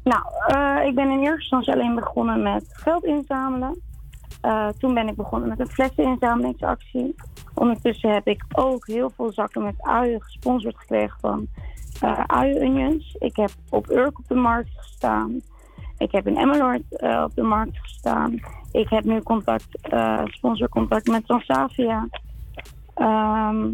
Nou, 0.04 0.24
ik 0.88 0.96
ben 0.96 1.10
in 1.10 1.20
eerste 1.20 1.40
instantie 1.40 1.74
alleen 1.74 1.96
begonnen 1.96 2.42
met 2.42 2.66
geld 2.70 3.04
inzamelen. 3.04 3.82
Eh, 4.42 4.68
toen 4.68 4.94
ben 4.94 5.08
ik 5.08 5.16
begonnen 5.16 5.50
met 5.50 5.60
een 5.60 5.70
flesseninzamelingsactie. 5.70 7.16
Ondertussen 7.54 8.14
heb 8.14 8.28
ik 8.28 8.44
ook 8.52 8.88
heel 8.88 9.10
veel 9.10 9.32
zakken 9.32 9.64
met 9.64 9.76
uien 9.78 10.22
gesponsord 10.22 10.78
gekregen 10.78 11.20
van 11.20 11.48
uh, 12.04 12.24
uien-unions. 12.28 13.16
Ik 13.20 13.36
heb 13.36 13.50
op 13.70 13.90
Urk 13.90 14.20
op 14.20 14.28
de 14.28 14.36
markt 14.36 14.70
gestaan. 14.76 15.42
Ik 15.98 16.12
heb 16.12 16.28
in 16.28 16.38
Emmeloord 16.38 16.96
eh, 16.96 17.24
op 17.24 17.36
de 17.36 17.42
markt 17.42 17.78
gestaan. 17.80 18.40
Ik 18.72 18.90
heb 18.90 19.04
nu 19.04 19.22
contact, 19.22 19.68
sponsorcontact 20.24 21.08
met 21.08 21.26
Transavia. 21.26 22.08
Ehm, 22.94 23.68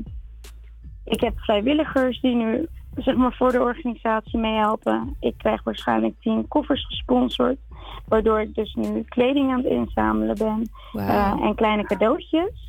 ik 1.03 1.21
heb 1.21 1.39
vrijwilligers 1.39 2.21
die 2.21 2.35
nu 2.35 2.67
zeg 2.95 3.15
maar, 3.15 3.33
voor 3.33 3.51
de 3.51 3.61
organisatie 3.61 4.39
meehelpen. 4.39 5.15
Ik 5.19 5.37
krijg 5.37 5.63
waarschijnlijk 5.63 6.15
tien 6.21 6.47
koffers 6.47 6.85
gesponsord. 6.85 7.57
Waardoor 8.07 8.41
ik 8.41 8.55
dus 8.55 8.73
nu 8.73 9.03
kleding 9.03 9.51
aan 9.51 9.57
het 9.57 9.71
inzamelen 9.71 10.37
ben. 10.37 10.69
Eh, 10.93 11.39
en 11.41 11.55
kleine 11.55 11.83
cadeautjes. 11.83 12.65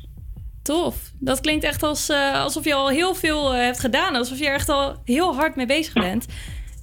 Tof. 0.67 1.11
Dat 1.19 1.41
klinkt 1.41 1.63
echt 1.63 1.83
als, 1.83 2.09
eh, 2.09 2.43
alsof 2.43 2.63
je 2.63 2.73
al 2.73 2.89
heel 2.89 3.15
veel 3.15 3.53
eh, 3.53 3.59
hebt 3.59 3.79
gedaan. 3.79 4.15
Alsof 4.15 4.39
je 4.39 4.47
er 4.47 4.53
echt 4.53 4.69
al 4.69 4.95
heel 5.03 5.35
hard 5.35 5.55
mee 5.55 5.65
bezig 5.65 5.93
bent. 5.93 6.27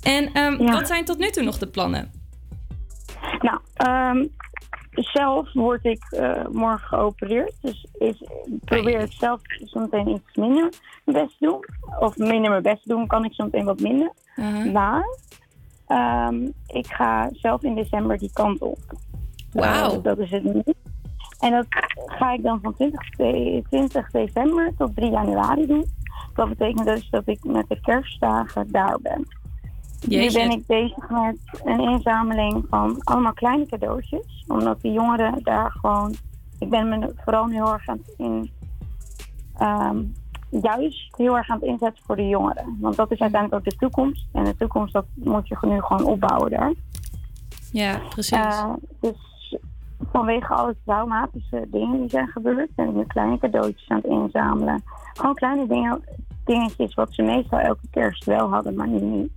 En 0.03 0.33
ehm, 0.33 0.73
wat 0.73 0.87
zijn 0.87 1.05
tot 1.05 1.19
nu 1.19 1.31
toe 1.31 1.43
nog 1.43 1.59
de 1.59 1.67
plannen? 1.67 2.11
Nou, 3.41 3.59
ehm, 3.75 4.27
zelf 4.91 5.53
word 5.53 5.85
ik 5.85 6.05
eh, 6.11 6.47
morgen 6.53 6.89
geopereerd. 6.89 7.53
Dus 7.61 7.87
is, 7.99 8.23
probeer 8.65 9.01
ik 9.01 9.13
zelf 9.13 9.41
zometeen 9.65 10.09
iets 10.09 10.35
minder 10.37 10.73
mijn 11.05 11.25
best 11.25 11.39
te 11.39 11.47
doen. 11.47 11.65
Of 11.99 12.17
minder 12.17 12.51
mijn 12.51 12.63
best 12.63 12.83
te 12.83 12.89
doen, 12.89 13.07
kan 13.07 13.25
ik 13.25 13.35
zometeen 13.35 13.65
wat 13.65 13.81
minder. 13.81 14.13
Maar 14.73 15.05
ehm, 15.87 16.49
ik 16.67 16.87
ga 16.87 17.29
zelf 17.33 17.63
in 17.63 17.75
december 17.75 18.19
die 18.19 18.31
kant 18.33 18.61
op. 18.61 18.79
Wauw. 19.53 19.91
Eh, 19.97 20.03
dat 20.03 20.19
is 20.19 20.31
het 20.31 20.45
nu. 20.45 20.63
En 21.41 21.51
dat 21.51 21.67
ga 22.07 22.33
ik 22.33 22.43
dan 22.43 22.59
van 22.63 22.75
20, 22.75 23.11
de- 23.11 23.63
20 23.69 24.11
december 24.11 24.73
tot 24.79 24.97
3 24.97 25.11
januari 25.11 25.67
doen. 25.67 25.85
Dat 26.35 26.49
betekent 26.49 26.85
dus 26.85 27.11
dat 27.11 27.23
ik 27.27 27.45
met 27.45 27.69
de 27.69 27.81
kerstdagen 27.81 28.71
daar 28.71 28.99
ben. 29.03 29.27
Jeetje. 30.01 30.39
Nu 30.43 30.49
ben 30.49 30.59
ik 30.59 30.67
bezig 30.67 31.11
met 31.11 31.37
een 31.65 31.81
inzameling 31.81 32.67
van 32.71 33.01
allemaal 33.05 33.33
kleine 33.33 33.67
cadeautjes. 33.67 34.45
Omdat 34.49 34.81
die 34.81 34.93
jongeren 34.93 35.43
daar 35.43 35.71
gewoon... 35.71 36.15
Ik 36.59 36.69
ben 36.71 36.89
me 36.89 37.13
vooral 37.17 37.47
nu 37.47 37.55
heel 37.55 37.73
erg 37.73 37.89
aan 37.89 37.99
het 38.07 38.15
in... 38.19 38.51
ehm, 39.59 40.03
juist 40.63 41.17
heel 41.17 41.37
erg 41.37 41.49
aan 41.49 41.59
het 41.61 41.69
inzetten 41.69 42.05
voor 42.07 42.17
de 42.17 42.29
jongeren. 42.29 42.77
Want 42.81 42.97
dat 42.97 43.11
is 43.11 43.21
uiteindelijk 43.21 43.61
ook 43.67 43.71
de 43.73 43.79
toekomst. 43.79 44.27
En 44.33 44.45
de 44.45 44.57
toekomst 44.57 44.93
dat 44.93 45.05
moet 45.15 45.49
je 45.49 45.57
nu 45.61 45.81
gewoon 45.81 46.05
opbouwen 46.05 46.51
daar. 46.51 46.73
Ja, 47.73 48.01
precies. 48.09 48.37
Eh, 48.39 48.73
dus 49.01 49.57
vanwege 50.13 50.55
alle 50.55 50.77
traumatische 50.85 51.67
dingen 51.71 52.01
die 52.01 52.11
zijn 52.11 52.29
gebeurd, 52.29 52.75
ben 52.75 52.89
ik 52.89 52.95
nu 52.95 53.05
kleine 53.05 53.39
cadeautjes 53.39 53.89
aan 53.89 53.97
het 53.97 54.07
inzamelen. 54.07 54.83
Gewoon 55.15 55.35
kleine 55.35 55.67
dingen, 55.67 56.03
dingetjes 56.45 56.95
wat 56.95 57.15
ze 57.15 57.23
meestal 57.23 57.59
elke 57.59 57.87
kerst 57.91 58.25
wel 58.25 58.49
hadden, 58.51 58.75
maar 58.75 58.89
nu 58.89 59.01
niet. 59.01 59.33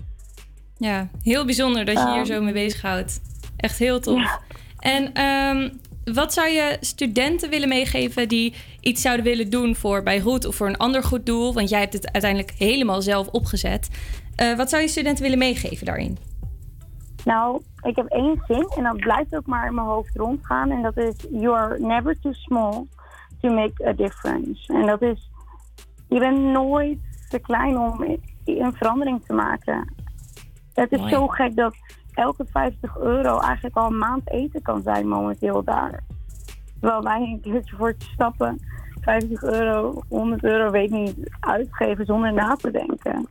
Ja, 0.77 1.07
heel 1.21 1.45
bijzonder 1.45 1.85
dat 1.85 1.97
je 1.97 2.05
hier 2.07 2.15
Ehm, 2.15 2.25
zo 2.25 2.41
mee 2.41 2.53
bezighoudt. 2.53 3.21
Echt 3.57 3.77
heel 3.79 3.99
tof. 3.99 4.39
En 4.79 5.13
ehm, 5.13 5.69
wat 6.13 6.33
zou 6.33 6.47
je 6.47 6.77
studenten 6.79 7.49
willen 7.49 7.67
meegeven 7.67 8.27
die 8.27 8.53
iets 8.81 9.01
zouden 9.01 9.25
willen 9.25 9.49
doen 9.49 9.75
voor 9.75 10.03
Beirut 10.03 10.45
of 10.45 10.55
voor 10.55 10.67
een 10.67 10.77
ander 10.77 11.03
goed 11.03 11.25
doel? 11.25 11.53
Want 11.53 11.69
jij 11.69 11.79
hebt 11.79 11.93
het 11.93 12.11
uiteindelijk 12.11 12.53
helemaal 12.57 13.01
zelf 13.01 13.27
opgezet. 13.27 13.89
Eh, 14.35 14.55
wat 14.57 14.69
zou 14.69 14.81
je 14.81 14.87
studenten 14.87 15.23
willen 15.23 15.37
meegeven 15.37 15.85
daarin? 15.85 16.17
Nou, 17.25 17.61
ik 17.81 17.95
heb 17.95 18.05
één 18.05 18.43
zin 18.47 18.67
en 18.77 18.83
dat 18.83 18.97
blijft 18.97 19.35
ook 19.35 19.45
maar 19.45 19.67
in 19.67 19.75
mijn 19.75 19.87
hoofd 19.87 20.15
rondgaan. 20.15 20.71
En 20.71 20.81
dat 20.81 20.97
is: 20.97 21.15
You 21.31 21.55
are 21.55 21.79
never 21.79 22.19
too 22.19 22.33
small 22.33 22.85
to 23.41 23.49
make 23.49 23.87
a 23.87 23.93
difference. 23.93 24.73
En 24.73 24.85
dat 24.85 25.01
is: 25.01 25.29
je 26.09 26.19
bent 26.19 26.39
nooit 26.39 26.97
te 27.29 27.39
klein 27.39 27.77
om 27.77 28.17
een 28.45 28.73
verandering 28.73 29.25
te 29.25 29.33
maken. 29.33 29.93
Het 30.73 30.91
is 30.91 30.99
Mooi. 30.99 31.11
zo 31.11 31.27
gek 31.27 31.55
dat 31.55 31.75
elke 32.17 32.45
50 32.51 32.97
euro 32.97 33.39
eigenlijk 33.39 33.75
al 33.75 33.85
een 33.85 33.97
maand 33.97 34.29
eten 34.31 34.61
kan 34.61 34.81
zijn 34.81 35.07
momenteel 35.07 35.63
daar. 35.63 36.03
Terwijl 36.79 37.03
wij 37.03 37.21
een 37.21 37.39
keertje 37.41 37.75
voor 37.75 37.97
te 37.97 38.05
stappen 38.05 38.59
50 39.01 39.43
euro, 39.43 40.01
100 40.09 40.43
euro, 40.43 40.71
weet 40.71 40.89
niet, 40.89 41.15
uitgeven 41.39 42.05
zonder 42.05 42.33
na 42.33 42.55
te 42.55 42.71
denken. 42.71 43.27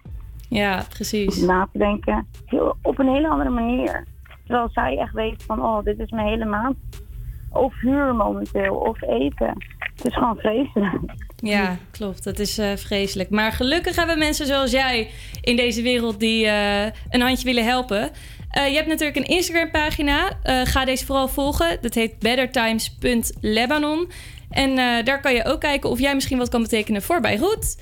Ja, 0.49 0.85
precies. 0.89 1.41
Na 1.41 1.69
te 1.73 1.79
denken 1.79 2.27
heel- 2.45 2.77
op 2.83 2.99
een 2.99 3.09
hele 3.09 3.29
andere 3.29 3.51
manier. 3.51 4.05
Terwijl 4.47 4.69
zij 4.73 4.99
echt 4.99 5.13
weet 5.13 5.43
van, 5.43 5.63
oh, 5.65 5.85
dit 5.85 5.99
is 5.99 6.11
mijn 6.11 6.27
hele 6.27 6.45
maand. 6.45 6.77
Of 7.51 7.75
huur 7.81 8.15
momenteel, 8.15 8.75
of 8.75 9.03
eten. 9.03 9.53
Het 9.79 10.07
is 10.07 10.15
gewoon 10.15 10.37
vreselijk. 10.37 11.01
Ja, 11.37 11.77
klopt. 11.91 12.25
Dat 12.25 12.39
is 12.39 12.59
eh, 12.59 12.77
vreselijk. 12.77 13.31
Maar 13.31 13.53
gelukkig 13.53 13.97
hebben 13.97 14.19
mensen 14.19 14.47
zoals 14.47 14.71
jij 14.71 15.11
in 15.41 15.57
deze 15.57 15.83
wereld 15.83 16.21
die 16.21 16.47
eh, 16.47 16.85
een 17.11 17.21
handje 17.21 17.45
willen 17.45 17.65
helpen. 17.65 18.11
Eh, 18.51 18.69
je 18.69 18.75
hebt 18.75 18.89
natuurlijk 18.89 19.17
een 19.17 19.27
Instagram-pagina. 19.27 20.31
Eh, 20.43 20.61
ga 20.65 20.85
deze 20.85 21.07
vooral 21.07 21.29
volgen. 21.29 21.79
Dat 21.81 21.95
heet 21.95 22.19
bettertimes.lebanon. 22.19 24.11
En 24.51 24.71
eh, 24.71 25.05
daar 25.05 25.21
kan 25.21 25.35
je 25.35 25.45
ook 25.45 25.61
kijken 25.61 25.91
of 25.91 25.99
jij 25.99 26.15
misschien 26.15 26.39
wat 26.39 26.49
kan 26.49 26.63
betekenen 26.63 27.03
voor 27.03 27.21
Goed. 27.39 27.77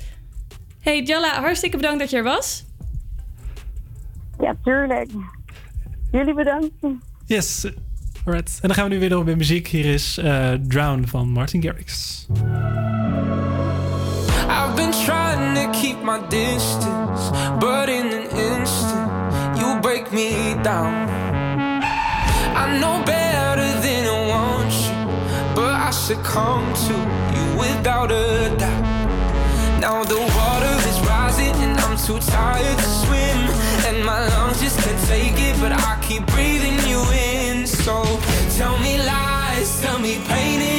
Hey 0.81 1.03
Jalla, 1.03 1.41
hartstikke 1.41 1.77
bedankt 1.77 1.99
dat 1.99 2.11
je 2.11 2.16
er 2.16 2.23
was. 2.23 2.65
Ja, 4.41 4.55
tuurlijk. 4.65 5.11
Jullie 6.12 6.35
bedankt. 6.35 6.70
Yes, 7.27 7.66
right. 8.24 8.59
En 8.61 8.69
dan 8.69 8.74
gaan 8.74 8.89
we 8.89 8.95
nu 8.95 9.01
weer 9.01 9.09
door 9.09 9.24
met 9.24 9.36
muziek. 9.36 9.66
Hier 9.66 9.85
is 9.85 10.20
Drown 10.69 11.05
van 11.07 11.28
Martin 11.28 11.62
Garrix. 11.62 12.27
I've 14.49 14.74
been 14.74 14.91
trying 14.91 15.55
to 15.55 15.70
keep 15.70 16.03
my 16.03 16.19
distance, 16.28 17.31
but 17.59 17.89
in 17.89 18.12
an 18.12 18.28
instant. 18.39 19.03
break 19.95 20.12
me 20.12 20.55
down. 20.65 21.09
I 22.62 22.65
know 22.81 23.05
better 23.05 23.71
than 23.81 24.03
I 24.09 24.27
want 24.33 24.73
you, 24.87 25.55
but 25.55 25.73
I 25.73 25.91
succumb 25.93 26.66
to 26.87 26.95
you 27.35 27.45
without 27.57 28.11
a 28.11 28.53
doubt. 28.59 29.81
Now 29.81 30.03
the 30.03 30.19
water 30.19 30.75
is 30.91 30.99
rising 31.07 31.55
and 31.65 31.79
I'm 31.79 31.97
too 31.97 32.19
tired 32.19 32.79
to 32.85 32.89
swim, 33.03 33.39
and 33.87 34.05
my 34.05 34.19
lungs 34.31 34.61
just 34.61 34.81
can't 34.81 35.01
take 35.07 35.39
it, 35.49 35.61
but 35.61 35.71
I 35.71 35.97
keep 36.03 36.27
breathing 36.27 36.79
you 36.91 37.01
in. 37.12 37.65
So 37.65 38.03
tell 38.59 38.77
me 38.79 38.99
lies, 38.99 39.81
tell 39.81 40.01
me 40.01 40.19
pain. 40.27 40.74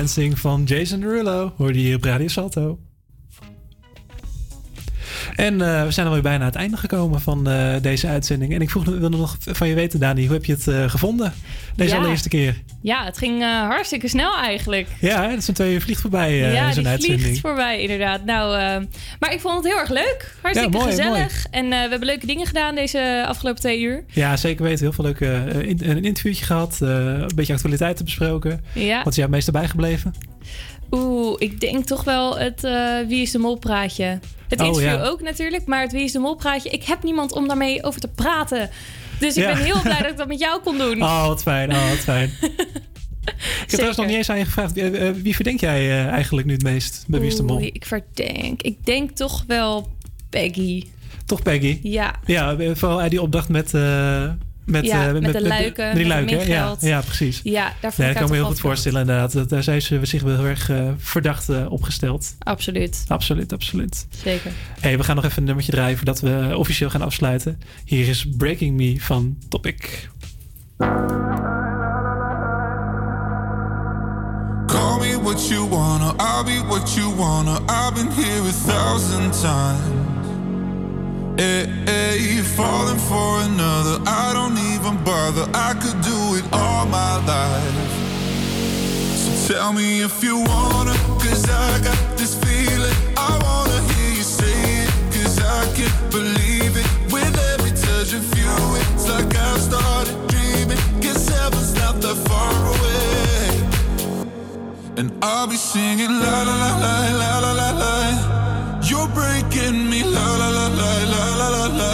Dancing 0.00 0.38
van 0.38 0.64
Jason 0.64 1.00
Derulo. 1.00 1.52
Hoorde 1.56 1.78
je 1.78 1.84
hier 1.84 1.96
op 1.96 2.04
Radio 2.04 2.28
Salto. 2.28 2.78
En 5.40 5.60
eh, 5.60 5.84
we 5.84 5.90
zijn 5.90 6.06
alweer 6.06 6.22
bijna 6.22 6.38
aan 6.38 6.44
het 6.46 6.54
einde 6.54 6.76
gekomen 6.76 7.20
van 7.20 7.48
eh, 7.48 7.74
deze 7.82 8.06
uitzending. 8.06 8.54
En 8.54 8.60
ik 8.60 8.70
vroeg, 8.70 8.84
wilde 8.84 9.16
nog 9.16 9.36
van 9.40 9.68
je 9.68 9.74
weten, 9.74 10.00
Dani, 10.00 10.24
hoe 10.24 10.32
heb 10.34 10.44
je 10.44 10.52
het 10.52 10.68
eh, 10.68 10.88
gevonden? 10.90 11.32
Deze 11.76 11.90
Ja. 11.90 11.96
allereerste 11.98 12.28
keer. 12.28 12.62
Ja, 12.82 13.04
het 13.04 13.18
ging 13.18 13.42
hartstikke 13.42 14.08
snel 14.08 14.36
eigenlijk. 14.38 14.86
Ja, 15.00 15.22
hè, 15.28 15.34
dat 15.34 15.44
zijn 15.44 15.56
twee 15.56 15.80
vliegt 15.80 16.00
voorbij 16.00 16.36
ja, 16.36 16.66
in 16.66 16.72
zo'n 16.74 16.88
uitzending. 16.88 17.22
vliegt 17.22 17.40
voorbij, 17.40 17.80
inderdaad. 17.80 18.24
Nou, 18.24 18.50
maar 19.20 19.32
ik 19.32 19.40
vond 19.40 19.54
het 19.56 19.64
heel 19.72 19.78
erg 19.78 19.88
leuk. 19.90 20.34
Hartstikke 20.42 20.76
Ja, 20.76 20.82
mooi, 20.84 20.96
gezellig. 20.96 21.46
En 21.50 21.68
we 21.68 21.74
hebben 21.74 22.04
leuke 22.04 22.26
dingen 22.26 22.46
gedaan 22.46 22.74
deze 22.74 23.24
afgelopen 23.26 23.60
twee 23.60 23.80
uur. 23.80 24.04
Ja, 24.06 24.36
zeker 24.36 24.64
weten. 24.64 24.80
Heel 24.84 24.92
veel 24.92 25.04
leuke 25.04 25.26
in- 25.66 25.80
een 25.90 26.04
interviewtje 26.04 26.44
gehad. 26.44 26.78
eh, 26.82 26.88
een 26.88 27.30
beetje 27.34 27.52
actualiteiten 27.52 28.04
besproken. 28.04 28.60
Ja. 28.74 28.96
Wat 28.98 29.06
is 29.08 29.14
jou 29.16 29.26
het 29.26 29.30
meeste 29.30 29.50
bijgebleven? 29.52 30.14
Oeh, 30.90 31.34
ik 31.38 31.60
denk 31.60 31.84
toch 31.84 32.04
wel 32.04 32.38
het 32.38 32.64
eh, 32.64 32.98
Wie 33.06 33.22
is 33.22 33.30
de 33.30 33.38
Mol 33.38 33.56
praatje. 33.56 34.18
Het 34.48 34.60
Oh, 34.60 34.66
interview 34.66 34.90
ja. 34.90 35.02
ook 35.04 35.22
natuurlijk, 35.22 35.66
maar 35.66 35.80
het 35.82 35.92
Wie 35.92 36.04
is 36.04 36.12
de 36.12 36.18
Mol 36.18 36.34
praatje. 36.36 36.70
Ik 36.70 36.84
heb 36.84 37.02
niemand 37.02 37.32
om 37.32 37.48
daarmee 37.48 37.84
over 37.84 38.00
te 38.00 38.08
praten. 38.08 38.70
Dus 39.18 39.36
ik 39.36 39.42
Ja. 39.42 39.52
ben 39.54 39.64
heel 39.64 39.80
blij 39.82 39.98
dat 40.02 40.10
ik 40.10 40.16
dat 40.16 40.28
met 40.28 40.38
jou 40.40 40.60
kon 40.62 40.78
doen. 40.78 41.02
Oh, 41.02 41.26
wat 41.26 41.42
fijn. 41.42 41.70
Oh, 41.72 41.88
wat 41.88 41.98
fijn. 41.98 42.28
ik 42.40 42.50
heb 43.56 43.68
trouwens 43.68 43.96
nog 43.98 44.06
niet 44.06 44.16
eens 44.16 44.30
aan 44.30 44.38
je 44.38 44.44
gevraagd. 44.44 44.76
eh, 44.76 45.08
eh, 45.08 45.14
wie 45.16 45.34
verdenk 45.34 45.60
jij 45.60 46.06
eigenlijk 46.08 46.46
nu 46.46 46.52
het 46.52 46.62
meest 46.62 47.04
bij 47.08 47.20
Wie 47.20 47.28
is 47.28 47.36
de 47.36 47.42
Mol? 47.42 47.60
Ik 47.60 47.84
verdenk. 47.86 48.62
Ik 48.62 48.84
denk 48.86 49.10
toch 49.10 49.44
wel 49.46 49.88
Peggy. 50.30 50.84
Toch 51.26 51.42
Peggy? 51.42 51.78
Ja. 51.82 52.14
Ja, 52.26 52.56
vooral 52.74 53.08
die 53.08 53.22
opdracht 53.22 53.48
met... 53.48 53.72
eh, 54.66 54.72
met, 54.72 54.84
Ja, 54.86 55.12
met 55.12 55.32
de 55.32 55.42
luiken, 55.46 55.86
Met 55.86 55.96
die 55.96 56.06
luiken, 56.06 56.46
ja, 56.48 56.76
ja, 56.80 57.00
precies. 57.00 57.40
Ja, 57.42 57.72
daar 57.80 57.92
nee, 57.96 58.10
ik 58.10 58.16
kan 58.16 58.28
me 58.28 58.34
heel 58.34 58.44
goed 58.44 58.60
voorstellen 58.60 59.00
inderdaad. 59.00 59.32
Dat- 59.32 59.48
Daar 59.48 59.62
zijn 59.62 59.82
ze 59.82 60.00
zich 60.02 60.22
wel 60.22 60.36
heel 60.36 60.46
erg 60.46 60.70
eh, 60.70 60.88
verdacht 60.96 61.48
eh, 61.48 61.72
opgesteld. 61.72 62.34
Absoluut. 62.38 63.04
Absoluut, 63.08 63.52
absoluut. 63.52 64.06
Zeker. 64.24 64.50
hey, 64.80 64.96
we 64.98 65.04
gaan 65.04 65.16
nog 65.16 65.24
even 65.24 65.38
een 65.38 65.44
nummertje 65.44 65.72
draaien 65.72 65.96
voordat 65.96 66.20
we 66.20 66.52
officieel 66.56 66.90
gaan 66.90 67.02
afsluiten. 67.02 67.58
Hier 67.84 68.08
is 68.08 68.26
Breaking 68.36 68.76
Me 68.76 68.94
van 69.00 69.36
Topic. 69.48 70.08
Call 74.66 74.98
me 74.98 75.18
what 75.22 75.48
you 75.48 75.68
wanna, 75.68 76.14
I'll 76.18 76.44
be 76.44 76.62
what 76.66 76.94
you 76.94 77.14
wanna. 77.16 77.58
I've 77.68 77.94
been 77.94 78.10
here 78.10 78.48
a 78.48 78.52
thousand 78.66 79.32
times. 79.32 80.09
Eh, 81.40 81.66
eh, 81.86 82.42
falling 82.42 82.98
for 82.98 83.40
another. 83.40 83.98
I 84.06 84.34
don't 84.34 84.58
even 84.74 85.02
bother. 85.02 85.48
I 85.54 85.72
could 85.72 85.98
do 86.02 86.36
it 86.36 86.44
all 86.52 86.84
my 86.84 87.16
life. 87.24 87.92
So 89.16 89.54
tell 89.54 89.72
me 89.72 90.02
if 90.02 90.22
you 90.22 90.36
wanna, 90.36 90.92
I 90.92 91.80
got 91.82 91.96
this 92.18 92.34
feeling. 92.44 92.96
I 93.16 93.32
wanna 93.46 93.80
hear 93.90 94.12
you 94.18 94.22
say 94.22 94.84
it, 94.84 94.92
I 95.40 95.64
can't 95.76 96.10
believe 96.10 96.76
it. 96.76 96.86
With 97.10 97.34
every 97.52 97.70
touch 97.70 98.12
of 98.12 98.26
you, 98.36 98.52
it's 98.92 99.08
like 99.08 99.34
I 99.34 99.56
started 99.56 100.16
dreaming. 100.28 100.76
Heaven's 101.00 101.74
not 101.74 102.02
that 102.02 102.18
far 102.28 102.52
away. 102.74 103.48
And 104.98 105.10
I'll 105.22 105.46
be 105.46 105.56
singing 105.56 106.12
la 106.20 106.42
la 106.42 106.54
la 106.64 106.72
la 106.84 106.94
la 107.16 107.38
la 107.40 107.52
la. 107.52 107.70
la. 107.78 108.39
You're 108.90 109.06
breaking 109.14 109.88
me 109.88 110.02
la 110.02 110.26
la 110.36 110.48
la 110.48 110.66
la 110.66 110.90
la 111.12 111.22
la 111.40 111.48
la 111.48 111.66
la. 111.80 111.92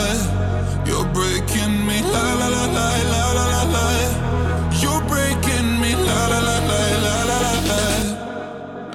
You're 0.86 1.04
breaking 1.12 1.86
me 1.86 2.00
la 2.00 2.24
la 2.40 2.48
la 2.48 2.64
la 2.76 2.88
la 3.12 3.22
la 3.36 3.44
la 3.52 3.62
la. 3.74 3.86
You're 4.80 5.02
breaking 5.02 5.78
me 5.78 5.94
la 5.94 6.20
la 6.32 6.38
la 6.48 6.56
la 6.70 6.80
la 7.28 7.38
la 7.44 7.52
la. 7.68 7.82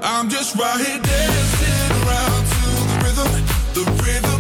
I'm 0.02 0.30
just 0.30 0.56
right 0.56 0.80
here 0.84 1.00
dancing 1.00 1.92
around 2.02 2.44
to 2.54 2.64
the 2.90 2.98
rhythm, 3.04 3.32
the 3.76 3.84
rhythm 4.04 4.31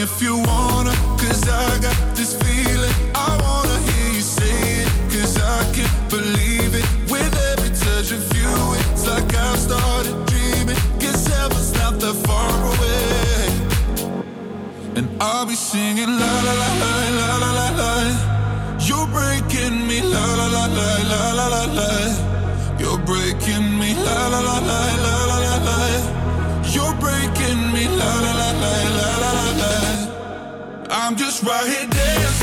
if 0.00 0.22
you 0.22 0.36
wanna, 0.36 0.94
cause 1.20 1.42
I 1.48 1.78
got 1.78 1.96
this 2.16 2.32
feeling. 2.42 2.94
I 3.14 3.30
wanna 3.44 3.78
hear 3.88 4.10
you 4.16 4.22
say 4.22 4.82
it, 4.82 4.88
cause 5.12 5.36
I 5.38 5.60
can't 5.76 6.10
believe 6.10 6.74
it. 6.74 6.86
With 7.12 7.32
every 7.52 7.70
touch 7.84 8.10
of 8.12 8.24
you, 8.36 8.52
it's 8.80 9.06
like 9.06 9.28
I've 9.34 9.58
started 9.58 10.14
dreaming. 10.26 10.80
Heaven's 11.40 11.72
not 11.74 12.00
that 12.00 12.14
far 12.26 12.52
away. 12.72 13.46
And 14.96 15.08
I'll 15.20 15.46
be 15.46 15.54
singing 15.54 16.18
la 16.20 16.32
la 16.46 16.52
la 16.62 16.70
la 17.18 17.30
la 17.42 17.50
la 17.58 17.68
la. 17.80 17.92
You're 18.78 19.06
breaking 19.06 19.86
me 19.86 20.00
la 20.02 20.24
la 20.34 20.46
la 20.56 20.66
la 20.66 20.90
la 21.10 21.32
la 21.38 21.46
la 21.54 21.64
la. 21.78 21.90
You're 22.78 22.98
breaking 22.98 23.78
me 23.78 23.94
la 23.94 24.28
la 24.28 24.40
la 24.40 24.58
la 24.58 24.80
la 25.04 25.36
la 25.44 25.56
la. 25.66 26.19
You're 26.72 26.94
breaking 27.00 27.72
me, 27.72 27.88
la 27.88 28.12
la 28.24 28.32
la 28.40 28.50
la 28.62 28.72
la 28.94 29.32
la 29.32 29.50
la. 29.60 30.88
I'm 30.90 31.16
just 31.16 31.42
right 31.42 31.66
here 31.66 31.88
dancing. 31.88 32.39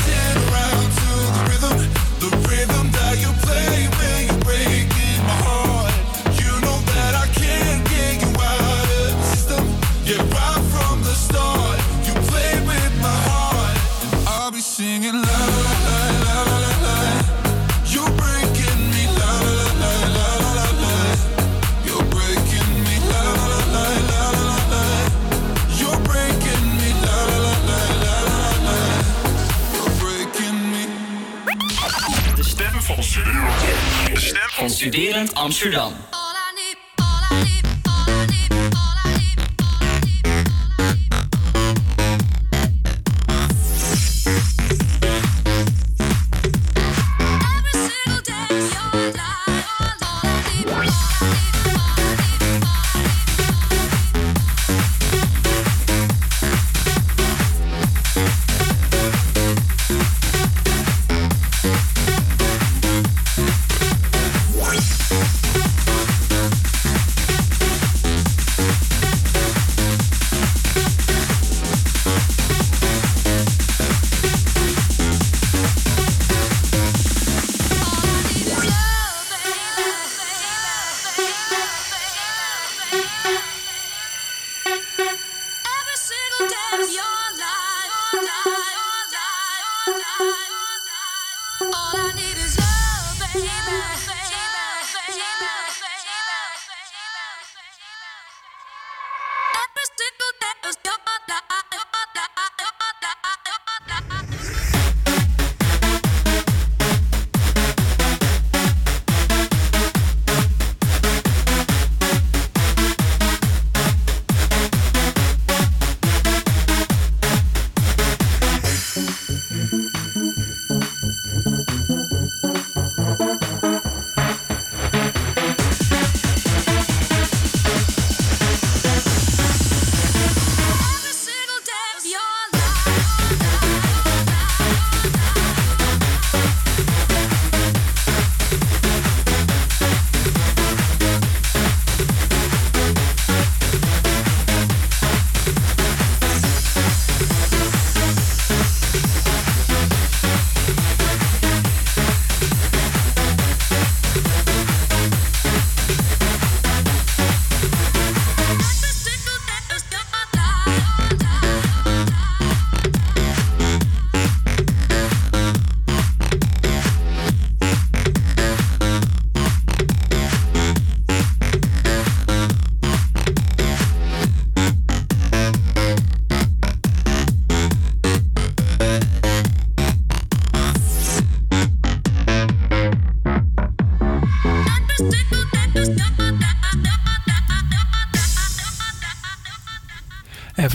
Van 34.58 34.70
Studerend 34.70 35.34
Amsterdam. 35.34 35.92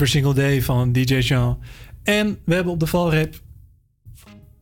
Every 0.04 0.22
Single 0.22 0.42
Day 0.42 0.62
van 0.62 0.92
DJ 0.92 1.14
Jean. 1.14 1.58
En 2.02 2.38
we 2.44 2.54
hebben 2.54 2.72
op 2.72 2.80
de 2.80 2.86
valreep... 2.86 3.34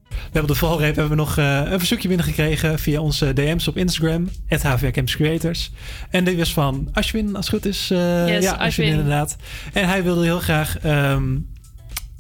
We 0.09 0.39
hebben 0.39 0.43
op 0.43 0.49
de 0.49 0.55
valreep 0.55 0.95
hebben 0.95 1.09
we 1.09 1.15
nog 1.15 1.39
eh, 1.39 1.63
een 1.65 1.79
verzoekje 1.79 2.09
binnengekregen 2.09 2.79
via 2.79 3.01
onze 3.01 3.33
DM's 3.33 3.67
op 3.67 3.77
Instagram, 3.77 4.29
Campus 4.49 5.17
Creators. 5.17 5.73
En 6.11 6.25
dit 6.25 6.37
was 6.37 6.53
van 6.53 6.89
Ashwin, 6.93 7.37
als 7.37 7.47
het 7.47 7.55
goed 7.55 7.67
is. 7.67 7.89
Yes, 7.89 8.45
ja, 8.45 8.53
Ashwin. 8.53 8.89
inderdaad. 8.89 9.37
En 9.73 9.89
hij 9.89 10.03
wilde 10.03 10.25
heel 10.25 10.41
graag 10.41 10.79
ehm, 10.79 11.39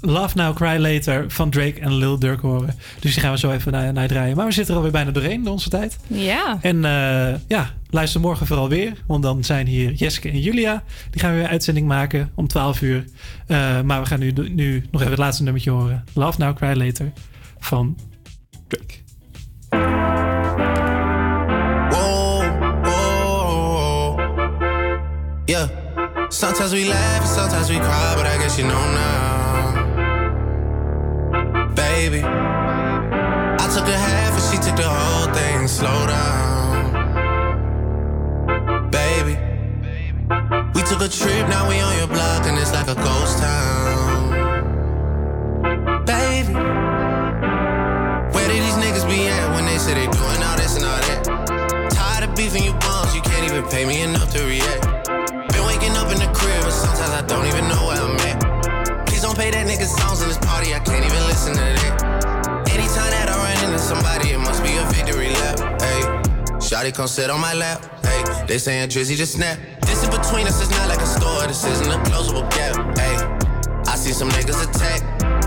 Love 0.04 0.36
Now, 0.36 0.54
Cry 0.54 0.76
Later 0.78 1.24
van 1.30 1.50
Drake 1.50 1.80
en 1.80 1.94
Lil 1.94 2.18
Durk 2.18 2.40
horen. 2.40 2.74
Dus 3.00 3.12
die 3.12 3.22
gaan 3.22 3.32
we 3.32 3.38
zo 3.38 3.50
even 3.50 3.72
naar, 3.72 3.92
naar 3.92 4.08
draaien. 4.08 4.36
Maar 4.36 4.46
we 4.46 4.52
zitten 4.52 4.70
er 4.70 4.76
alweer 4.76 4.92
bijna 4.92 5.10
doorheen, 5.10 5.48
onze 5.48 5.68
tijd. 5.68 5.98
Ja. 6.06 6.58
En 6.60 6.84
eh, 6.84 7.34
ja, 7.48 7.70
luister 7.90 8.20
morgen 8.20 8.46
vooral 8.46 8.68
weer. 8.68 8.92
Want 9.06 9.22
dan 9.22 9.44
zijn 9.44 9.66
hier 9.66 9.92
Jeske 9.92 10.30
en 10.30 10.40
Julia. 10.40 10.82
Die 11.10 11.20
gaan 11.20 11.32
weer 11.32 11.42
een 11.42 11.48
uitzending 11.48 11.86
maken 11.86 12.30
om 12.34 12.48
12 12.48 12.80
uur. 12.80 13.04
Eh, 13.46 13.80
maar 13.80 14.00
we 14.00 14.06
gaan 14.06 14.18
nu, 14.18 14.32
nu 14.32 14.84
nog 14.90 15.00
even 15.00 15.12
het 15.12 15.20
laatste 15.22 15.42
nummertje 15.42 15.70
horen. 15.70 16.04
Love 16.12 16.38
Now, 16.38 16.56
Cry 16.56 16.76
Later 16.76 17.12
van 17.58 17.96
Drake. 18.68 18.94
Whoa, 21.90 22.42
whoa, 22.82 24.16
yeah. 25.44 25.68
Sometimes 26.28 26.72
we 26.72 26.86
laugh 26.86 27.26
sometimes 27.26 27.68
we 27.68 27.78
cry, 27.78 28.14
but 28.16 28.26
I 28.26 28.38
guess 28.38 28.56
you 28.58 28.66
know 28.68 28.92
now, 28.92 29.41
baby. 32.10 32.22
I 32.24 33.66
took 33.72 33.86
a 33.86 33.96
half 33.96 34.34
and 34.34 34.42
she 34.50 34.58
took 34.58 34.76
the 34.76 34.88
whole 34.88 35.32
thing. 35.32 35.68
Slow 35.68 36.06
down, 36.06 36.90
baby. 38.90 39.38
We 40.74 40.82
took 40.82 41.00
a 41.00 41.08
trip, 41.08 41.48
now 41.48 41.68
we 41.68 41.78
on 41.80 41.96
your 41.98 42.08
block 42.08 42.46
and 42.46 42.58
it's 42.58 42.72
like 42.72 42.88
a 42.88 42.96
ghost 42.96 43.38
town, 43.38 44.32
baby. 46.04 46.54
Where 48.34 48.48
did 48.48 48.62
these 48.66 48.78
niggas 48.82 49.06
be 49.06 49.28
at 49.28 49.54
when 49.54 49.64
they 49.66 49.78
say 49.78 49.94
they 49.94 50.08
doing 50.10 50.42
all 50.42 50.56
this 50.56 50.74
and 50.76 50.84
all 50.84 51.00
that? 51.06 51.22
Tired 51.90 52.24
of 52.28 52.34
beefing 52.34 52.64
you 52.64 52.72
bums, 52.84 53.14
you 53.14 53.22
can't 53.22 53.44
even 53.48 53.62
pay 53.70 53.84
me 53.86 54.02
enough 54.02 54.30
to 54.32 54.42
react. 54.44 55.06
Been 55.52 55.64
waking 55.70 55.94
up 56.00 56.10
in 56.10 56.18
the 56.18 56.30
crib, 56.34 56.62
but 56.62 56.72
sometimes 56.72 57.12
I 57.20 57.22
don't 57.28 57.46
even 57.46 57.68
know 57.68 57.86
where 57.86 58.02
I'm 58.02 58.16
at. 58.16 58.21
Songs 59.88 60.22
in 60.22 60.28
this 60.28 60.38
party, 60.38 60.74
I 60.74 60.80
can't 60.80 61.04
even 61.04 61.22
listen 61.26 61.52
to 61.54 61.60
that. 61.60 62.68
Anytime 62.70 63.10
that 63.10 63.28
I 63.28 63.36
run 63.36 63.64
into 63.64 63.78
somebody, 63.78 64.30
it 64.30 64.38
must 64.38 64.62
be 64.62 64.76
a 64.76 64.84
victory 64.92 65.30
lap. 65.30 65.59
Hey, 65.80 66.00
Shotty 66.59 66.94
come 66.94 67.09
sit 67.09 67.30
on 67.30 67.40
my 67.40 67.54
lap. 67.54 67.84
Hey, 68.04 68.22
they 68.46 68.59
saying 68.59 68.88
Drizzy 68.88 69.16
just 69.16 69.34
snap. 69.34 69.59
This 69.86 70.04
in 70.04 70.10
between 70.10 70.46
us, 70.46 70.60
it's 70.60 70.70
not 70.70 70.88
like 70.88 71.00
a 71.00 71.06
store, 71.06 71.46
this 71.46 71.64
isn't 71.64 71.90
a 71.90 71.98
closable 72.10 72.48
gap. 72.50 72.76
Hey, 72.96 73.16
I 73.90 73.96
see 73.96 74.12
some 74.12 74.30
niggas 74.30 74.62
attack 74.62 75.02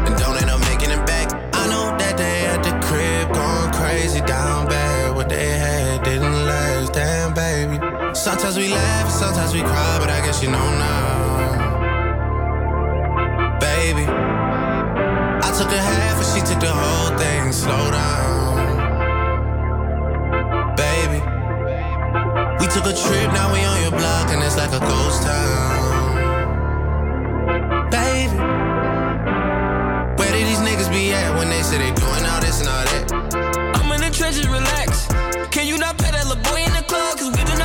and 0.05 0.15
don't 0.17 0.37
end 0.41 0.49
up 0.49 0.59
making 0.71 0.91
it 0.91 1.05
back. 1.05 1.31
I 1.55 1.67
know 1.67 1.97
that 1.97 2.17
they 2.17 2.45
at 2.45 2.61
the 2.61 2.73
crib 2.85 3.33
going 3.33 3.71
crazy 3.73 4.21
down 4.21 4.67
bad. 4.67 5.15
What 5.15 5.29
they 5.29 5.47
had 5.57 6.03
didn't 6.03 6.45
last, 6.45 6.93
damn 6.93 7.33
baby. 7.33 7.79
Sometimes 8.13 8.57
we 8.57 8.67
laugh, 8.69 9.09
sometimes 9.09 9.53
we 9.53 9.61
cry, 9.61 9.97
but 9.99 10.09
I 10.09 10.19
guess 10.25 10.43
you 10.43 10.51
know 10.51 10.69
now, 10.77 11.64
baby. 13.95 14.11
I 14.11 15.51
took 15.57 15.71
a 15.71 15.77
half 15.79 16.17
and 16.17 16.27
she 16.33 16.41
took 16.41 16.59
the 16.59 16.71
whole 16.71 17.17
thing. 17.17 17.51
Slow 17.51 17.91
down, 17.91 18.77
baby. 20.75 21.19
We 22.59 22.67
took 22.67 22.85
a 22.85 22.93
trip, 22.93 23.31
now 23.33 23.53
we 23.53 23.63
on 23.63 23.81
your 23.81 23.91
block 23.91 24.29
and 24.29 24.43
it's 24.43 24.57
like 24.57 24.73
a 24.73 24.79
ghost 24.79 25.23
town, 25.23 26.49
baby. 27.89 28.37
Where 30.17 30.31
did 30.31 30.47
these 30.47 30.59
niggas 30.59 30.89
be 30.91 31.13
at 31.13 31.37
when 31.37 31.49
they 31.49 31.61
say 31.63 31.77
they 31.77 31.91
doing 31.91 32.25
all 32.25 32.41
this 32.41 32.59
and 32.59 32.69
all 32.69 32.85
that? 32.85 33.13
I'm 33.75 33.91
in 33.91 34.01
the 34.01 34.09
trenches, 34.11 34.47
relax. 34.47 35.07
Can 35.51 35.67
you 35.67 35.77
not 35.77 35.97
that 35.99 36.13
little 36.13 36.41
boy 36.43 36.61
in 36.63 36.73
the 36.73 36.83
club? 36.83 37.17
Cause 37.17 37.29
we 37.31 37.43
do 37.43 37.57
not 37.57 37.64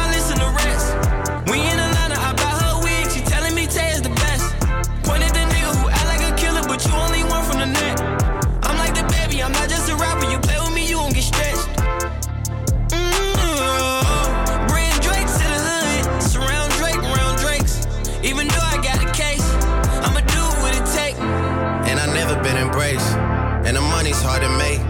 money's 24.11 24.23
hard 24.23 24.43
to 24.43 24.49
make. 24.59 24.81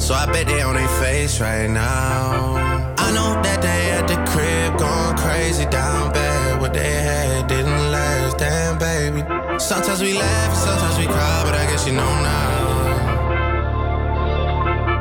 So 0.00 0.14
I 0.14 0.26
bet 0.26 0.46
they 0.46 0.62
on 0.62 0.74
their 0.74 0.88
face 1.00 1.40
right 1.40 1.68
now. 1.68 2.56
I 2.98 3.12
know 3.12 3.40
that 3.42 3.60
they 3.62 3.90
at 3.90 4.08
the 4.08 4.16
crib 4.30 4.78
going 4.78 5.16
crazy 5.16 5.64
down 5.66 6.12
bad. 6.12 6.60
What 6.60 6.72
they 6.72 6.92
had 6.92 7.46
didn't 7.48 7.90
last, 7.92 8.38
damn 8.38 8.78
baby. 8.78 9.22
Sometimes 9.58 10.00
we 10.00 10.14
laugh, 10.14 10.54
sometimes 10.56 10.98
we 10.98 11.06
cry, 11.06 11.42
but 11.44 11.54
I 11.54 11.66
guess 11.66 11.86
you 11.86 11.92
know 11.92 12.14
now, 12.22 12.52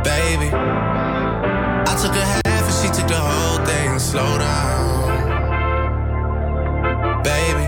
baby. 0.03 0.49
I 0.53 1.95
took 2.02 2.15
a 2.15 2.26
half 2.26 2.64
and 2.69 2.76
she 2.81 2.89
took 2.98 3.07
the 3.07 3.19
whole 3.19 3.65
thing. 3.65 3.99
Slow 3.99 4.38
down, 4.38 5.34
baby. 7.23 7.68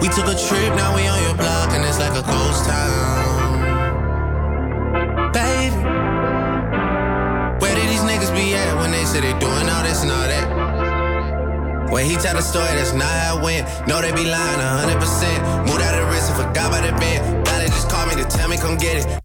We 0.00 0.08
took 0.08 0.26
a 0.26 0.36
trip, 0.36 0.74
now 0.74 0.94
we 0.94 1.06
on 1.06 1.22
your 1.22 1.34
block 1.34 1.70
and 1.72 1.84
it's 1.84 1.98
like 1.98 2.12
a 2.12 2.22
ghost 2.22 2.64
town, 2.64 3.55
say 9.16 9.32
they 9.32 9.38
doing 9.38 9.68
all 9.68 9.82
this 9.82 10.02
and 10.02 10.10
all 10.10 10.28
that? 10.28 11.90
When 11.90 12.04
he 12.04 12.16
tell 12.16 12.34
the 12.34 12.42
story, 12.42 12.66
that's 12.76 12.92
not 12.92 13.08
how 13.08 13.38
it 13.38 13.42
went. 13.42 13.64
No, 13.88 14.02
they 14.02 14.12
be 14.12 14.28
lying 14.28 14.60
100%. 14.60 15.66
Moved 15.66 15.80
out 15.80 15.94
of 15.94 16.04
the 16.04 16.06
wrist 16.12 16.30
and 16.30 16.36
forgot 16.36 16.68
about 16.68 16.84
the 16.84 16.92
bed. 17.00 17.20
Now 17.46 17.58
they 17.58 17.66
just 17.66 17.88
call 17.88 18.04
me 18.06 18.14
to 18.16 18.24
tell 18.28 18.48
me 18.48 18.56
come 18.56 18.76
get 18.76 18.96
it. 19.00 19.06